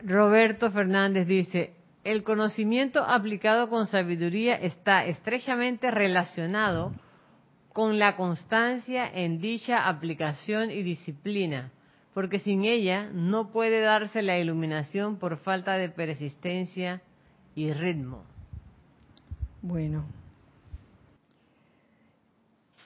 Roberto 0.04 0.72
Fernández 0.72 1.28
dice, 1.28 1.74
el 2.04 2.24
conocimiento 2.24 3.04
aplicado 3.04 3.70
con 3.70 3.88
sabiduría 3.88 4.56
está 4.56 5.06
estrechamente 5.06 5.92
relacionado 5.92 6.94
con 7.74 8.00
la 8.00 8.16
constancia 8.16 9.10
en 9.12 9.42
dicha 9.42 9.88
aplicación 9.88 10.72
y 10.72 10.84
disciplina, 10.84 11.72
porque 12.14 12.40
sin 12.40 12.66
ella 12.66 13.10
no 13.14 13.52
puede 13.52 13.82
darse 13.82 14.22
la 14.22 14.40
iluminación 14.40 15.18
por 15.18 15.38
falta 15.38 15.74
de 15.74 15.90
persistencia 15.90 17.02
y 17.56 17.72
ritmo. 17.74 18.24
Bueno, 19.62 20.06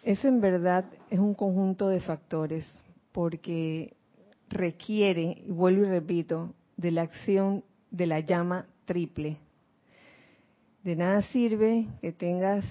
eso 0.03 0.27
en 0.27 0.41
verdad 0.41 0.85
es 1.09 1.19
un 1.19 1.33
conjunto 1.33 1.87
de 1.87 1.99
factores, 1.99 2.65
porque 3.11 3.95
requiere, 4.49 5.43
y 5.45 5.51
vuelvo 5.51 5.85
y 5.85 5.89
repito, 5.89 6.53
de 6.77 6.91
la 6.91 7.03
acción 7.03 7.63
de 7.91 8.07
la 8.07 8.19
llama 8.19 8.67
triple. 8.85 9.37
De 10.83 10.95
nada 10.95 11.21
sirve 11.21 11.87
que 12.01 12.11
tengas 12.11 12.65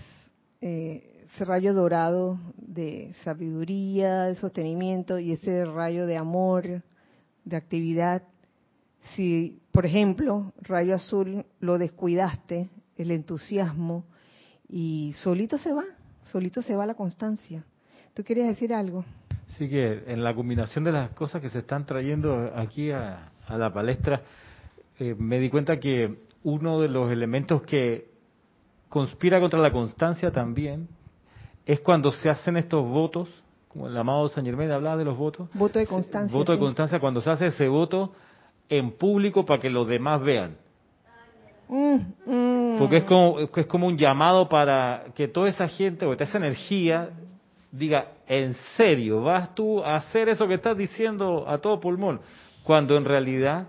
eh, 0.61 1.27
ese 1.35 1.45
rayo 1.45 1.73
dorado 1.73 2.39
de 2.57 3.15
sabiduría, 3.25 4.25
de 4.25 4.35
sostenimiento 4.35 5.19
y 5.19 5.33
ese 5.33 5.65
rayo 5.65 6.07
de 6.07 6.17
amor, 6.17 6.83
de 7.45 7.57
actividad. 7.57 8.23
Si, 9.15 9.61
por 9.73 9.87
ejemplo, 9.87 10.53
rayo 10.61 10.95
azul 10.95 11.47
lo 11.61 11.79
descuidaste, 11.79 12.69
el 12.97 13.11
entusiasmo, 13.11 14.05
y 14.69 15.13
solito 15.15 15.59
se 15.59 15.73
va, 15.73 15.85
solito 16.25 16.63
se 16.63 16.75
va 16.75 16.87
la 16.87 16.95
constancia. 16.95 17.65
¿Tú 18.15 18.23
querías 18.25 18.49
decir 18.49 18.75
algo? 18.75 19.05
Sí, 19.59 19.69
que 19.69 20.05
en 20.07 20.23
la 20.23 20.35
combinación 20.35 20.85
de 20.85 20.93
las 20.93 21.11
cosas 21.11 21.43
que 21.43 21.51
se 21.51 21.61
están 21.61 21.85
trayendo 21.85 22.53
aquí 22.55 22.91
a, 22.91 23.32
la 23.59 23.73
palestra, 23.73 24.23
eh, 24.99 25.15
me 25.19 25.39
di 25.39 25.51
cuenta 25.51 25.79
que 25.79 26.19
uno 26.45 26.81
de 26.81 26.89
los 26.89 27.11
elementos 27.11 27.63
que 27.63 28.07
conspira 28.89 29.41
contra 29.41 29.61
la 29.61 29.73
constancia 29.73 30.31
también 30.31 30.89
es 31.65 31.81
cuando 31.81 32.11
se 32.11 32.29
hacen 32.29 32.57
estos 32.57 32.87
votos, 32.87 33.29
como 33.69 33.89
el 33.89 33.97
amado 33.97 34.29
San 34.29 34.45
Germán 34.45 34.71
hablaba 34.71 34.97
de 34.97 35.05
los 35.05 35.17
votos. 35.17 35.49
Voto 35.55 35.79
de 35.79 35.87
constancia. 35.87 36.37
Voto 36.37 36.53
de 36.53 36.59
constancia, 36.59 37.01
cuando 37.01 37.21
se 37.21 37.31
hace 37.31 37.47
ese 37.47 37.69
voto 37.69 38.13
en 38.69 38.93
público 38.93 39.45
para 39.45 39.61
que 39.61 39.71
los 39.71 39.87
demás 39.89 40.23
vean. 40.23 40.57
Mm, 41.69 41.97
mm. 42.27 42.79
Porque 42.79 42.99
es 42.99 43.05
como, 43.05 43.39
es 43.39 43.67
como 43.67 43.87
un 43.87 43.97
llamado 43.97 44.49
para 44.49 45.05
que 45.15 45.29
toda 45.29 45.49
esa 45.49 45.69
gente 45.69 46.05
o 46.05 46.13
toda 46.13 46.25
esa 46.25 46.39
energía 46.39 47.11
diga, 47.71 48.09
en 48.27 48.55
serio, 48.77 49.23
vas 49.23 49.55
tú 49.55 49.83
a 49.83 49.97
hacer 49.97 50.29
eso 50.29 50.47
que 50.47 50.55
estás 50.55 50.77
diciendo 50.77 51.49
a 51.49 51.59
todo 51.59 51.81
pulmón, 51.81 52.21
cuando 52.65 52.97
en 52.97 53.05
realidad 53.05 53.69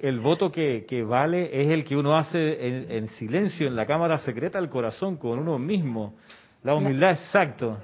el 0.00 0.20
voto 0.20 0.50
que, 0.50 0.84
que 0.86 1.02
vale 1.02 1.60
es 1.62 1.68
el 1.68 1.84
que 1.84 1.96
uno 1.96 2.16
hace 2.16 2.66
en, 2.66 2.90
en 2.90 3.08
silencio, 3.08 3.66
en 3.66 3.76
la 3.76 3.86
cámara 3.86 4.18
secreta 4.18 4.60
del 4.60 4.68
corazón, 4.68 5.16
con 5.16 5.38
uno 5.38 5.58
mismo. 5.58 6.14
La 6.62 6.74
humildad, 6.74 7.10
exacto. 7.10 7.78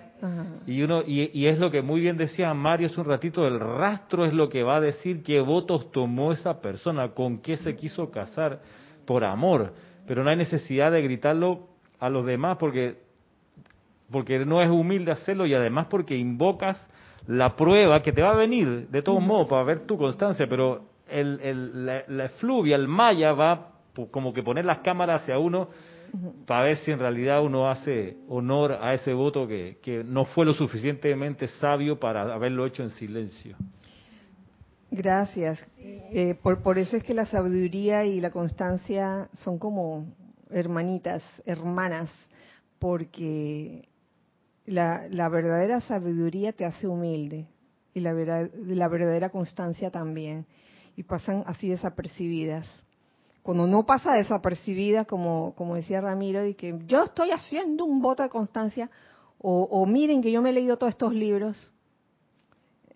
Y 0.66 0.82
uno 0.82 1.02
y, 1.06 1.46
es 1.46 1.58
lo 1.58 1.70
que 1.70 1.80
muy 1.80 2.00
bien 2.00 2.16
decía 2.16 2.52
Mario 2.52 2.88
hace 2.88 3.00
un 3.00 3.06
ratito, 3.06 3.46
el 3.46 3.58
rastro 3.58 4.26
es 4.26 4.34
lo 4.34 4.48
que 4.48 4.62
va 4.62 4.76
a 4.76 4.80
decir 4.80 5.22
qué 5.22 5.40
votos 5.40 5.90
tomó 5.92 6.32
esa 6.32 6.60
persona, 6.60 7.08
con 7.08 7.38
qué 7.38 7.56
se 7.56 7.74
quiso 7.74 8.10
casar 8.10 8.60
por 9.06 9.24
amor, 9.24 9.72
pero 10.06 10.22
no 10.22 10.30
hay 10.30 10.36
necesidad 10.36 10.92
de 10.92 11.02
gritarlo 11.02 11.68
a 11.98 12.10
los 12.10 12.24
demás 12.24 12.58
porque 12.58 12.98
porque 14.10 14.44
no 14.44 14.60
es 14.60 14.68
humilde 14.68 15.12
hacerlo 15.12 15.46
y 15.46 15.54
además 15.54 15.86
porque 15.88 16.16
invocas 16.16 16.86
la 17.30 17.54
prueba 17.54 18.02
que 18.02 18.12
te 18.12 18.22
va 18.22 18.32
a 18.32 18.36
venir 18.36 18.88
de 18.88 19.02
todos 19.02 19.22
modos 19.22 19.48
para 19.48 19.62
ver 19.62 19.86
tu 19.86 19.96
constancia, 19.96 20.46
pero 20.48 20.82
el, 21.08 21.40
el, 21.40 21.86
la, 21.86 22.02
la 22.08 22.24
efluvia, 22.24 22.74
el 22.74 22.88
maya 22.88 23.32
va 23.32 23.68
como 24.10 24.32
que 24.32 24.42
poner 24.42 24.64
las 24.64 24.78
cámaras 24.78 25.22
hacia 25.22 25.38
uno 25.38 25.68
para 26.44 26.64
ver 26.64 26.76
si 26.78 26.90
en 26.90 26.98
realidad 26.98 27.40
uno 27.44 27.70
hace 27.70 28.16
honor 28.28 28.78
a 28.80 28.94
ese 28.94 29.12
voto 29.12 29.46
que, 29.46 29.78
que 29.80 30.02
no 30.02 30.24
fue 30.24 30.44
lo 30.44 30.52
suficientemente 30.52 31.46
sabio 31.46 32.00
para 32.00 32.34
haberlo 32.34 32.66
hecho 32.66 32.82
en 32.82 32.90
silencio. 32.90 33.56
Gracias. 34.90 35.64
Eh, 35.78 36.36
por, 36.42 36.62
por 36.62 36.78
eso 36.78 36.96
es 36.96 37.04
que 37.04 37.14
la 37.14 37.26
sabiduría 37.26 38.04
y 38.04 38.20
la 38.20 38.32
constancia 38.32 39.28
son 39.34 39.60
como 39.60 40.12
hermanitas, 40.50 41.22
hermanas, 41.46 42.10
porque 42.80 43.88
la, 44.66 45.06
la 45.08 45.28
verdadera 45.28 45.80
sabiduría 45.80 46.52
te 46.52 46.64
hace 46.64 46.86
humilde 46.86 47.46
y 47.94 48.00
la, 48.00 48.12
la 48.12 48.88
verdadera 48.88 49.30
constancia 49.30 49.90
también, 49.90 50.46
y 50.96 51.02
pasan 51.02 51.42
así 51.46 51.68
desapercibidas 51.68 52.66
cuando 53.42 53.66
no 53.66 53.86
pasa 53.86 54.14
desapercibida, 54.14 55.06
como, 55.06 55.54
como 55.54 55.74
decía 55.74 56.00
Ramiro, 56.00 56.44
y 56.46 56.54
que 56.54 56.78
yo 56.86 57.04
estoy 57.04 57.30
haciendo 57.30 57.84
un 57.84 58.02
voto 58.02 58.22
de 58.22 58.28
constancia, 58.28 58.90
o, 59.42 59.86
miren 59.86 60.20
que 60.20 60.30
yo 60.30 60.42
me 60.42 60.50
he 60.50 60.52
leído 60.52 60.76
todos 60.76 60.92
estos 60.92 61.14
libros, 61.14 61.72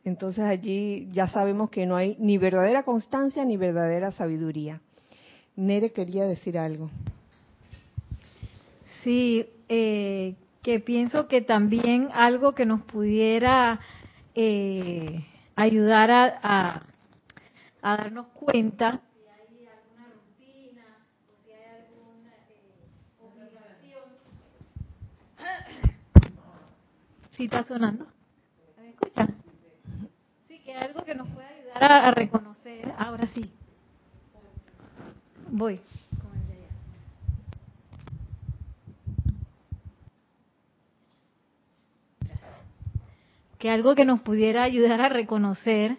entonces 0.04 0.44
allí 0.44 1.08
ya 1.10 1.26
sabemos 1.26 1.70
que 1.70 1.86
no 1.86 1.96
hay 1.96 2.16
ni 2.20 2.36
verdadera 2.36 2.82
constancia 2.82 3.46
ni 3.46 3.56
verdadera 3.56 4.10
sabiduría. 4.10 4.82
Nere 5.56 5.92
quería 5.92 6.24
decir 6.26 6.58
algo. 6.58 6.90
Sí, 9.02 9.46
eh, 9.70 10.34
que 10.64 10.80
pienso 10.80 11.28
que 11.28 11.42
también 11.42 12.08
algo 12.12 12.54
que 12.54 12.66
nos 12.66 12.82
pudiera 12.82 13.78
eh, 14.34 15.24
ayudar 15.54 16.10
a, 16.10 16.82
a 17.82 17.96
darnos 17.96 18.26
cuenta 18.34 19.02
Sí, 27.36 27.46
está 27.46 27.64
sonando. 27.64 28.06
¿Me 28.80 28.90
escucha? 28.90 29.26
Sí, 30.46 30.60
que 30.60 30.76
algo 30.76 31.04
que 31.04 31.16
nos 31.16 31.28
puede 31.30 31.48
ayudar 31.48 31.82
a, 31.82 32.10
reconocer, 32.12 32.92
ahora 32.96 33.26
sí. 33.34 33.50
voy. 35.50 35.80
Que 43.64 43.70
algo 43.70 43.94
que 43.94 44.04
nos 44.04 44.20
pudiera 44.20 44.62
ayudar 44.62 45.00
a 45.00 45.08
reconocer, 45.08 45.96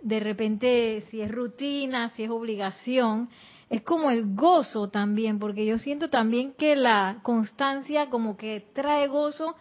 de 0.00 0.18
repente, 0.18 1.04
si 1.10 1.20
es 1.20 1.30
rutina, 1.30 2.08
si 2.16 2.22
es 2.22 2.30
obligación, 2.30 3.28
es 3.68 3.82
como 3.82 4.10
el 4.10 4.34
gozo 4.34 4.88
también, 4.88 5.38
porque 5.38 5.66
yo 5.66 5.78
siento 5.78 6.08
también 6.08 6.54
que 6.54 6.74
la 6.74 7.18
constancia 7.22 8.08
como 8.08 8.38
que 8.38 8.64
trae 8.72 9.08
gozo 9.08 9.56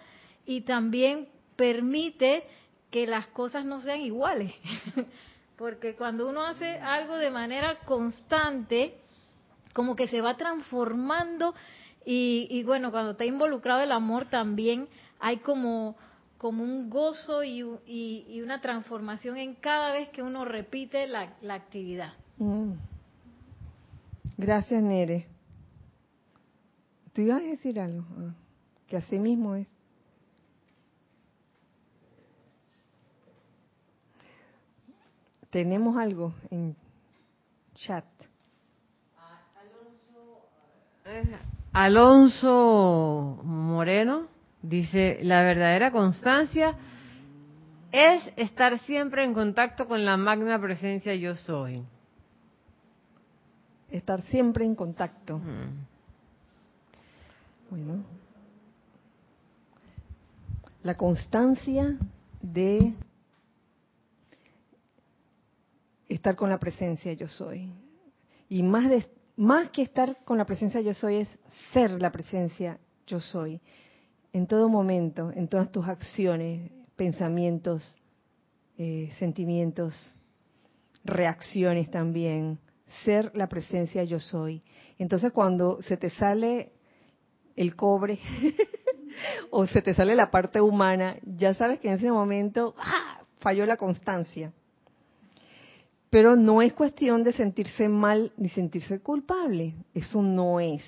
y 0.46 0.62
también 0.62 1.28
permite 1.58 2.46
que 2.90 3.06
las 3.06 3.28
cosas 3.28 3.66
no 3.66 3.82
sean 3.82 4.00
iguales. 4.00 4.54
Porque 5.58 5.98
cuando 5.98 6.30
uno 6.30 6.46
hace 6.46 6.80
algo 6.80 7.18
de 7.18 7.32
manera 7.32 7.80
constante, 7.84 8.96
como 9.74 9.98
que 9.98 10.08
se 10.08 10.22
va 10.22 10.38
transformando 10.38 11.54
y, 12.06 12.64
bueno, 12.64 12.92
cuando 12.92 13.12
está 13.12 13.26
involucrado 13.26 13.82
el 13.82 13.92
amor 13.92 14.28
también 14.28 14.88
hay 15.20 15.40
como, 15.40 15.98
como 16.42 16.64
un 16.64 16.90
gozo 16.90 17.44
y, 17.44 17.62
una 18.42 18.62
transformación 18.62 19.38
en 19.38 19.54
cada 19.54 19.94
vez 19.94 20.10
que 20.10 20.24
uno 20.24 20.44
repite 20.44 21.06
la, 21.06 21.36
actividad. 21.54 22.14
Mm. 22.40 22.72
Gracias, 24.40 24.82
Nere. 24.82 25.28
¿Tú 27.14 27.22
ibas 27.22 27.44
a 27.44 27.46
decir 27.46 27.80
algo? 27.80 28.04
Ah, 28.18 28.34
que 28.88 28.98
así 28.98 29.20
mismo 29.20 29.54
es. 29.54 29.68
Tenemos 35.52 35.96
algo 35.96 36.34
en 36.50 36.76
chat. 37.76 38.06
Alonso 41.72 43.42
Moreno 43.44 44.41
dice, 44.62 45.20
la 45.22 45.44
verdadera 45.44 45.92
constancia 45.92 46.76
es 47.92 48.24
estar 48.38 48.80
siempre 48.80 49.24
en 49.24 49.34
contacto 49.34 49.88
con 49.88 50.06
la 50.06 50.18
magna 50.18 50.60
presencia 50.60 51.14
yo 51.16 51.36
soy. 51.36 51.84
Estar 53.90 54.22
siempre 54.22 54.64
en 54.64 54.76
contacto. 54.76 55.42
Bueno. 57.70 58.04
La 60.84 60.96
constancia 60.96 61.98
de 62.42 62.94
estar 66.08 66.36
con 66.36 66.50
la 66.50 66.60
presencia 66.60 67.14
yo 67.14 67.28
soy. 67.28 67.70
Y 68.50 68.64
más, 68.64 68.90
de, 68.90 69.06
más 69.36 69.70
que 69.70 69.82
estar 69.82 70.18
con 70.24 70.38
la 70.38 70.46
presencia 70.46 70.82
yo 70.82 70.94
soy 70.94 71.18
es 71.18 71.40
ser 71.74 72.02
la 72.02 72.12
presencia 72.12 72.80
yo 73.06 73.20
soy. 73.20 73.60
En 74.34 74.48
todo 74.48 74.70
momento, 74.70 75.32
en 75.34 75.48
todas 75.48 75.72
tus 75.72 75.88
acciones, 75.88 76.72
pensamientos, 76.96 77.98
eh, 78.78 79.12
sentimientos, 79.20 79.94
reacciones 81.04 81.90
también. 81.92 82.60
Ser 83.06 83.32
la 83.36 83.48
presencia 83.48 84.04
yo 84.04 84.20
soy. 84.20 84.62
Entonces 84.98 85.32
cuando 85.32 85.82
se 85.82 85.98
te 85.98 86.10
sale 86.10 86.72
el 87.56 87.76
cobre 87.76 88.20
o 89.50 89.68
se 89.68 89.82
te 89.82 89.94
sale 89.94 90.16
la 90.16 90.32
parte 90.32 90.62
humana, 90.62 91.16
ya 91.24 91.54
sabes 91.54 91.80
que 91.80 91.90
en 91.90 91.96
ese 91.96 92.12
momento 92.12 92.76
¡ah! 92.78 93.22
falló 93.40 93.66
la 93.66 93.78
constancia. 93.78 94.54
Pero 96.10 96.36
no 96.36 96.62
es 96.62 96.74
cuestión 96.74 97.24
de 97.24 97.34
sentirse 97.34 97.88
mal 97.88 98.34
ni 98.36 98.50
sentirse 98.50 99.00
culpable. 99.00 99.76
Eso 99.94 100.22
no 100.22 100.60
es. 100.60 100.84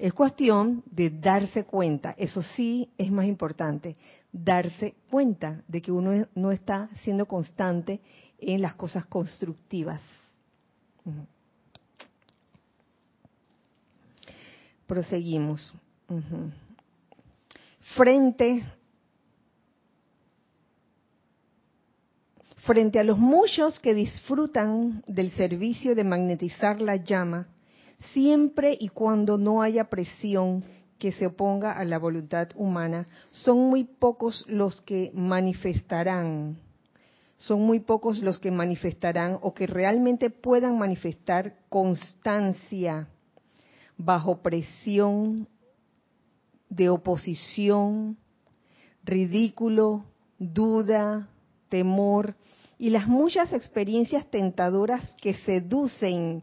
Es 0.00 0.14
cuestión 0.14 0.82
de 0.90 1.10
darse 1.10 1.64
cuenta. 1.64 2.14
Eso 2.16 2.40
sí 2.40 2.88
es 2.96 3.12
más 3.12 3.26
importante. 3.26 3.96
Darse 4.32 4.94
cuenta 5.10 5.62
de 5.68 5.82
que 5.82 5.92
uno 5.92 6.26
no 6.34 6.50
está 6.52 6.88
siendo 7.02 7.26
constante 7.26 8.00
en 8.38 8.62
las 8.62 8.76
cosas 8.76 9.04
constructivas. 9.04 10.00
Proseguimos. 14.86 15.74
Frente 17.94 18.64
Frente 22.64 22.98
a 22.98 23.04
los 23.04 23.18
muchos 23.18 23.80
que 23.80 23.94
disfrutan 23.94 25.02
del 25.06 25.30
servicio 25.32 25.94
de 25.94 26.04
magnetizar 26.04 26.80
la 26.80 26.96
llama, 26.96 27.48
siempre 28.12 28.76
y 28.78 28.88
cuando 28.88 29.38
no 29.38 29.62
haya 29.62 29.84
presión 29.90 30.64
que 30.98 31.12
se 31.12 31.26
oponga 31.26 31.72
a 31.72 31.84
la 31.84 31.98
voluntad 31.98 32.48
humana, 32.54 33.06
son 33.30 33.58
muy 33.70 33.84
pocos 33.84 34.44
los 34.48 34.80
que 34.82 35.10
manifestarán, 35.14 36.58
son 37.36 37.62
muy 37.62 37.80
pocos 37.80 38.20
los 38.20 38.38
que 38.38 38.50
manifestarán 38.50 39.38
o 39.40 39.54
que 39.54 39.66
realmente 39.66 40.28
puedan 40.28 40.78
manifestar 40.78 41.54
constancia 41.70 43.08
bajo 43.96 44.42
presión 44.42 45.48
de 46.68 46.88
oposición, 46.88 48.18
ridículo, 49.04 50.04
duda, 50.38 51.28
temor 51.68 52.34
y 52.78 52.90
las 52.90 53.06
muchas 53.08 53.52
experiencias 53.52 54.26
tentadoras 54.30 55.14
que 55.20 55.34
seducen, 55.34 56.42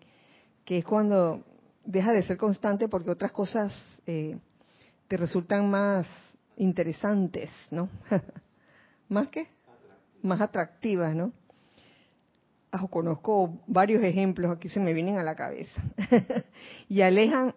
que 0.68 0.80
es 0.80 0.84
cuando 0.84 1.46
deja 1.86 2.12
de 2.12 2.24
ser 2.24 2.36
constante 2.36 2.90
porque 2.90 3.10
otras 3.10 3.32
cosas 3.32 3.72
eh, 4.06 4.38
te 5.08 5.16
resultan 5.16 5.70
más 5.70 6.06
interesantes, 6.58 7.50
¿no? 7.72 7.88
¿Más 9.08 9.30
que? 9.30 9.48
Más 10.22 10.42
atractivas, 10.42 11.16
¿no? 11.16 11.32
Ah, 12.70 12.86
conozco 12.90 13.62
varios 13.66 14.04
ejemplos, 14.04 14.52
aquí 14.52 14.68
se 14.68 14.82
me 14.82 14.92
vienen 14.92 15.18
a 15.18 15.24
la 15.24 15.36
cabeza. 15.36 15.82
y 16.90 17.00
alejan, 17.00 17.56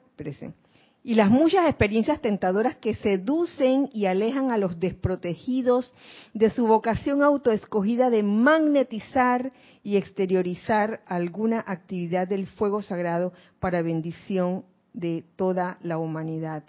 y 1.02 1.14
las 1.14 1.30
muchas 1.30 1.66
experiencias 1.66 2.20
tentadoras 2.20 2.76
que 2.76 2.94
seducen 2.94 3.88
y 3.92 4.04
alejan 4.04 4.50
a 4.50 4.58
los 4.58 4.78
desprotegidos 4.78 5.94
de 6.34 6.50
su 6.50 6.66
vocación 6.66 7.22
autoescogida 7.22 8.10
de 8.10 8.22
magnetizar 8.22 9.50
y 9.82 9.96
exteriorizar 9.96 11.00
alguna 11.06 11.64
actividad 11.66 12.28
del 12.28 12.46
fuego 12.46 12.82
sagrado 12.82 13.32
para 13.60 13.80
bendición 13.80 14.64
de 14.92 15.24
toda 15.36 15.78
la 15.82 15.96
humanidad. 15.96 16.64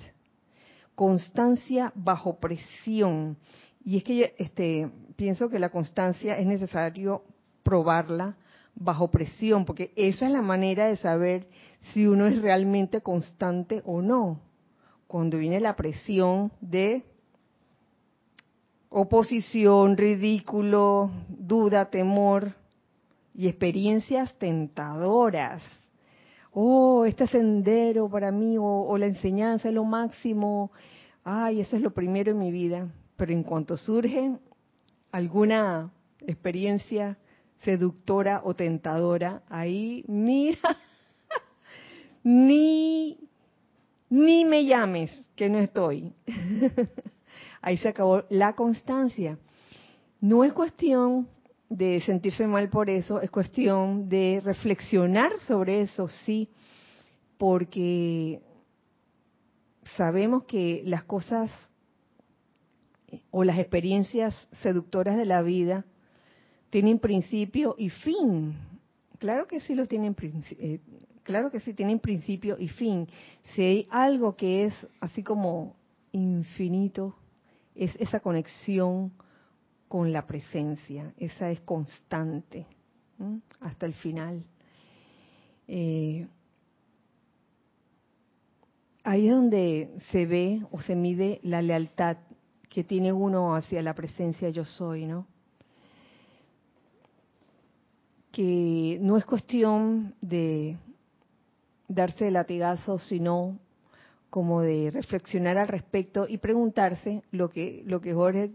Constancia 0.96 1.92
bajo 1.96 2.40
presión. 2.40 3.38
Y 3.84 3.98
es 3.98 4.04
que 4.04 4.36
este, 4.38 4.90
pienso 5.18 5.50
que 5.50 5.60
la 5.60 5.70
constancia 5.70 6.38
es 6.38 6.46
necesario 6.46 7.24
probarla 7.64 8.38
bajo 8.76 9.12
presión, 9.12 9.66
porque 9.66 9.92
esa 9.98 10.26
es 10.26 10.32
la 10.32 10.42
manera 10.42 10.88
de 10.88 10.96
saber 10.96 11.48
si 11.82 12.08
uno 12.08 12.28
es 12.28 12.42
realmente 12.42 13.02
constante 13.02 13.82
o 13.86 14.02
no. 14.02 14.40
Cuando 15.08 15.38
viene 15.38 15.60
la 15.60 15.76
presión 15.76 16.52
de 16.62 17.04
oposición, 18.90 19.98
ridículo, 19.98 21.12
duda, 21.28 21.90
temor 21.90 22.54
y 23.34 23.48
experiencias 23.48 24.34
tentadoras. 24.38 25.64
Oh, 26.54 27.06
este 27.06 27.28
sendero 27.28 28.10
para 28.10 28.32
mí 28.32 28.58
o, 28.58 28.64
o 28.64 28.98
la 28.98 29.06
enseñanza 29.06 29.70
es 29.70 29.74
lo 29.74 29.86
máximo. 29.86 30.72
Ay, 31.24 31.62
eso 31.62 31.78
es 31.78 31.82
lo 31.82 31.92
primero 31.92 32.32
en 32.32 32.40
mi 32.40 32.52
vida. 32.52 32.90
Pero 33.16 33.32
en 33.32 33.44
cuanto 33.44 33.78
surge 33.78 34.38
alguna 35.12 35.92
experiencia 36.20 37.18
seductora 37.60 38.42
o 38.44 38.54
tentadora, 38.54 39.44
ahí 39.50 40.04
mira, 40.08 40.60
ni, 42.24 43.18
ni 44.10 44.46
me 44.46 44.66
llames, 44.66 45.26
que 45.36 45.50
no 45.50 45.60
estoy. 45.60 46.14
ahí 47.62 47.78
se 47.78 47.90
acabó 47.90 48.24
la 48.30 48.54
constancia. 48.54 49.38
No 50.20 50.44
es 50.44 50.54
cuestión 50.54 51.28
de 51.70 52.02
sentirse 52.02 52.46
mal 52.48 52.70
por 52.70 52.90
eso, 52.90 53.22
es 53.22 53.32
cuestión 53.32 54.10
de 54.10 54.42
reflexionar 54.44 55.32
sobre 55.48 55.82
eso, 55.82 56.10
sí, 56.10 56.50
porque 57.38 58.42
sabemos 59.96 60.44
que 60.44 60.82
las 60.86 61.04
cosas 61.04 61.50
o 63.30 63.44
las 63.44 63.58
experiencias 63.58 64.36
seductoras 64.62 65.18
de 65.18 65.26
la 65.26 65.42
vida 65.42 65.86
tienen 66.70 67.00
principio 67.00 67.76
y 67.78 67.90
fin. 67.90 68.56
Claro 69.20 69.48
que 69.48 69.62
sí 69.62 69.76
los 69.76 69.88
tienen 69.88 70.16
eh, 70.22 70.80
claro 71.24 71.52
que 71.52 71.60
sí 71.60 71.74
tienen 71.74 72.00
principio 72.00 72.58
y 72.60 72.68
fin. 72.68 73.08
Si 73.54 73.62
hay 73.62 73.88
algo 73.90 74.36
que 74.36 74.66
es 74.66 74.74
así 75.00 75.24
como 75.24 75.76
infinito, 76.12 77.16
es 77.76 77.96
esa 77.98 78.20
conexión 78.20 79.12
con 79.88 80.12
la 80.12 80.26
presencia, 80.26 81.14
esa 81.18 81.50
es 81.50 81.60
constante 81.62 82.66
hasta 83.60 83.86
el 83.86 83.94
final. 83.94 84.44
Eh, 85.68 86.28
ahí 89.04 89.28
es 89.28 89.34
donde 89.34 89.94
se 90.12 90.26
ve 90.26 90.66
o 90.72 90.82
se 90.82 90.96
mide 90.96 91.40
la 91.44 91.62
lealtad 91.62 92.18
que 92.70 92.84
tiene 92.84 93.12
uno 93.12 93.56
hacia 93.56 93.82
la 93.82 93.94
presencia 93.94 94.50
yo 94.50 94.64
soy, 94.64 95.06
¿no? 95.06 95.28
Que 98.32 98.98
no 99.02 99.18
es 99.18 99.26
cuestión 99.26 100.16
de 100.22 100.78
darse 101.94 102.28
el 102.28 102.34
latigazo, 102.34 103.00
sino 103.00 103.60
como 104.30 104.62
de 104.62 104.92
reflexionar 104.92 105.58
al 105.58 105.68
respecto 105.68 106.26
y 106.28 106.38
preguntarse 106.38 107.24
lo 107.32 107.50
que 107.50 107.84
lo 107.86 108.00
que 108.00 108.14
Jorge 108.14 108.52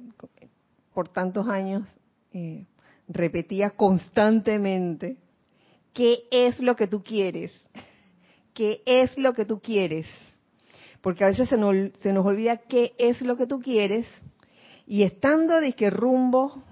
por 0.95 1.09
tantos 1.11 1.47
años 1.49 1.87
eh, 2.32 2.64
repetía 3.09 3.70
constantemente, 3.70 5.18
¿qué 5.93 6.24
es 6.30 6.59
lo 6.61 6.74
que 6.74 6.87
tú 6.87 7.03
quieres? 7.03 7.53
¿Qué 8.55 8.82
es 8.87 9.16
lo 9.18 9.34
que 9.34 9.45
tú 9.45 9.61
quieres? 9.61 10.07
Porque 11.03 11.24
a 11.24 11.28
veces 11.28 11.51
se 11.51 11.59
nos, 11.59 11.74
se 12.01 12.14
nos 12.14 12.24
olvida 12.24 12.57
qué 12.57 12.95
es 12.99 13.20
lo 13.20 13.37
que 13.37 13.47
tú 13.47 13.61
quieres 13.61 14.07
y 14.87 15.03
estando 15.03 15.61
de 15.61 15.74
que 15.74 15.91
rumbo 15.91 16.62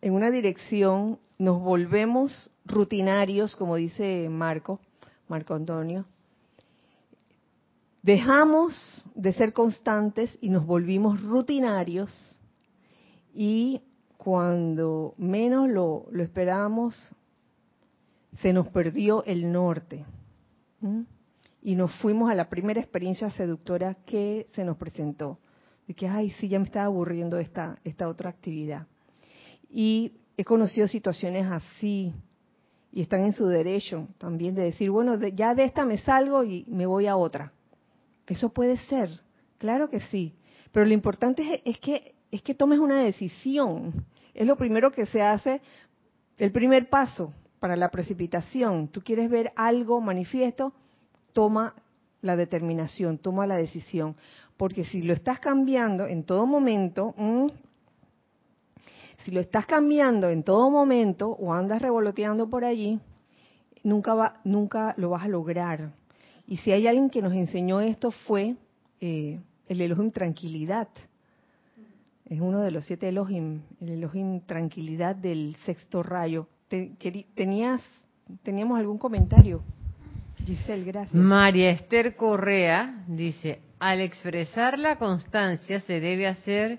en 0.00 0.14
una 0.14 0.30
dirección 0.32 1.20
nos 1.38 1.60
volvemos 1.60 2.52
rutinarios, 2.64 3.54
como 3.54 3.76
dice 3.76 4.28
Marco, 4.28 4.80
Marco 5.30 5.54
Antonio. 5.54 6.06
Dejamos 8.02 9.06
de 9.14 9.32
ser 9.32 9.52
constantes 9.52 10.36
y 10.40 10.50
nos 10.50 10.66
volvimos 10.66 11.22
rutinarios 11.22 12.10
y 13.32 13.80
cuando 14.16 15.14
menos 15.18 15.68
lo, 15.68 16.06
esperábamos, 16.20 16.96
se 18.42 18.52
nos 18.52 18.68
perdió 18.68 19.22
el 19.24 19.52
norte. 19.52 20.04
Y 21.62 21.76
nos 21.76 21.94
fuimos 22.00 22.28
a 22.30 22.34
la 22.34 22.48
primera 22.48 22.80
experiencia 22.80 23.30
seductora 23.30 23.94
que 24.04 24.46
se 24.54 24.64
nos 24.64 24.76
presentó. 24.76 25.38
De 25.86 25.94
que, 25.94 26.08
ay, 26.08 26.30
sí, 26.32 26.48
ya 26.48 26.58
me 26.58 26.64
estaba 26.64 26.86
aburriendo 26.86 27.38
esta, 27.38 27.78
esta 27.84 28.08
otra 28.08 28.30
actividad. 28.30 28.86
Y 29.70 30.12
he 30.36 30.44
conocido 30.44 30.88
situaciones 30.88 31.46
así, 31.46 32.14
y 32.92 33.02
están 33.02 33.20
en 33.20 33.32
su 33.32 33.46
derecho 33.46 34.08
también 34.18 34.54
de 34.54 34.64
decir, 34.64 34.90
bueno, 34.90 35.16
ya 35.28 35.54
de 35.54 35.64
esta 35.64 35.84
me 35.84 35.98
salgo 35.98 36.44
y 36.44 36.64
me 36.68 36.86
voy 36.86 37.06
a 37.06 37.16
otra. 37.16 37.52
Eso 38.26 38.50
puede 38.50 38.76
ser, 38.76 39.10
claro 39.58 39.88
que 39.88 40.00
sí. 40.00 40.34
Pero 40.72 40.86
lo 40.86 40.92
importante 40.92 41.62
es 41.64 41.78
que 41.80 42.14
es 42.30 42.42
que 42.42 42.54
tomes 42.54 42.78
una 42.78 43.02
decisión. 43.02 44.06
Es 44.34 44.46
lo 44.46 44.56
primero 44.56 44.90
que 44.90 45.06
se 45.06 45.22
hace, 45.22 45.60
el 46.38 46.52
primer 46.52 46.88
paso 46.88 47.32
para 47.58 47.76
la 47.76 47.90
precipitación. 47.90 48.88
Tú 48.88 49.02
quieres 49.02 49.28
ver 49.28 49.52
algo 49.56 50.00
manifiesto, 50.00 50.72
toma 51.32 51.74
la 52.22 52.36
determinación, 52.36 53.18
toma 53.18 53.46
la 53.46 53.56
decisión. 53.56 54.16
Porque 54.56 54.84
si 54.84 55.02
lo 55.02 55.12
estás 55.12 55.40
cambiando 55.40 56.06
en 56.06 56.24
todo 56.24 56.46
momento, 56.46 57.14
si 59.24 59.30
lo 59.30 59.40
estás 59.40 59.66
cambiando 59.66 60.28
en 60.28 60.42
todo 60.42 60.70
momento 60.70 61.28
o 61.30 61.52
andas 61.52 61.82
revoloteando 61.82 62.48
por 62.48 62.64
allí, 62.64 62.98
nunca, 63.82 64.14
va, 64.14 64.40
nunca 64.44 64.94
lo 64.96 65.10
vas 65.10 65.24
a 65.24 65.28
lograr. 65.28 65.92
Y 66.46 66.58
si 66.58 66.72
hay 66.72 66.86
alguien 66.86 67.10
que 67.10 67.22
nos 67.22 67.32
enseñó 67.32 67.80
esto 67.80 68.10
fue 68.10 68.56
eh, 69.00 69.38
el 69.68 69.80
Elohim 69.80 70.10
Tranquilidad 70.10 70.88
es 72.30 72.40
uno 72.40 72.60
de 72.60 72.70
los 72.70 72.84
siete 72.84 73.08
Elohim, 73.08 73.60
el 73.80 73.88
Elohim 73.88 74.40
tranquilidad 74.42 75.16
del 75.16 75.56
sexto 75.66 76.00
rayo. 76.00 76.46
tenías, 77.34 77.82
¿Teníamos 78.44 78.78
algún 78.78 78.98
comentario? 78.98 79.62
Giselle, 80.46 80.84
gracias. 80.84 81.12
María 81.12 81.70
Esther 81.70 82.14
Correa 82.14 83.04
dice, 83.08 83.58
al 83.80 84.00
expresar 84.00 84.78
la 84.78 84.96
constancia 84.96 85.80
se 85.80 85.98
debe 85.98 86.28
hacer 86.28 86.78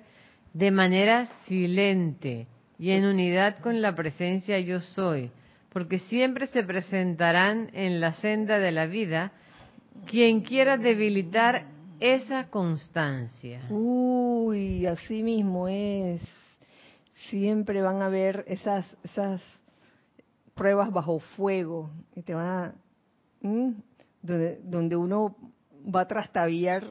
de 0.54 0.72
manera 0.72 1.28
silente 1.48 2.48
y 2.78 2.92
en 2.92 3.06
unidad 3.06 3.60
con 3.60 3.82
la 3.82 3.96
presencia 3.96 4.60
yo 4.60 4.82
soy, 4.82 5.32
porque 5.72 6.00
siempre 6.00 6.48
se 6.48 6.64
presentarán 6.64 7.70
en 7.74 8.02
la 8.02 8.14
senda 8.14 8.60
de 8.60 8.72
la 8.72 8.88
vida 8.88 9.32
quien 10.08 10.42
quiera 10.42 10.78
debilitar 10.78 11.66
esa 12.00 12.50
constancia. 12.50 13.62
Uy, 13.70 14.86
así 14.86 15.22
mismo 15.22 15.68
es. 15.68 16.22
Siempre 17.30 17.82
van 17.82 18.02
a 18.02 18.08
haber 18.08 18.44
esas, 18.48 18.98
esas 19.04 19.42
pruebas 20.56 20.92
bajo 20.92 21.20
fuego 21.20 21.92
que 22.14 22.24
te 22.24 22.34
van 22.34 22.74
donde, 24.22 24.60
donde 24.64 24.96
uno 24.96 25.36
va 25.84 26.02
a 26.02 26.08
trastabillar 26.08 26.84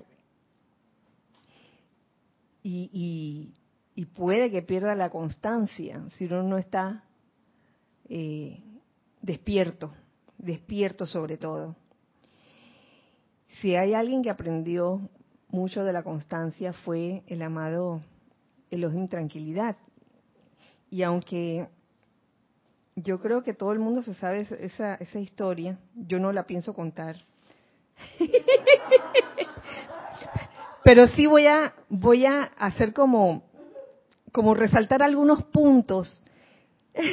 y, 2.63 3.55
y, 3.95 4.05
puede 4.15 4.51
que 4.51 4.63
pierda 4.63 4.95
la 4.95 5.11
constancia 5.11 6.03
si 6.17 6.25
uno 6.25 6.43
no 6.43 6.57
está 6.57 7.05
eh, 8.09 8.63
despierto, 9.21 9.93
despierto 10.39 11.05
sobre 11.05 11.37
todo 11.37 11.77
si 13.61 13.77
hay 13.77 13.95
alguien 13.95 14.23
que 14.23 14.31
aprendió 14.31 15.01
mucho 15.49 15.85
de 15.85 15.93
la 15.93 16.03
constancia 16.03 16.73
fue 16.73 17.23
el 17.27 17.43
amado 17.43 18.01
Elohim 18.71 19.09
Tranquilidad. 19.09 19.77
Y 20.89 21.03
aunque 21.03 21.69
yo 22.97 23.21
creo 23.21 23.43
que 23.43 23.53
todo 23.53 23.73
el 23.73 23.79
mundo 23.79 24.03
se 24.03 24.15
sabe 24.15 24.47
esa, 24.61 24.95
esa 24.95 25.19
historia, 25.19 25.79
yo 25.95 26.19
no 26.19 26.33
la 26.33 26.47
pienso 26.47 26.75
contar. 26.75 27.17
Pero 30.85 31.07
sí 31.09 31.27
voy 31.27 31.47
a 31.47 31.75
voy 31.89 32.27
a 32.27 32.43
hacer 32.43 32.93
como 32.93 33.45
como 34.33 34.55
resaltar 34.55 35.03
algunos 35.03 35.43
puntos 35.45 36.25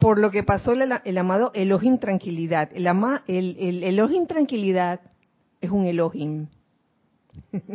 por 0.00 0.18
lo 0.18 0.30
que 0.30 0.42
pasó 0.42 0.72
el, 0.72 0.92
el 1.04 1.18
amado 1.18 1.52
Elohim 1.54 1.98
Tranquilidad. 1.98 2.70
El, 2.72 2.86
ama, 2.86 3.22
el, 3.26 3.56
el 3.60 3.82
Elohim 3.84 4.26
Tranquilidad 4.26 5.00
es 5.60 5.70
un 5.70 5.86
Elohim. 5.86 6.48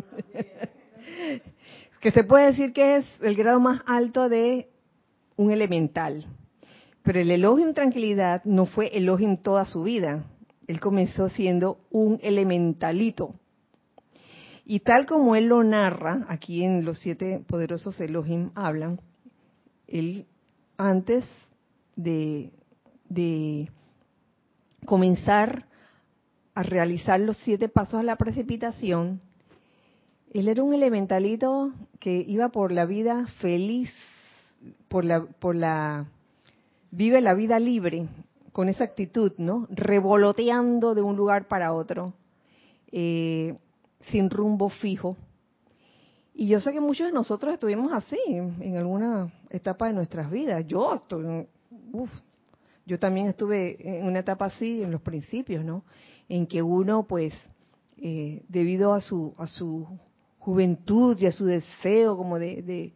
que 2.01 2.11
se 2.11 2.23
puede 2.23 2.47
decir 2.47 2.73
que 2.73 2.97
es 2.97 3.05
el 3.21 3.35
grado 3.35 3.59
más 3.59 3.81
alto 3.85 4.29
de 4.29 4.69
un 5.37 5.51
elemental. 5.51 6.25
Pero 7.03 7.19
el 7.19 7.31
Elohim 7.31 7.73
tranquilidad 7.73 8.43
no 8.45 8.65
fue 8.65 8.87
Elohim 8.87 9.37
toda 9.37 9.65
su 9.65 9.83
vida. 9.83 10.25
Él 10.67 10.79
comenzó 10.79 11.29
siendo 11.29 11.77
un 11.91 12.19
elementalito. 12.23 13.35
Y 14.65 14.79
tal 14.79 15.05
como 15.05 15.35
él 15.35 15.45
lo 15.45 15.63
narra, 15.63 16.25
aquí 16.27 16.63
en 16.63 16.85
los 16.85 16.97
siete 16.99 17.43
poderosos 17.47 17.99
Elohim 17.99 18.49
hablan, 18.55 18.99
él 19.87 20.25
antes 20.75 21.23
de, 21.95 22.51
comenzar 24.85 25.65
a 26.55 26.63
realizar 26.63 27.19
los 27.19 27.37
siete 27.37 27.69
pasos 27.69 27.99
a 27.99 28.03
la 28.03 28.15
precipitación, 28.15 29.21
él 30.33 30.47
era 30.47 30.63
un 30.63 30.73
elementalito 30.73 31.71
que 31.99 32.23
iba 32.27 32.49
por 32.49 32.71
la 32.71 32.85
vida 32.85 33.27
feliz, 33.39 33.93
por 34.87 35.05
la, 35.05 35.25
por 35.25 35.55
la, 35.55 36.07
vive 36.91 37.21
la 37.21 37.35
vida 37.35 37.59
libre, 37.59 38.07
con 38.51 38.69
esa 38.69 38.83
actitud, 38.83 39.33
¿no? 39.37 39.67
Revoloteando 39.69 40.95
de 40.95 41.01
un 41.01 41.15
lugar 41.15 41.47
para 41.47 41.73
otro, 41.73 42.13
eh, 42.91 43.57
sin 44.09 44.29
rumbo 44.29 44.69
fijo. 44.69 45.15
Y 46.33 46.47
yo 46.47 46.59
sé 46.59 46.73
que 46.73 46.81
muchos 46.81 47.07
de 47.07 47.13
nosotros 47.13 47.53
estuvimos 47.53 47.91
así 47.93 48.19
en 48.27 48.75
alguna 48.77 49.31
etapa 49.49 49.87
de 49.87 49.93
nuestras 49.93 50.29
vidas. 50.29 50.65
Yo 50.67 50.95
estoy, 50.95 51.47
yo 52.85 52.99
también 52.99 53.27
estuve 53.27 53.99
en 53.99 54.05
una 54.05 54.19
etapa 54.19 54.45
así 54.45 54.83
en 54.83 54.91
los 54.91 55.01
principios, 55.01 55.63
¿no? 55.63 55.83
en 56.29 56.47
que 56.47 56.61
uno, 56.61 57.05
pues, 57.07 57.33
eh, 57.97 58.43
debido 58.49 58.93
a 58.93 59.01
su, 59.01 59.33
a 59.37 59.47
su 59.47 59.87
juventud 60.39 61.17
y 61.19 61.27
a 61.27 61.31
su 61.31 61.45
deseo 61.45 62.17
como 62.17 62.39
de, 62.39 62.93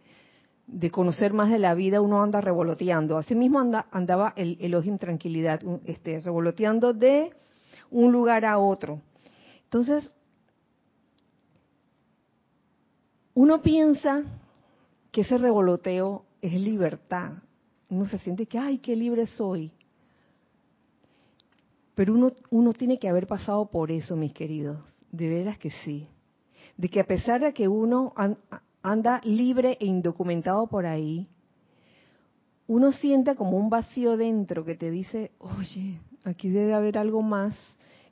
de, 0.68 0.91
conocer 0.91 1.34
más 1.34 1.49
de 1.49 1.60
la 1.60 1.74
vida, 1.74 2.01
uno 2.01 2.22
anda 2.22 2.41
revoloteando. 2.41 3.18
Así 3.18 3.36
mismo 3.36 3.60
anda, 3.60 3.88
andaba 3.91 4.34
el 4.36 4.57
Elohim 4.60 4.97
Tranquilidad, 4.97 5.62
este, 5.86 6.20
revoloteando 6.22 6.93
de 6.93 7.32
un 7.89 8.12
lugar 8.12 8.45
a 8.45 8.60
otro. 8.60 9.01
Entonces, 9.64 10.12
uno 13.39 13.61
piensa 13.61 14.25
que 15.13 15.21
ese 15.21 15.37
revoloteo 15.37 16.25
es 16.41 16.51
libertad. 16.55 17.35
Uno 17.87 18.05
se 18.05 18.19
siente 18.19 18.47
que, 18.47 18.59
ay, 18.59 18.79
qué 18.79 18.97
libre 18.97 19.27
soy. 19.27 19.71
Pero 21.95 22.15
uno, 22.15 22.33
uno 22.49 22.73
tiene 22.73 22.99
que 22.99 23.07
haber 23.07 23.27
pasado 23.27 23.71
por 23.71 23.91
eso, 23.91 24.17
mis 24.17 24.33
queridos. 24.33 24.79
De 25.13 25.29
veras 25.29 25.57
que 25.57 25.71
sí. 25.71 26.05
De 26.75 26.89
que 26.89 26.99
a 26.99 27.05
pesar 27.05 27.39
de 27.39 27.53
que 27.53 27.69
uno 27.69 28.13
anda 28.81 29.21
libre 29.23 29.77
e 29.79 29.85
indocumentado 29.85 30.67
por 30.67 30.85
ahí, 30.85 31.25
uno 32.67 32.91
siente 32.91 33.37
como 33.37 33.55
un 33.55 33.69
vacío 33.69 34.17
dentro 34.17 34.65
que 34.65 34.75
te 34.75 34.91
dice, 34.91 35.31
oye, 35.39 36.01
aquí 36.25 36.49
debe 36.49 36.73
haber 36.73 36.97
algo 36.97 37.21
más 37.21 37.57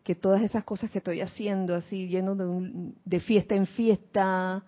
que 0.06 0.16
todas 0.16 0.42
esas 0.42 0.64
cosas 0.64 0.90
que 0.90 1.00
estoy 1.00 1.20
haciendo, 1.20 1.76
así 1.76 2.08
yendo 2.08 2.34
de, 2.34 2.94
de 3.04 3.20
fiesta 3.20 3.56
en 3.56 3.68
fiesta, 3.68 4.64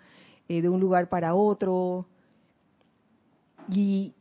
eh, 0.50 0.62
de 0.62 0.68
un 0.68 0.80
lugar 0.80 1.08
para 1.08 1.36
otro, 1.36 2.06
y 3.70 4.14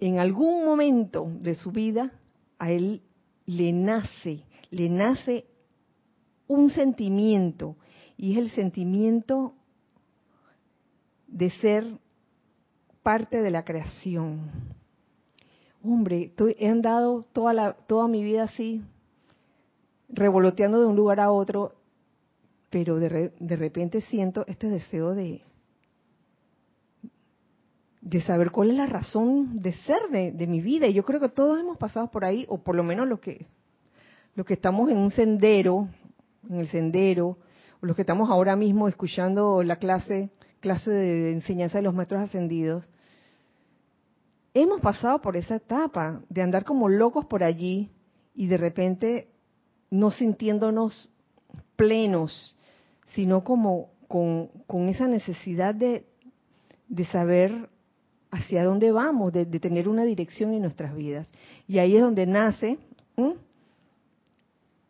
en 0.00 0.18
algún 0.18 0.64
momento 0.64 1.28
de 1.40 1.56
su 1.56 1.72
vida 1.72 2.12
a 2.58 2.70
él 2.70 3.02
le 3.44 3.72
nace, 3.72 4.44
le 4.70 4.88
nace 4.88 5.46
un 6.46 6.70
sentimiento, 6.70 7.76
y 8.16 8.32
es 8.32 8.38
el 8.38 8.50
sentimiento 8.52 9.54
de 11.26 11.50
ser 11.50 11.84
parte 13.02 13.42
de 13.42 13.50
la 13.50 13.64
creación. 13.64 14.50
Hombre, 15.82 16.32
he 16.58 16.68
andado 16.68 17.26
toda, 17.32 17.52
la, 17.52 17.72
toda 17.72 18.06
mi 18.06 18.22
vida 18.22 18.44
así, 18.44 18.80
revoloteando 20.08 20.80
de 20.80 20.86
un 20.86 20.94
lugar 20.94 21.18
a 21.18 21.32
otro, 21.32 21.74
pero 22.72 22.98
de, 22.98 23.32
de 23.38 23.56
repente 23.56 24.00
siento 24.00 24.46
este 24.48 24.70
deseo 24.70 25.14
de, 25.14 25.42
de 28.00 28.20
saber 28.22 28.50
cuál 28.50 28.70
es 28.70 28.76
la 28.78 28.86
razón 28.86 29.60
de 29.60 29.74
ser 29.74 30.00
de, 30.10 30.32
de, 30.32 30.46
mi 30.46 30.62
vida. 30.62 30.86
Y 30.86 30.94
yo 30.94 31.04
creo 31.04 31.20
que 31.20 31.28
todos 31.28 31.60
hemos 31.60 31.76
pasado 31.76 32.10
por 32.10 32.24
ahí, 32.24 32.46
o 32.48 32.62
por 32.64 32.74
lo 32.74 32.82
menos 32.82 33.06
los 33.06 33.20
que, 33.20 33.46
los 34.34 34.46
que 34.46 34.54
estamos 34.54 34.90
en 34.90 34.96
un 34.96 35.10
sendero, 35.10 35.86
en 36.48 36.60
el 36.60 36.68
sendero, 36.68 37.36
o 37.82 37.86
los 37.86 37.94
que 37.94 38.02
estamos 38.02 38.30
ahora 38.30 38.56
mismo 38.56 38.88
escuchando 38.88 39.62
la 39.62 39.76
clase, 39.76 40.30
clase 40.60 40.90
de 40.90 41.32
enseñanza 41.32 41.76
de 41.76 41.84
los 41.84 41.94
maestros 41.94 42.22
ascendidos, 42.22 42.88
hemos 44.54 44.80
pasado 44.80 45.20
por 45.20 45.36
esa 45.36 45.56
etapa 45.56 46.22
de 46.30 46.40
andar 46.40 46.64
como 46.64 46.88
locos 46.88 47.26
por 47.26 47.44
allí 47.44 47.90
y 48.34 48.46
de 48.46 48.56
repente 48.56 49.28
no 49.90 50.10
sintiéndonos 50.10 51.10
plenos, 51.76 52.56
sino 53.14 53.44
como 53.44 53.90
con, 54.08 54.48
con 54.66 54.88
esa 54.88 55.06
necesidad 55.08 55.74
de, 55.74 56.04
de, 56.88 57.04
saber 57.06 57.68
hacia 58.30 58.64
dónde 58.64 58.92
vamos, 58.92 59.32
de, 59.32 59.46
tener 59.46 59.88
una 59.88 60.04
dirección 60.04 60.52
en 60.54 60.62
nuestras 60.62 60.94
vidas. 60.94 61.30
Y 61.66 61.78
ahí 61.78 61.96
es 61.96 62.02
donde 62.02 62.26
nace 62.26 62.78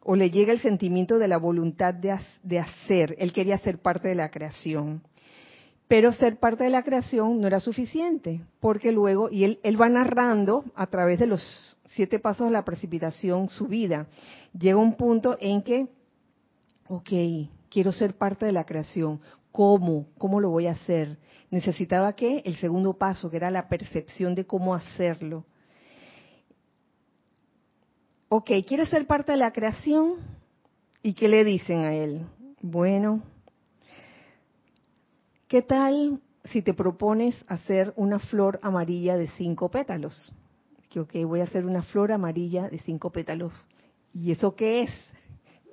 o 0.04 0.16
le 0.16 0.30
llega 0.30 0.52
el 0.52 0.60
sentimiento 0.60 1.18
de 1.18 1.28
la 1.28 1.38
voluntad 1.38 1.94
de, 1.94 2.18
de 2.42 2.58
hacer. 2.58 3.14
Él 3.18 3.32
quería 3.32 3.58
ser 3.58 3.78
parte 3.78 4.08
de 4.08 4.16
la 4.16 4.30
creación. 4.30 5.02
Pero 5.86 6.12
ser 6.12 6.38
parte 6.38 6.64
de 6.64 6.70
la 6.70 6.82
creación 6.82 7.40
no 7.40 7.46
era 7.46 7.60
suficiente, 7.60 8.40
porque 8.60 8.92
luego, 8.92 9.28
y 9.30 9.44
él, 9.44 9.60
él 9.62 9.80
va 9.80 9.88
narrando 9.88 10.64
a 10.74 10.86
través 10.86 11.18
de 11.18 11.26
los 11.26 11.78
siete 11.84 12.18
pasos 12.18 12.46
de 12.46 12.52
la 12.52 12.64
precipitación 12.64 13.50
su 13.50 13.66
vida, 13.66 14.06
llega 14.58 14.78
un 14.78 14.94
punto 14.94 15.36
en 15.38 15.62
que, 15.62 15.88
ok, 16.88 17.10
quiero 17.72 17.92
ser 17.92 18.16
parte 18.16 18.46
de 18.46 18.52
la 18.52 18.64
creación. 18.64 19.20
¿Cómo? 19.50 20.06
¿Cómo 20.18 20.40
lo 20.40 20.50
voy 20.50 20.66
a 20.66 20.72
hacer? 20.72 21.18
Necesitaba 21.50 22.14
que 22.14 22.38
el 22.44 22.56
segundo 22.56 22.94
paso, 22.94 23.30
que 23.30 23.36
era 23.36 23.50
la 23.50 23.68
percepción 23.68 24.34
de 24.34 24.46
cómo 24.46 24.74
hacerlo. 24.74 25.44
Ok, 28.28 28.50
¿quiere 28.66 28.86
ser 28.86 29.06
parte 29.06 29.32
de 29.32 29.38
la 29.38 29.52
creación? 29.52 30.14
¿Y 31.02 31.14
qué 31.14 31.28
le 31.28 31.44
dicen 31.44 31.80
a 31.84 31.94
él? 31.94 32.26
Bueno, 32.60 33.22
¿Qué 35.52 35.60
tal 35.60 36.18
si 36.46 36.62
te 36.62 36.72
propones 36.72 37.44
hacer 37.46 37.92
una 37.96 38.18
flor 38.18 38.58
amarilla 38.62 39.18
de 39.18 39.28
cinco 39.36 39.70
pétalos? 39.70 40.32
Que, 40.88 41.00
ok, 41.00 41.12
voy 41.26 41.40
a 41.40 41.44
hacer 41.44 41.66
una 41.66 41.82
flor 41.82 42.10
amarilla 42.10 42.70
de 42.70 42.78
cinco 42.78 43.12
pétalos. 43.12 43.52
¿Y 44.14 44.30
eso 44.30 44.56
qué 44.56 44.84
es? 44.84 44.90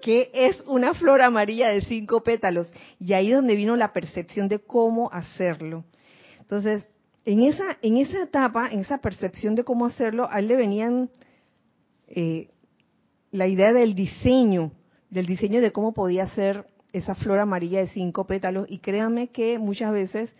¿Qué 0.01 0.31
es 0.33 0.61
una 0.67 0.93
flor 0.93 1.21
amarilla 1.21 1.69
de 1.69 1.81
cinco 1.81 2.23
pétalos? 2.23 2.71
Y 2.99 3.13
ahí 3.13 3.29
es 3.29 3.35
donde 3.35 3.55
vino 3.55 3.75
la 3.75 3.93
percepción 3.93 4.47
de 4.47 4.59
cómo 4.59 5.11
hacerlo. 5.11 5.83
Entonces, 6.39 6.89
en 7.25 7.43
esa, 7.43 7.77
en 7.81 7.97
esa 7.97 8.23
etapa, 8.23 8.69
en 8.71 8.79
esa 8.79 8.99
percepción 8.99 9.55
de 9.55 9.63
cómo 9.63 9.85
hacerlo, 9.85 10.27
a 10.31 10.39
él 10.39 10.47
le 10.47 10.55
venían 10.55 11.09
eh, 12.07 12.49
la 13.31 13.47
idea 13.47 13.73
del 13.73 13.93
diseño, 13.93 14.71
del 15.09 15.25
diseño 15.25 15.61
de 15.61 15.71
cómo 15.71 15.93
podía 15.93 16.27
ser 16.29 16.65
esa 16.91 17.15
flor 17.15 17.39
amarilla 17.39 17.79
de 17.79 17.87
cinco 17.87 18.25
pétalos 18.25 18.65
y 18.69 18.79
créanme 18.79 19.27
que 19.27 19.59
muchas 19.59 19.91
veces 19.91 20.31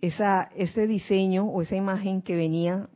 esa, 0.00 0.50
ese 0.56 0.86
diseño 0.86 1.44
o 1.44 1.62
esa 1.62 1.76
imagen 1.76 2.20
que 2.20 2.36
venía 2.36 2.88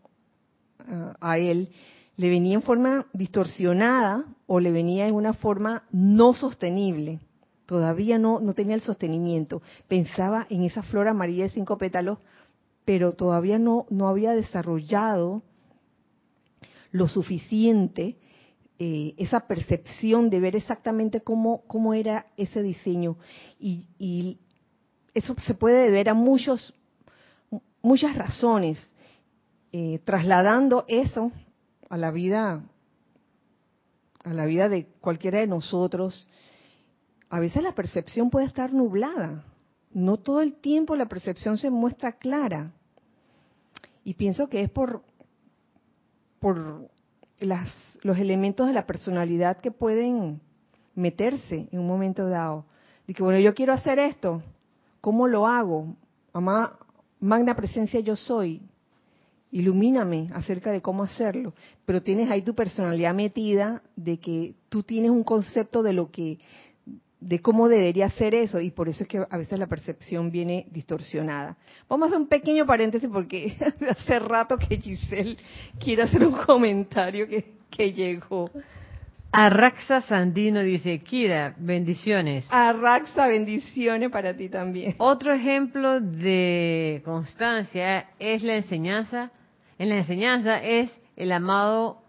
uh, 0.88 1.12
a 1.20 1.38
él 1.38 1.70
le 2.18 2.28
venía 2.28 2.54
en 2.54 2.62
forma 2.62 3.06
distorsionada 3.12 4.24
o 4.48 4.58
le 4.58 4.72
venía 4.72 5.06
en 5.06 5.14
una 5.14 5.34
forma 5.34 5.84
no 5.92 6.34
sostenible. 6.34 7.20
Todavía 7.64 8.18
no, 8.18 8.40
no 8.40 8.54
tenía 8.54 8.74
el 8.74 8.80
sostenimiento. 8.80 9.62
Pensaba 9.86 10.44
en 10.50 10.64
esa 10.64 10.82
flor 10.82 11.06
amarilla 11.06 11.44
de 11.44 11.50
cinco 11.50 11.78
pétalos, 11.78 12.18
pero 12.84 13.12
todavía 13.12 13.60
no, 13.60 13.86
no 13.88 14.08
había 14.08 14.32
desarrollado 14.32 15.42
lo 16.90 17.06
suficiente 17.06 18.16
eh, 18.80 19.14
esa 19.16 19.46
percepción 19.46 20.28
de 20.28 20.40
ver 20.40 20.56
exactamente 20.56 21.20
cómo, 21.20 21.62
cómo 21.68 21.94
era 21.94 22.26
ese 22.36 22.64
diseño. 22.64 23.16
Y, 23.60 23.86
y, 23.96 24.38
eso 25.14 25.36
se 25.46 25.54
puede 25.54 25.84
deber 25.84 26.08
a 26.08 26.14
muchos, 26.14 26.74
muchas 27.80 28.16
razones. 28.16 28.76
Eh, 29.70 30.00
trasladando 30.04 30.84
eso 30.88 31.30
a 31.89 31.97
la 31.97 32.11
vida, 32.11 32.62
a 34.24 34.34
la 34.34 34.45
vida 34.47 34.68
de 34.68 34.86
cualquiera 35.01 35.41
de 35.41 35.47
nosotros, 35.47 36.28
a 37.30 37.41
veces 37.41 37.62
la 37.62 37.74
percepción 37.74 38.30
puede 38.30 38.47
estar 38.47 38.72
nublada. 38.72 39.45
No 39.93 40.16
todo 40.16 40.41
el 40.41 40.55
tiempo 40.55 40.97
la 40.97 41.09
percepción 41.09 41.59
se 41.59 41.70
muestra 41.70 42.12
clara. 42.12 42.72
Y 44.05 44.14
pienso 44.14 44.49
que 44.49 44.62
es 44.62 44.70
por, 44.70 45.03
por 46.41 46.89
las 47.39 47.72
los 48.03 48.18
elementos 48.18 48.66
de 48.66 48.72
la 48.72 48.86
personalidad 48.86 49.59
que 49.59 49.70
pueden 49.70 50.41
meterse 50.95 51.68
en 51.70 51.78
un 51.78 51.86
momento 51.86 52.28
dado. 52.28 52.64
Y 53.07 53.14
que, 53.14 53.22
bueno, 53.22 53.39
yo 53.39 53.55
quiero 53.55 53.72
hacer 53.72 53.99
esto, 53.99 54.43
¿cómo 55.01 55.26
lo 55.26 55.47
hago? 55.47 55.97
Amá, 56.32 56.78
magna 57.20 57.55
presencia 57.55 58.01
yo 58.01 58.16
soy, 58.16 58.62
ilumíname 59.51 60.30
acerca 60.32 60.72
de 60.72 60.82
cómo 60.82 61.03
hacerlo. 61.05 61.55
Pero 61.86 62.03
tienes 62.03 62.30
ahí 62.30 62.42
tu 62.42 62.55
personalidad 62.55 63.14
metida 63.14 63.82
de 63.96 64.18
que 64.18 64.55
tú 64.68 64.82
tienes 64.82 65.11
un 65.11 65.24
concepto 65.24 65.82
de 65.82 65.92
lo 65.92 66.11
que, 66.11 66.38
de 67.20 67.40
cómo 67.40 67.68
debería 67.68 68.09
ser 68.11 68.34
eso, 68.34 68.61
y 68.61 68.70
por 68.70 68.88
eso 68.88 69.05
es 69.05 69.09
que 69.09 69.24
a 69.28 69.36
veces 69.36 69.59
la 69.59 69.66
percepción 69.66 70.30
viene 70.30 70.66
distorsionada. 70.70 71.57
Vamos 71.88 72.07
a 72.07 72.09
hacer 72.09 72.20
un 72.20 72.28
pequeño 72.28 72.66
paréntesis 72.66 73.09
porque 73.12 73.57
hace 73.88 74.18
rato 74.18 74.57
que 74.57 74.76
Giselle 74.76 75.36
quiere 75.78 76.03
hacer 76.03 76.26
un 76.26 76.32
comentario 76.32 77.26
que 77.26 77.59
que 77.70 77.92
llegó. 77.92 78.51
Arraxa 79.31 80.01
Sandino 80.01 80.61
dice, 80.61 81.01
Kira, 81.01 81.55
bendiciones. 81.59 82.47
Arraxa, 82.51 83.26
bendiciones 83.26 84.11
para 84.11 84.35
ti 84.35 84.49
también. 84.49 84.95
Otro 84.99 85.35
ejemplo 85.35 86.01
de 86.01 87.03
constancia 87.05 88.09
es 88.18 88.43
la 88.43 88.57
enseñanza. 88.57 89.31
En 89.79 89.91
la 89.91 89.99
enseñanza 89.99 90.62
es 90.62 90.91
el 91.16 91.31
amado 91.33 92.03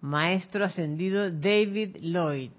maestro 0.00 0.64
ascendido 0.64 1.30
David 1.30 1.96
Lloyd. 2.00 2.50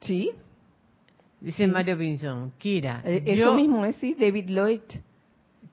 ¿Sí? 0.00 0.30
Dice 1.40 1.66
Mario 1.66 1.98
Pinzón, 1.98 2.52
Kira. 2.58 3.02
Eh, 3.04 3.22
eso 3.26 3.54
mismo 3.54 3.84
es, 3.84 3.96
sí, 3.96 4.14
David 4.18 4.48
Lloyd. 4.48 4.80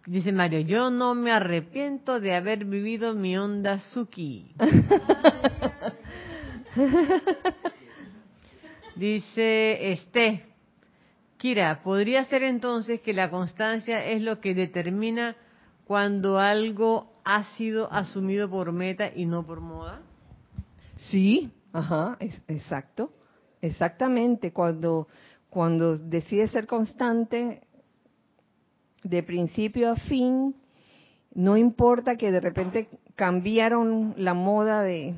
Dice 0.06 0.34
Mario, 0.34 0.60
yo 0.60 0.89
no 0.89 1.16
me 1.16 1.32
arrepiento 1.32 2.20
de 2.20 2.36
haber 2.36 2.66
vivido 2.66 3.14
mi 3.14 3.38
onda 3.38 3.80
Suki. 3.80 4.54
Dice 8.97 9.93
este, 9.93 10.45
Kira, 11.38 11.82
¿podría 11.84 12.26
ser 12.26 12.43
entonces 12.43 12.99
que 12.99 13.14
la 13.14 13.30
constancia 13.30 14.06
es 14.06 14.22
lo 14.22 14.41
que 14.41 14.54
determina 14.54 15.38
cuando 15.86 16.38
algo 16.38 17.14
ha 17.24 17.45
sido 17.56 17.89
asumido 17.91 18.49
por 18.49 18.74
meta 18.74 19.10
y 19.16 19.26
no 19.26 19.45
por 19.45 19.62
moda? 19.62 20.01
Sí, 20.97 21.49
ajá, 21.72 22.18
exacto, 22.47 23.14
exactamente. 23.62 24.51
Cuando 24.51 25.08
cuando 25.49 25.97
decides 25.97 26.51
ser 26.51 26.68
constante, 26.68 27.62
de 29.04 29.24
principio 29.24 29.91
a 29.91 29.95
fin, 29.95 30.56
no 31.34 31.58
importa 31.58 32.16
que 32.16 32.32
de 32.32 32.39
repente 32.39 32.88
cambiaron 33.16 34.14
la 34.18 34.34
moda 34.34 34.82
de, 34.82 35.16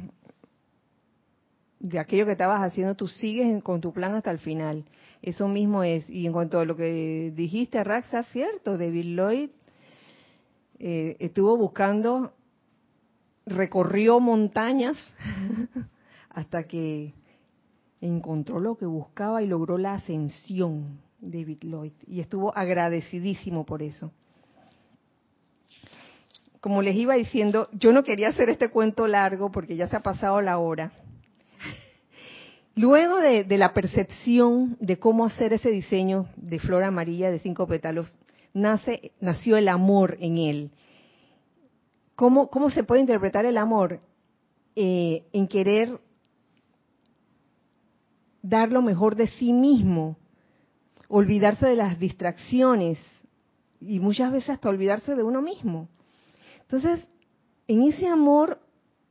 de 1.79 1.99
aquello 1.99 2.25
que 2.25 2.31
estabas 2.31 2.61
haciendo, 2.61 2.95
tú 2.95 3.07
sigues 3.07 3.61
con 3.63 3.81
tu 3.81 3.93
plan 3.93 4.15
hasta 4.15 4.31
el 4.31 4.39
final. 4.39 4.85
Eso 5.21 5.47
mismo 5.47 5.83
es. 5.83 6.09
Y 6.09 6.25
en 6.25 6.33
cuanto 6.33 6.59
a 6.59 6.65
lo 6.65 6.75
que 6.75 7.31
dijiste, 7.35 7.83
Raxa, 7.83 8.23
cierto, 8.23 8.77
David 8.77 9.15
Lloyd 9.15 9.49
eh, 10.79 11.15
estuvo 11.19 11.57
buscando, 11.57 12.33
recorrió 13.45 14.19
montañas 14.19 14.97
hasta 16.29 16.63
que 16.63 17.13
encontró 18.01 18.59
lo 18.59 18.77
que 18.77 18.85
buscaba 18.85 19.41
y 19.41 19.47
logró 19.47 19.77
la 19.77 19.93
ascensión, 19.93 20.99
David 21.19 21.59
Lloyd, 21.61 21.93
y 22.07 22.19
estuvo 22.19 22.55
agradecidísimo 22.55 23.65
por 23.65 23.81
eso. 23.81 24.11
Como 26.59 26.81
les 26.81 26.95
iba 26.95 27.15
diciendo, 27.15 27.69
yo 27.73 27.91
no 27.91 28.03
quería 28.03 28.29
hacer 28.29 28.49
este 28.49 28.69
cuento 28.69 29.07
largo 29.07 29.51
porque 29.51 29.75
ya 29.75 29.87
se 29.87 29.95
ha 29.95 30.01
pasado 30.01 30.41
la 30.41 30.57
hora. 30.57 30.91
Luego 32.75 33.19
de, 33.19 33.45
la 33.57 33.73
percepción 33.73 34.75
de 34.81 34.99
cómo 34.99 35.25
hacer 35.25 35.53
ese 35.53 35.69
diseño 35.69 36.27
de 36.35 36.59
flor 36.59 36.83
amarilla 36.83 37.31
de 37.31 37.39
cinco 37.39 37.67
pétalos, 37.67 38.11
nace, 38.53 39.13
nació 39.21 39.55
el 39.55 39.69
amor 39.69 40.17
en 40.19 40.37
él. 40.37 40.71
¿Cómo, 42.15 42.49
cómo 42.49 42.69
se 42.69 42.83
puede 42.83 43.01
interpretar 43.01 43.45
el 43.45 43.57
amor? 43.57 44.01
Eh, 44.75 45.23
en 45.31 45.47
querer 45.47 46.01
dar 48.41 48.71
lo 48.71 48.81
mejor 48.81 49.15
de 49.15 49.27
sí 49.27 49.53
mismo, 49.53 50.17
olvidarse 51.07 51.67
de 51.67 51.75
las 51.75 51.99
distracciones 51.99 52.99
y 53.79 53.99
muchas 53.99 54.31
veces 54.31 54.51
hasta 54.51 54.69
olvidarse 54.69 55.15
de 55.15 55.23
uno 55.23 55.41
mismo. 55.41 55.89
Entonces, 56.61 57.05
en 57.67 57.83
ese 57.83 58.07
amor 58.07 58.59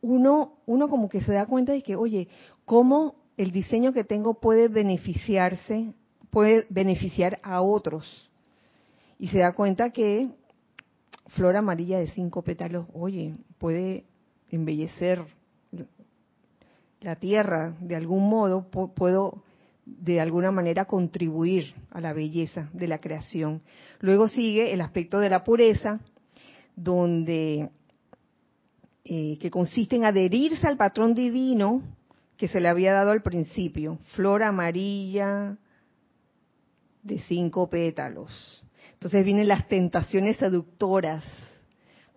uno, 0.00 0.58
uno 0.66 0.88
como 0.88 1.08
que 1.08 1.22
se 1.22 1.32
da 1.32 1.46
cuenta 1.46 1.72
de 1.72 1.82
que, 1.82 1.96
oye, 1.96 2.28
cómo 2.64 3.14
el 3.36 3.52
diseño 3.52 3.92
que 3.92 4.04
tengo 4.04 4.34
puede 4.34 4.68
beneficiarse, 4.68 5.94
puede 6.30 6.66
beneficiar 6.68 7.40
a 7.42 7.62
otros. 7.62 8.30
Y 9.18 9.28
se 9.28 9.38
da 9.38 9.54
cuenta 9.54 9.90
que 9.90 10.30
flor 11.28 11.56
amarilla 11.56 11.98
de 11.98 12.08
cinco 12.08 12.42
pétalos, 12.42 12.86
oye, 12.92 13.34
puede 13.58 14.04
embellecer 14.50 15.24
la 17.00 17.16
tierra, 17.16 17.76
de 17.80 17.96
algún 17.96 18.28
modo 18.28 18.68
puedo 18.70 19.42
de 19.86 20.20
alguna 20.20 20.50
manera 20.50 20.86
contribuir 20.86 21.74
a 21.90 22.00
la 22.00 22.12
belleza 22.12 22.70
de 22.72 22.88
la 22.88 22.98
creación. 22.98 23.62
Luego 24.00 24.28
sigue 24.28 24.72
el 24.72 24.80
aspecto 24.80 25.18
de 25.18 25.30
la 25.30 25.44
pureza, 25.44 26.00
donde 26.76 27.70
eh, 29.04 29.38
que 29.38 29.50
consiste 29.50 29.96
en 29.96 30.04
adherirse 30.04 30.66
al 30.66 30.76
patrón 30.76 31.14
divino 31.14 31.82
que 32.36 32.48
se 32.48 32.60
le 32.60 32.68
había 32.68 32.92
dado 32.92 33.10
al 33.10 33.22
principio, 33.22 33.98
flor 34.14 34.42
amarilla 34.42 35.56
de 37.02 37.18
cinco 37.20 37.68
pétalos. 37.68 38.64
Entonces 38.94 39.24
vienen 39.24 39.48
las 39.48 39.68
tentaciones 39.68 40.38
seductoras. 40.38 41.22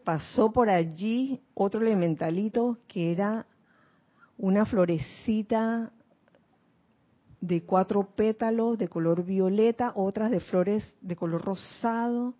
Pasó 0.03 0.53
por 0.53 0.69
allí 0.69 1.41
otro 1.53 1.81
elementalito 1.81 2.79
que 2.87 3.11
era 3.11 3.45
una 4.37 4.65
florecita 4.65 5.91
de 7.41 7.63
cuatro 7.63 8.07
pétalos 8.15 8.77
de 8.77 8.87
color 8.87 9.23
violeta, 9.23 9.91
otras 9.95 10.31
de 10.31 10.39
flores 10.39 10.83
de 11.01 11.15
color 11.15 11.43
rosado. 11.43 12.33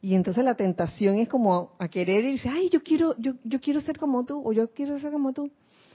Y 0.00 0.14
entonces 0.14 0.44
la 0.44 0.56
tentación 0.56 1.16
es 1.16 1.28
como 1.28 1.72
a 1.78 1.88
querer 1.88 2.24
y 2.24 2.40
ay, 2.48 2.68
yo 2.70 2.82
quiero, 2.82 3.14
yo, 3.18 3.34
yo 3.44 3.60
quiero 3.60 3.80
ser 3.80 3.98
como 3.98 4.24
tú, 4.24 4.42
o 4.44 4.52
yo 4.52 4.72
quiero 4.72 4.98
ser 4.98 5.12
como 5.12 5.32
tú. 5.32 5.50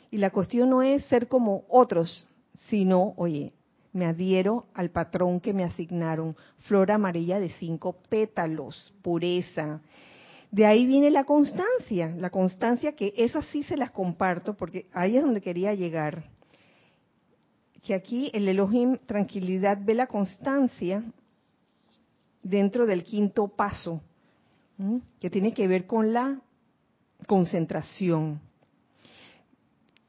Y 0.09 0.17
la 0.17 0.29
cuestión 0.29 0.69
no 0.69 0.81
es 0.81 1.03
ser 1.05 1.27
como 1.27 1.65
otros, 1.67 2.25
sino, 2.69 3.13
oye, 3.17 3.53
me 3.91 4.05
adhiero 4.05 4.67
al 4.73 4.91
patrón 4.91 5.41
que 5.41 5.53
me 5.53 5.63
asignaron, 5.63 6.37
flor 6.59 6.91
amarilla 6.91 7.39
de 7.39 7.49
cinco 7.49 7.97
pétalos, 8.07 8.93
pureza. 9.01 9.81
De 10.51 10.65
ahí 10.65 10.85
viene 10.85 11.09
la 11.09 11.25
constancia, 11.25 12.15
la 12.17 12.29
constancia 12.29 12.93
que 12.93 13.13
esas 13.17 13.45
sí 13.47 13.63
se 13.63 13.75
las 13.75 13.91
comparto 13.91 14.53
porque 14.55 14.85
ahí 14.93 15.17
es 15.17 15.23
donde 15.23 15.41
quería 15.41 15.73
llegar. 15.73 16.23
Que 17.87 17.95
aquí 17.95 18.29
el 18.33 18.49
Elohim 18.49 18.97
tranquilidad 19.05 19.77
ve 19.81 19.93
la 19.95 20.07
constancia 20.07 21.05
dentro 22.43 22.85
del 22.85 23.05
quinto 23.05 23.47
paso, 23.47 24.01
que 25.21 25.29
tiene 25.29 25.53
que 25.53 25.69
ver 25.69 25.87
con 25.87 26.11
la 26.11 26.41
concentración. 27.27 28.41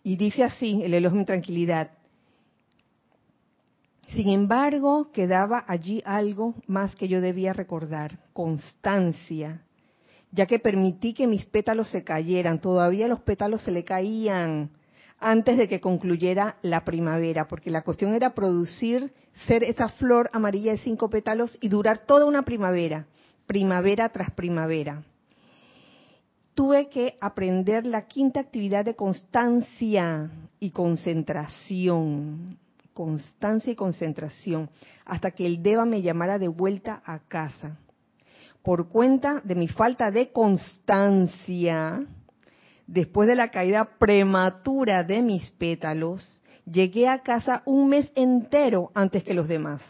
Y 0.02 0.16
dice 0.16 0.42
así 0.42 0.82
el 0.82 0.92
Elohim 0.92 1.24
tranquilidad. 1.24 1.92
Sin 4.08 4.28
embargo, 4.28 5.12
quedaba 5.12 5.64
allí 5.68 6.02
algo 6.04 6.56
más 6.66 6.96
que 6.96 7.06
yo 7.06 7.20
debía 7.20 7.52
recordar, 7.52 8.18
constancia, 8.32 9.62
ya 10.32 10.46
que 10.46 10.58
permití 10.58 11.14
que 11.14 11.28
mis 11.28 11.46
pétalos 11.46 11.88
se 11.90 12.02
cayeran. 12.02 12.60
Todavía 12.60 13.06
los 13.06 13.20
pétalos 13.20 13.62
se 13.62 13.70
le 13.70 13.84
caían 13.84 14.72
antes 15.18 15.56
de 15.56 15.68
que 15.68 15.80
concluyera 15.80 16.56
la 16.62 16.84
primavera, 16.84 17.48
porque 17.48 17.70
la 17.70 17.82
cuestión 17.82 18.14
era 18.14 18.34
producir, 18.34 19.12
ser 19.46 19.64
esa 19.64 19.88
flor 19.88 20.30
amarilla 20.32 20.72
de 20.72 20.78
cinco 20.78 21.10
pétalos 21.10 21.58
y 21.60 21.68
durar 21.68 22.06
toda 22.06 22.24
una 22.24 22.42
primavera, 22.42 23.06
primavera 23.46 24.08
tras 24.10 24.30
primavera. 24.30 25.02
Tuve 26.54 26.88
que 26.88 27.16
aprender 27.20 27.86
la 27.86 28.06
quinta 28.06 28.40
actividad 28.40 28.84
de 28.84 28.96
constancia 28.96 30.30
y 30.58 30.70
concentración, 30.70 32.58
constancia 32.94 33.72
y 33.72 33.76
concentración, 33.76 34.68
hasta 35.04 35.30
que 35.30 35.46
el 35.46 35.62
Deva 35.62 35.84
me 35.84 36.02
llamara 36.02 36.38
de 36.38 36.48
vuelta 36.48 37.02
a 37.04 37.20
casa 37.20 37.78
por 38.62 38.88
cuenta 38.88 39.40
de 39.44 39.54
mi 39.54 39.68
falta 39.68 40.10
de 40.10 40.30
constancia, 40.30 42.04
después 42.88 43.28
de 43.28 43.36
la 43.36 43.50
caída 43.50 43.90
prematura 43.98 45.04
de 45.04 45.22
mis 45.22 45.52
pétalos, 45.52 46.40
llegué 46.64 47.06
a 47.06 47.22
casa 47.22 47.62
un 47.66 47.88
mes 47.88 48.10
entero 48.16 48.90
antes 48.94 49.22
que 49.22 49.34
los 49.34 49.46
demás. 49.46 49.82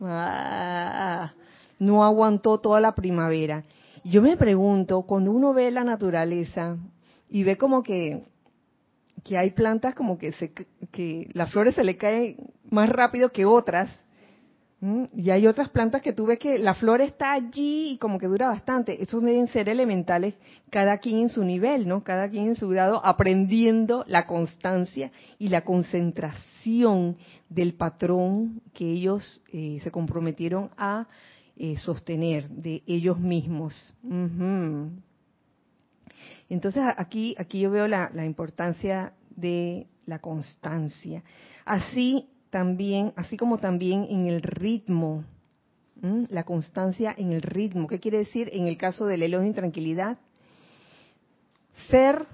Ah, 0.00 1.32
no 1.78 2.04
aguantó 2.04 2.58
toda 2.58 2.80
la 2.80 2.94
primavera. 2.94 3.64
Yo 4.04 4.22
me 4.22 4.36
pregunto, 4.36 5.02
cuando 5.02 5.32
uno 5.32 5.52
ve 5.52 5.70
la 5.70 5.84
naturaleza 5.84 6.78
y 7.28 7.42
ve 7.42 7.58
como 7.58 7.82
que, 7.82 8.24
que 9.24 9.36
hay 9.36 9.50
plantas 9.50 9.94
como 9.94 10.18
que, 10.18 10.32
se, 10.32 10.52
que 10.92 11.28
las 11.34 11.50
flores 11.50 11.74
se 11.74 11.84
le 11.84 11.96
caen 11.96 12.36
más 12.70 12.88
rápido 12.88 13.30
que 13.30 13.44
otras, 13.44 13.90
y 14.80 15.30
hay 15.30 15.48
otras 15.48 15.70
plantas 15.70 16.02
que 16.02 16.12
tú 16.12 16.26
ves 16.26 16.38
que 16.38 16.56
la 16.56 16.74
flor 16.74 17.00
está 17.00 17.32
allí 17.32 17.90
y 17.90 17.98
como 17.98 18.16
que 18.18 18.28
dura 18.28 18.46
bastante. 18.46 19.02
Esos 19.02 19.22
deben 19.24 19.48
ser 19.48 19.68
elementales, 19.68 20.36
cada 20.70 20.98
quien 20.98 21.18
en 21.18 21.28
su 21.28 21.42
nivel, 21.42 21.88
¿no? 21.88 22.04
Cada 22.04 22.28
quien 22.28 22.46
en 22.46 22.54
su 22.54 22.68
grado, 22.68 23.04
aprendiendo 23.04 24.04
la 24.06 24.24
constancia 24.26 25.10
y 25.36 25.48
la 25.48 25.62
concentración 25.62 27.16
del 27.48 27.74
patrón 27.74 28.62
que 28.72 28.88
ellos 28.88 29.42
eh, 29.52 29.80
se 29.82 29.90
comprometieron 29.90 30.70
a 30.76 31.08
eh, 31.56 31.76
sostener 31.76 32.48
de 32.48 32.84
ellos 32.86 33.18
mismos. 33.18 33.96
Entonces 36.48 36.84
aquí, 36.96 37.34
aquí 37.36 37.60
yo 37.60 37.72
veo 37.72 37.88
la, 37.88 38.12
la 38.14 38.24
importancia 38.24 39.12
de 39.34 39.88
la 40.06 40.20
constancia. 40.20 41.24
Así 41.64 42.28
también, 42.50 43.12
así 43.16 43.36
como 43.36 43.58
también 43.58 44.06
en 44.10 44.26
el 44.26 44.42
ritmo, 44.42 45.24
la 46.00 46.44
constancia 46.44 47.14
en 47.16 47.32
el 47.32 47.42
ritmo. 47.42 47.88
¿Qué 47.88 47.98
quiere 47.98 48.18
decir 48.18 48.50
en 48.52 48.66
el 48.66 48.76
caso 48.76 49.06
del 49.06 49.22
elogio 49.22 49.50
y 49.50 49.54
tranquilidad? 49.54 50.18
Ser 51.90 52.26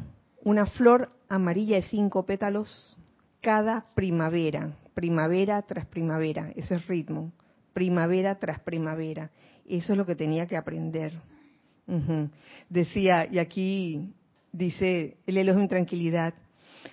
una 0.42 0.66
flor 0.66 1.10
amarilla 1.28 1.76
de 1.76 1.82
cinco 1.82 2.26
pétalos 2.26 2.98
cada 3.40 3.86
primavera, 3.94 4.76
primavera 4.94 5.62
tras 5.62 5.86
primavera, 5.86 6.50
eso 6.56 6.74
es 6.74 6.86
ritmo, 6.86 7.32
primavera 7.72 8.38
tras 8.38 8.60
primavera. 8.60 9.30
Eso 9.66 9.92
es 9.92 9.98
lo 9.98 10.04
que 10.04 10.14
tenía 10.14 10.46
que 10.46 10.56
aprender. 10.56 11.12
Decía, 12.68 13.26
y 13.30 13.38
aquí 13.38 14.12
dice 14.52 15.16
el 15.26 15.38
elogio 15.38 15.62
en 15.62 15.68
tranquilidad, 15.68 16.34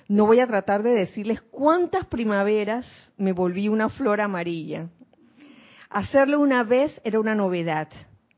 no 0.07 0.26
voy 0.26 0.39
a 0.39 0.47
tratar 0.47 0.84
de 0.84 0.91
decirles 0.91 1.41
cuántas 1.41 2.05
primaveras 2.05 2.85
me 3.18 3.34
volví 3.34 3.69
una 3.69 3.89
flor 3.89 4.22
amarilla. 4.22 4.89
Hacerlo 5.89 6.39
una 6.39 6.63
vez 6.63 6.99
era 7.03 7.19
una 7.19 7.35
novedad. 7.35 7.88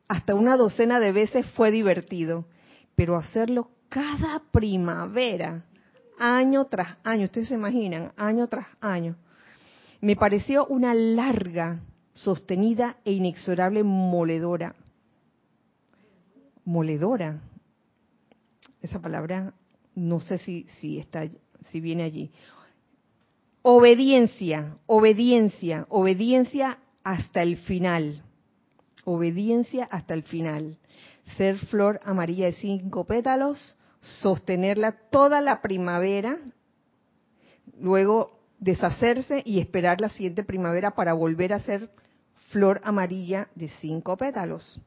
Hasta 0.07 0.35
una 0.35 0.57
docena 0.57 0.99
de 0.99 1.11
veces 1.11 1.45
fue 1.51 1.71
divertido. 1.71 2.45
Pero 2.95 3.15
hacerlo 3.17 3.69
cada 3.89 4.41
primavera, 4.51 5.65
año 6.17 6.65
tras 6.65 6.97
año, 7.03 7.25
ustedes 7.25 7.49
se 7.49 7.55
imaginan, 7.55 8.11
año 8.17 8.47
tras 8.47 8.67
año, 8.81 9.15
me 10.01 10.15
pareció 10.15 10.65
una 10.65 10.93
larga, 10.93 11.79
sostenida 12.11 12.97
e 13.05 13.13
inexorable 13.13 13.83
moledora. 13.83 14.75
Moledora. 16.65 17.39
Esa 18.81 18.99
palabra 18.99 19.53
no 19.95 20.19
sé 20.19 20.39
si, 20.39 20.67
si 20.79 20.99
está 20.99 21.27
si 21.71 21.79
viene 21.79 22.03
allí. 22.03 22.31
Obediencia, 23.61 24.77
obediencia, 24.87 25.85
obediencia 25.89 26.79
hasta 27.03 27.41
el 27.41 27.57
final. 27.57 28.21
Obediencia 29.05 29.85
hasta 29.85 30.13
el 30.13 30.23
final. 30.23 30.77
Ser 31.37 31.57
flor 31.57 31.99
amarilla 32.03 32.47
de 32.47 32.53
cinco 32.53 33.05
pétalos, 33.05 33.77
sostenerla 34.01 34.91
toda 35.09 35.41
la 35.41 35.61
primavera, 35.61 36.39
luego 37.79 38.39
deshacerse 38.59 39.41
y 39.45 39.59
esperar 39.59 40.01
la 40.01 40.09
siguiente 40.09 40.43
primavera 40.43 40.91
para 40.91 41.13
volver 41.13 41.53
a 41.53 41.59
ser 41.61 41.89
flor 42.49 42.81
amarilla 42.83 43.47
de 43.55 43.69
cinco 43.81 44.15
pétalos. 44.17 44.79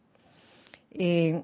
Eh, 0.90 1.42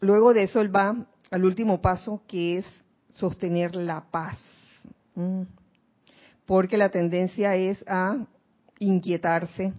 luego 0.00 0.32
de 0.32 0.44
eso 0.44 0.60
él 0.60 0.74
va 0.74 1.06
al 1.30 1.44
último 1.44 1.80
paso 1.80 2.22
que 2.26 2.58
es 2.58 2.66
sostener 3.10 3.74
la 3.74 4.04
paz. 4.10 4.38
Mm. 5.18 5.42
Porque 6.46 6.78
la 6.78 6.90
tendencia 6.90 7.56
es 7.56 7.84
a 7.88 8.24
inquietarse, 8.78 9.72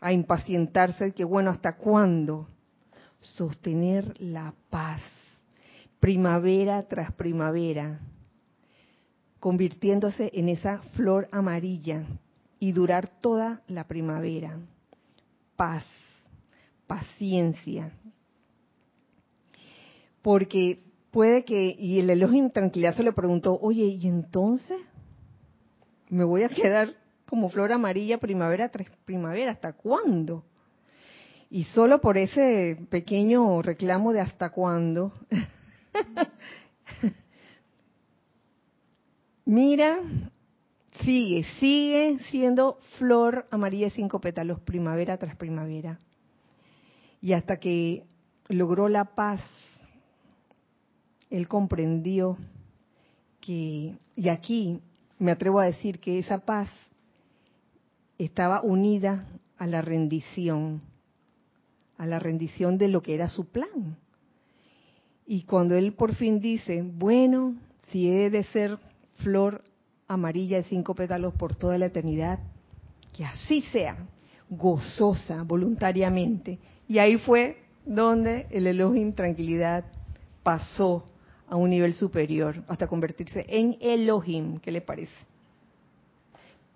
a 0.00 0.12
impacientarse, 0.12 1.12
que 1.12 1.24
bueno, 1.24 1.50
¿hasta 1.50 1.76
cuándo? 1.76 2.46
Sostener 3.18 4.14
la 4.20 4.54
paz, 4.70 5.02
primavera 5.98 6.84
tras 6.84 7.12
primavera, 7.12 7.98
convirtiéndose 9.40 10.30
en 10.32 10.48
esa 10.50 10.78
flor 10.94 11.28
amarilla 11.32 12.06
y 12.60 12.70
durar 12.70 13.08
toda 13.20 13.62
la 13.66 13.88
primavera. 13.88 14.60
Paz, 15.56 15.84
paciencia. 16.86 17.90
Porque 20.22 20.85
puede 21.16 21.46
que, 21.46 21.74
y 21.78 21.98
el 21.98 22.10
elogio 22.10 22.44
en 22.44 22.50
tranquilidad 22.50 22.94
se 22.94 23.02
le 23.02 23.10
preguntó, 23.10 23.58
oye, 23.58 23.84
¿y 23.84 24.06
entonces? 24.06 24.78
¿Me 26.10 26.24
voy 26.24 26.42
a 26.42 26.50
quedar 26.50 26.90
como 27.24 27.48
flor 27.48 27.72
amarilla 27.72 28.18
primavera 28.18 28.68
tras 28.68 28.90
primavera? 29.06 29.52
¿Hasta 29.52 29.72
cuándo? 29.72 30.44
Y 31.48 31.64
solo 31.64 32.02
por 32.02 32.18
ese 32.18 32.78
pequeño 32.90 33.62
reclamo 33.62 34.12
de 34.12 34.20
hasta 34.20 34.50
cuándo, 34.50 35.14
mira, 39.46 40.00
sigue, 41.00 41.44
sigue 41.58 42.18
siendo 42.28 42.78
flor 42.98 43.46
amarilla 43.50 43.86
de 43.86 43.92
cinco 43.92 44.20
pétalos, 44.20 44.60
primavera 44.60 45.16
tras 45.16 45.34
primavera. 45.36 45.98
Y 47.22 47.32
hasta 47.32 47.56
que 47.56 48.04
logró 48.50 48.90
la 48.90 49.14
paz 49.14 49.40
él 51.30 51.48
comprendió 51.48 52.36
que, 53.40 53.94
y 54.14 54.28
aquí 54.28 54.80
me 55.18 55.32
atrevo 55.32 55.60
a 55.60 55.66
decir 55.66 55.98
que 55.98 56.18
esa 56.18 56.38
paz 56.38 56.68
estaba 58.18 58.62
unida 58.62 59.26
a 59.58 59.66
la 59.66 59.82
rendición, 59.82 60.82
a 61.98 62.06
la 62.06 62.18
rendición 62.18 62.78
de 62.78 62.88
lo 62.88 63.02
que 63.02 63.14
era 63.14 63.28
su 63.28 63.46
plan. 63.46 63.96
Y 65.26 65.42
cuando 65.42 65.74
él 65.74 65.92
por 65.92 66.14
fin 66.14 66.40
dice, 66.40 66.82
bueno, 66.82 67.56
si 67.90 68.08
he 68.10 68.30
de 68.30 68.44
ser 68.44 68.78
flor 69.16 69.64
amarilla 70.08 70.58
de 70.58 70.64
cinco 70.64 70.94
pétalos 70.94 71.34
por 71.34 71.56
toda 71.56 71.78
la 71.78 71.86
eternidad, 71.86 72.38
que 73.12 73.24
así 73.24 73.62
sea, 73.72 73.96
gozosa, 74.48 75.42
voluntariamente. 75.42 76.58
Y 76.86 76.98
ahí 76.98 77.16
fue 77.18 77.56
donde 77.84 78.46
el 78.50 78.66
Elohim 78.66 79.12
tranquilidad 79.12 79.84
pasó 80.42 81.04
a 81.48 81.56
un 81.56 81.70
nivel 81.70 81.94
superior 81.94 82.62
hasta 82.68 82.86
convertirse 82.86 83.46
en 83.48 83.76
Elohim, 83.80 84.58
¿qué 84.58 84.70
le 84.70 84.80
parece? 84.80 85.14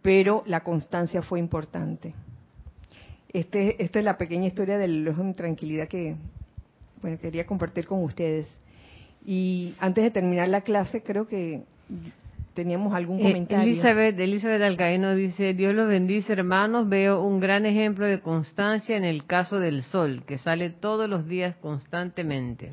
Pero 0.02 0.42
la 0.46 0.60
constancia 0.60 1.22
fue 1.22 1.38
importante. 1.38 2.14
Este, 3.32 3.82
esta 3.82 3.98
es 3.98 4.04
la 4.04 4.16
pequeña 4.16 4.46
historia 4.46 4.78
del 4.78 5.06
Elohim 5.06 5.34
Tranquilidad 5.34 5.88
que 5.88 6.16
bueno, 7.00 7.18
quería 7.18 7.46
compartir 7.46 7.86
con 7.86 8.02
ustedes. 8.02 8.48
Y 9.24 9.74
antes 9.78 10.04
de 10.04 10.10
terminar 10.10 10.48
la 10.48 10.62
clase, 10.62 11.02
creo 11.02 11.26
que 11.26 11.62
teníamos 12.54 12.94
algún 12.94 13.20
eh, 13.20 13.24
comentario. 13.24 13.72
Elizabeth, 13.72 14.18
Elizabeth 14.18 14.62
Alcaíno 14.62 15.14
dice, 15.14 15.54
Dios 15.54 15.74
los 15.74 15.88
bendice 15.88 16.32
hermanos, 16.32 16.88
veo 16.88 17.22
un 17.22 17.40
gran 17.40 17.66
ejemplo 17.66 18.06
de 18.06 18.20
constancia 18.20 18.96
en 18.96 19.04
el 19.04 19.26
caso 19.26 19.58
del 19.58 19.82
sol, 19.82 20.24
que 20.26 20.38
sale 20.38 20.70
todos 20.70 21.08
los 21.08 21.26
días 21.26 21.56
constantemente. 21.56 22.72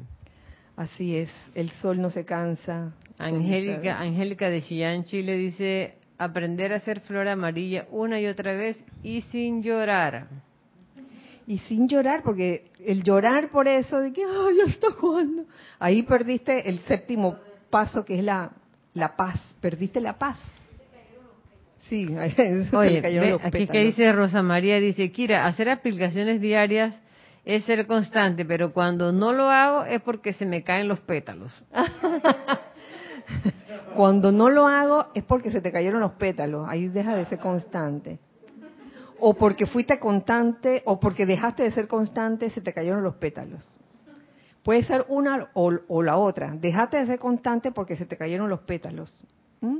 Así 0.77 1.17
es, 1.17 1.31
el 1.55 1.71
sol 1.81 1.99
no 1.99 2.11
se 2.11 2.23
cansa. 2.23 2.93
Angélica, 3.17 3.99
Angélica 3.99 4.47
de 4.47 4.61
Chillán, 4.61 5.05
Chile 5.05 5.35
dice, 5.35 5.95
aprender 6.19 6.71
a 6.71 6.75
hacer 6.75 6.99
flor 6.99 7.27
amarilla 7.27 7.87
una 7.89 8.21
y 8.21 8.27
otra 8.27 8.53
vez 8.53 8.79
y 9.01 9.21
sin 9.21 9.63
llorar. 9.63 10.27
Y 11.47 11.57
sin 11.59 11.87
llorar, 11.87 12.21
porque 12.23 12.65
el 12.85 13.01
llorar 13.01 13.49
por 13.49 13.67
eso 13.67 13.99
de 13.99 14.13
que, 14.13 14.21
ay, 14.23 14.57
ya 14.57 14.71
está 14.71 14.91
jugando. 14.91 15.45
Ahí 15.79 16.03
perdiste 16.03 16.69
el 16.69 16.77
séptimo 16.81 17.37
paso 17.71 18.05
que 18.05 18.19
es 18.19 18.23
la, 18.23 18.51
la 18.93 19.15
paz, 19.15 19.41
perdiste 19.59 19.99
la 19.99 20.19
paz. 20.19 20.37
Sí, 21.89 22.05
Oye, 22.73 23.39
aquí 23.41 23.65
que 23.65 23.79
dice 23.83 24.11
Rosa 24.11 24.43
María, 24.43 24.79
dice, 24.79 25.11
Kira, 25.11 25.47
hacer 25.47 25.69
aplicaciones 25.69 26.39
diarias 26.39 26.99
es 27.47 27.63
ser 27.63 27.87
constante, 27.87 28.43
pero 28.43 28.73
cuando 28.73 29.13
no 29.13 29.31
lo 29.31 29.49
hago 29.49 29.85
es 29.85 30.01
porque 30.01 30.33
se 30.33 30.45
me 30.45 30.63
caen 30.63 30.89
los 30.89 30.99
pétalos. 30.99 31.49
cuando 33.95 34.33
no 34.33 34.49
lo 34.49 34.67
hago 34.67 35.05
es 35.15 35.23
porque 35.23 35.49
se 35.49 35.61
te 35.61 35.71
cayeron 35.71 36.01
los 36.01 36.11
pétalos, 36.13 36.67
ahí 36.67 36.89
deja 36.89 37.15
de 37.15 37.25
ser 37.25 37.39
constante. 37.39 38.19
O 39.19 39.35
porque 39.35 39.65
fuiste 39.65 39.97
constante, 39.97 40.81
o 40.83 40.99
porque 40.99 41.25
dejaste 41.25 41.63
de 41.63 41.71
ser 41.71 41.87
constante, 41.87 42.49
se 42.49 42.59
te 42.59 42.73
cayeron 42.73 43.01
los 43.01 43.15
pétalos. 43.15 43.65
Puede 44.61 44.83
ser 44.83 45.05
una 45.07 45.49
o, 45.53 46.03
la 46.03 46.17
otra. 46.17 46.53
Dejaste 46.53 46.97
de 46.97 47.05
ser 47.05 47.19
constante 47.19 47.71
porque 47.71 47.95
se 47.95 48.05
te 48.05 48.17
cayeron 48.17 48.49
los 48.49 48.59
pétalos. 48.59 49.23
¿Mm? 49.61 49.77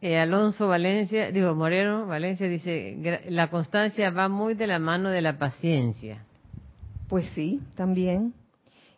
Eh, 0.00 0.16
Alonso 0.16 0.68
Valencia, 0.68 1.32
digo 1.32 1.56
Moreno 1.56 2.06
Valencia 2.06 2.48
dice, 2.48 3.22
la 3.28 3.50
constancia 3.50 4.10
va 4.10 4.28
muy 4.28 4.54
de 4.54 4.68
la 4.68 4.78
mano 4.78 5.10
de 5.10 5.20
la 5.20 5.38
paciencia. 5.38 6.22
Pues 7.08 7.26
sí, 7.34 7.60
también. 7.74 8.32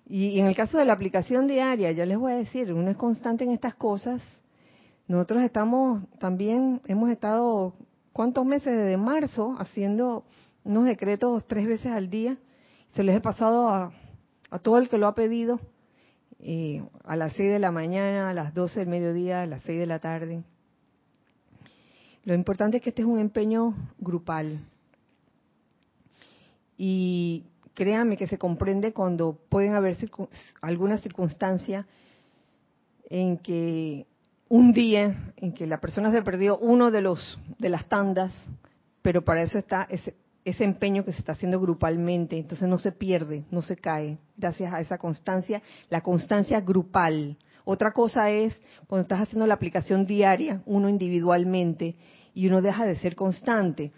Y, 0.06 0.40
en 0.40 0.46
el 0.46 0.56
caso 0.56 0.76
de 0.76 0.84
la 0.84 0.92
aplicación 0.92 1.46
diaria, 1.46 1.92
ya 1.92 2.04
les 2.04 2.18
voy 2.18 2.32
a 2.32 2.36
decir, 2.36 2.72
uno 2.72 2.90
es 2.90 2.96
constante 2.96 3.44
en 3.44 3.52
estas 3.52 3.74
cosas. 3.76 4.20
Nosotros 5.06 5.42
estamos 5.42 6.02
también, 6.18 6.82
hemos 6.86 7.08
estado, 7.10 7.74
¿cuántos 8.12 8.44
meses 8.44 8.76
desde 8.76 8.96
marzo 8.96 9.54
haciendo 9.58 10.24
unos 10.64 10.84
decretos 10.84 11.46
tres 11.46 11.66
veces 11.66 11.92
al 11.92 12.10
día? 12.10 12.36
Se 12.94 13.04
les 13.04 13.16
he 13.16 13.20
pasado 13.20 13.68
a, 13.68 13.92
todo 14.62 14.78
el 14.78 14.88
que 14.88 14.98
lo 14.98 15.06
ha 15.06 15.14
pedido, 15.14 15.60
eh, 16.40 16.82
a 17.04 17.16
las 17.16 17.32
seis 17.34 17.52
de 17.52 17.60
la 17.60 17.70
mañana, 17.70 18.28
a 18.28 18.34
las 18.34 18.52
doce 18.52 18.80
del 18.80 18.88
mediodía, 18.88 19.42
a 19.42 19.46
las 19.46 19.62
seis 19.62 19.78
de 19.78 19.86
la 19.86 20.00
tarde. 20.00 20.42
Lo 22.30 22.36
importante 22.36 22.76
es 22.76 22.82
que 22.84 22.90
este 22.90 23.02
es 23.02 23.08
un 23.08 23.18
empeño 23.18 23.74
grupal. 23.98 24.60
Y 26.76 27.42
créanme 27.74 28.16
que 28.16 28.28
se 28.28 28.38
comprende 28.38 28.92
cuando 28.92 29.36
pueden 29.48 29.74
haber 29.74 29.96
alguna 30.62 30.98
circunstancia 30.98 31.88
en 33.08 33.36
que 33.36 34.06
un 34.48 34.72
día 34.72 35.32
en 35.38 35.52
que 35.52 35.66
la 35.66 35.80
persona 35.80 36.12
se 36.12 36.22
perdió 36.22 36.56
uno 36.58 36.92
de 36.92 37.00
los 37.00 37.36
de 37.58 37.68
las 37.68 37.88
tandas, 37.88 38.32
pero 39.02 39.24
para 39.24 39.42
eso 39.42 39.58
está 39.58 39.88
ese, 39.90 40.14
ese 40.44 40.62
empeño 40.62 41.04
que 41.04 41.12
se 41.12 41.18
está 41.18 41.32
haciendo 41.32 41.58
grupalmente, 41.58 42.38
entonces 42.38 42.68
no 42.68 42.78
se 42.78 42.92
pierde, 42.92 43.44
no 43.50 43.62
se 43.62 43.74
cae, 43.74 44.18
gracias 44.36 44.72
a 44.72 44.80
esa 44.80 44.98
constancia, 44.98 45.62
la 45.88 46.00
constancia 46.02 46.60
grupal. 46.60 47.38
Otra 47.64 47.92
cosa 47.92 48.30
es 48.30 48.56
cuando 48.86 49.02
estás 49.02 49.20
haciendo 49.20 49.46
la 49.46 49.54
aplicación 49.54 50.06
diaria, 50.06 50.62
uno 50.64 50.88
individualmente, 50.88 51.96
y 52.34 52.46
uno 52.46 52.62
deja 52.62 52.86
de 52.86 52.96
ser 52.96 53.14
constante. 53.14 53.92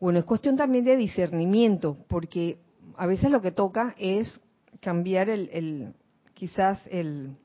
Bueno, 0.00 0.18
es 0.18 0.24
cuestión 0.24 0.56
también 0.56 0.84
de 0.84 0.96
discernimiento, 0.96 1.96
porque 2.08 2.58
a 2.96 3.06
veces 3.06 3.30
lo 3.30 3.40
que 3.40 3.52
toca 3.52 3.94
es 3.98 4.40
cambiar 4.80 5.28
el, 5.28 5.94
quizás 6.34 6.78
el, 6.90 7.36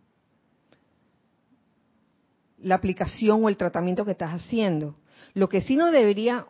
la 2.59 2.75
aplicación 2.75 3.43
o 3.43 3.49
el 3.49 3.57
tratamiento 3.57 4.05
que 4.05 4.11
estás 4.11 4.31
haciendo. 4.31 4.95
Lo 5.33 5.49
que 5.49 5.61
sí 5.61 5.75
no 5.75 5.91
debería 5.91 6.45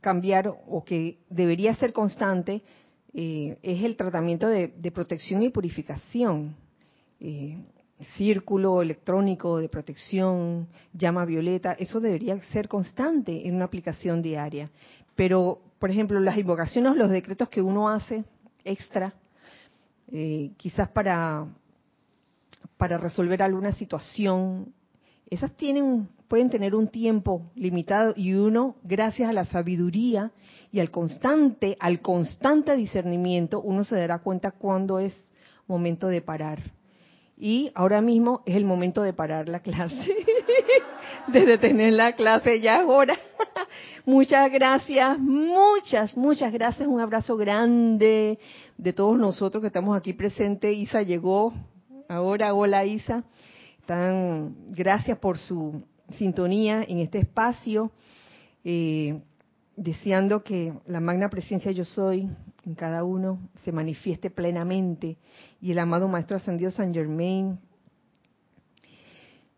cambiar 0.00 0.48
o 0.48 0.84
que 0.84 1.18
debería 1.28 1.74
ser 1.74 1.92
constante 1.92 2.62
eh, 3.12 3.58
es 3.62 3.82
el 3.82 3.96
tratamiento 3.96 4.46
de, 4.48 4.68
protección 4.92 5.42
y 5.42 5.50
purificación. 5.50 6.54
Eh, 7.18 7.58
círculo 8.16 8.82
electrónico 8.82 9.58
de 9.58 9.68
protección, 9.68 10.68
llama 10.92 11.24
violeta, 11.24 11.72
eso 11.72 12.00
debería 12.00 12.42
ser 12.44 12.68
constante 12.68 13.46
en 13.46 13.56
una 13.56 13.66
aplicación 13.66 14.22
diaria. 14.22 14.70
Pero, 15.14 15.60
por 15.78 15.90
ejemplo, 15.90 16.18
las 16.20 16.38
invocaciones, 16.38 16.96
los 16.96 17.10
decretos 17.10 17.48
que 17.48 17.60
uno 17.60 17.88
hace 17.88 18.24
extra, 18.64 19.14
eh, 20.12 20.52
quizás 20.56 20.88
para, 20.88 21.46
para 22.76 22.98
resolver 22.98 23.42
alguna 23.42 23.72
situación, 23.72 24.72
esas 25.28 25.52
tienen, 25.52 26.08
pueden 26.26 26.50
tener 26.50 26.74
un 26.74 26.88
tiempo 26.88 27.50
limitado 27.54 28.14
y 28.16 28.34
uno, 28.34 28.76
gracias 28.82 29.28
a 29.28 29.32
la 29.32 29.44
sabiduría 29.44 30.32
y 30.72 30.80
al 30.80 30.90
constante, 30.90 31.76
al 31.78 32.00
constante 32.00 32.74
discernimiento, 32.76 33.60
uno 33.60 33.84
se 33.84 33.96
dará 33.96 34.18
cuenta 34.18 34.52
cuándo 34.52 34.98
es 34.98 35.14
momento 35.68 36.08
de 36.08 36.20
parar 36.20 36.79
Y 37.42 37.72
ahora 37.74 38.02
mismo 38.02 38.42
es 38.44 38.54
el 38.54 38.66
momento 38.66 39.02
de 39.02 39.14
parar 39.14 39.48
la 39.48 39.60
clase, 39.60 39.96
de 41.28 41.46
detener 41.46 41.94
la 41.94 42.12
clase, 42.12 42.60
ya 42.60 42.82
es 42.82 42.86
hora. 42.86 43.16
muchas 44.04 44.52
gracias, 44.52 45.18
muchas, 45.18 46.14
muchas 46.18 46.52
gracias. 46.52 46.86
Un 46.86 47.00
abrazo 47.00 47.38
grande 47.38 48.38
de 48.76 48.92
todos 48.92 49.18
nosotros 49.18 49.62
que 49.62 49.68
estamos 49.68 49.96
aquí 49.96 50.12
presentes. 50.12 50.76
Isa 50.76 51.00
llegó 51.00 51.54
ahora. 52.10 52.52
Hola 52.52 52.84
Isa. 52.84 53.24
Tan, 53.86 54.54
gracias 54.72 55.16
por 55.16 55.38
su 55.38 55.82
sintonía 56.18 56.84
en 56.86 56.98
este 56.98 57.20
espacio. 57.20 57.90
Eh, 58.64 59.18
deseando 59.76 60.44
que 60.44 60.74
la 60.84 61.00
magna 61.00 61.30
presencia 61.30 61.72
yo 61.72 61.86
soy 61.86 62.28
en 62.64 62.74
cada 62.74 63.04
uno 63.04 63.50
se 63.64 63.72
manifieste 63.72 64.30
plenamente 64.30 65.18
y 65.60 65.72
el 65.72 65.78
amado 65.78 66.08
Maestro 66.08 66.36
Ascendido 66.36 66.70
San 66.70 66.92
Germain 66.92 67.58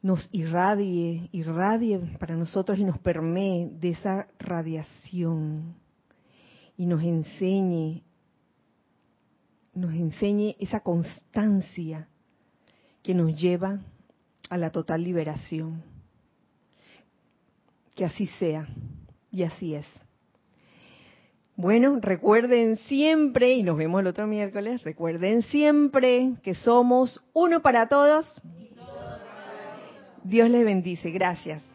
nos 0.03 0.29
irradie, 0.33 1.29
irradie 1.33 1.99
para 2.19 2.37
nosotros 2.37 2.79
y 2.79 2.85
nos 2.85 2.99
permee 2.99 3.70
de 3.70 3.91
esa 3.91 4.27
radiación 4.39 5.77
y 6.77 6.87
nos 6.87 7.03
enseñe, 7.05 8.03
nos 9.74 9.95
enseñe 9.95 10.57
esa 10.59 10.81
constancia 10.81 12.09
que 13.03 13.15
nos 13.15 13.41
lleva 13.41 13.81
a 14.51 14.59
la 14.59 14.70
total 14.70 15.05
liberación. 15.05 15.83
Que 17.95 18.05
así 18.05 18.27
sea 18.39 18.69
y 19.31 19.43
así 19.45 19.74
es. 19.74 19.87
Bueno, 21.57 21.99
recuerden 22.01 22.77
siempre, 22.77 23.53
y 23.53 23.62
nos 23.62 23.77
vemos 23.77 24.01
el 24.01 24.07
otro 24.07 24.27
miércoles, 24.27 24.83
recuerden 24.85 25.43
siempre 25.43 26.33
que 26.43 26.55
somos 26.55 27.23
uno 27.35 27.61
para 27.61 27.89
todos. 27.89 28.27
Dios 30.24 30.49
les 30.49 30.65
bendice. 30.65 31.11
Gracias. 31.11 31.72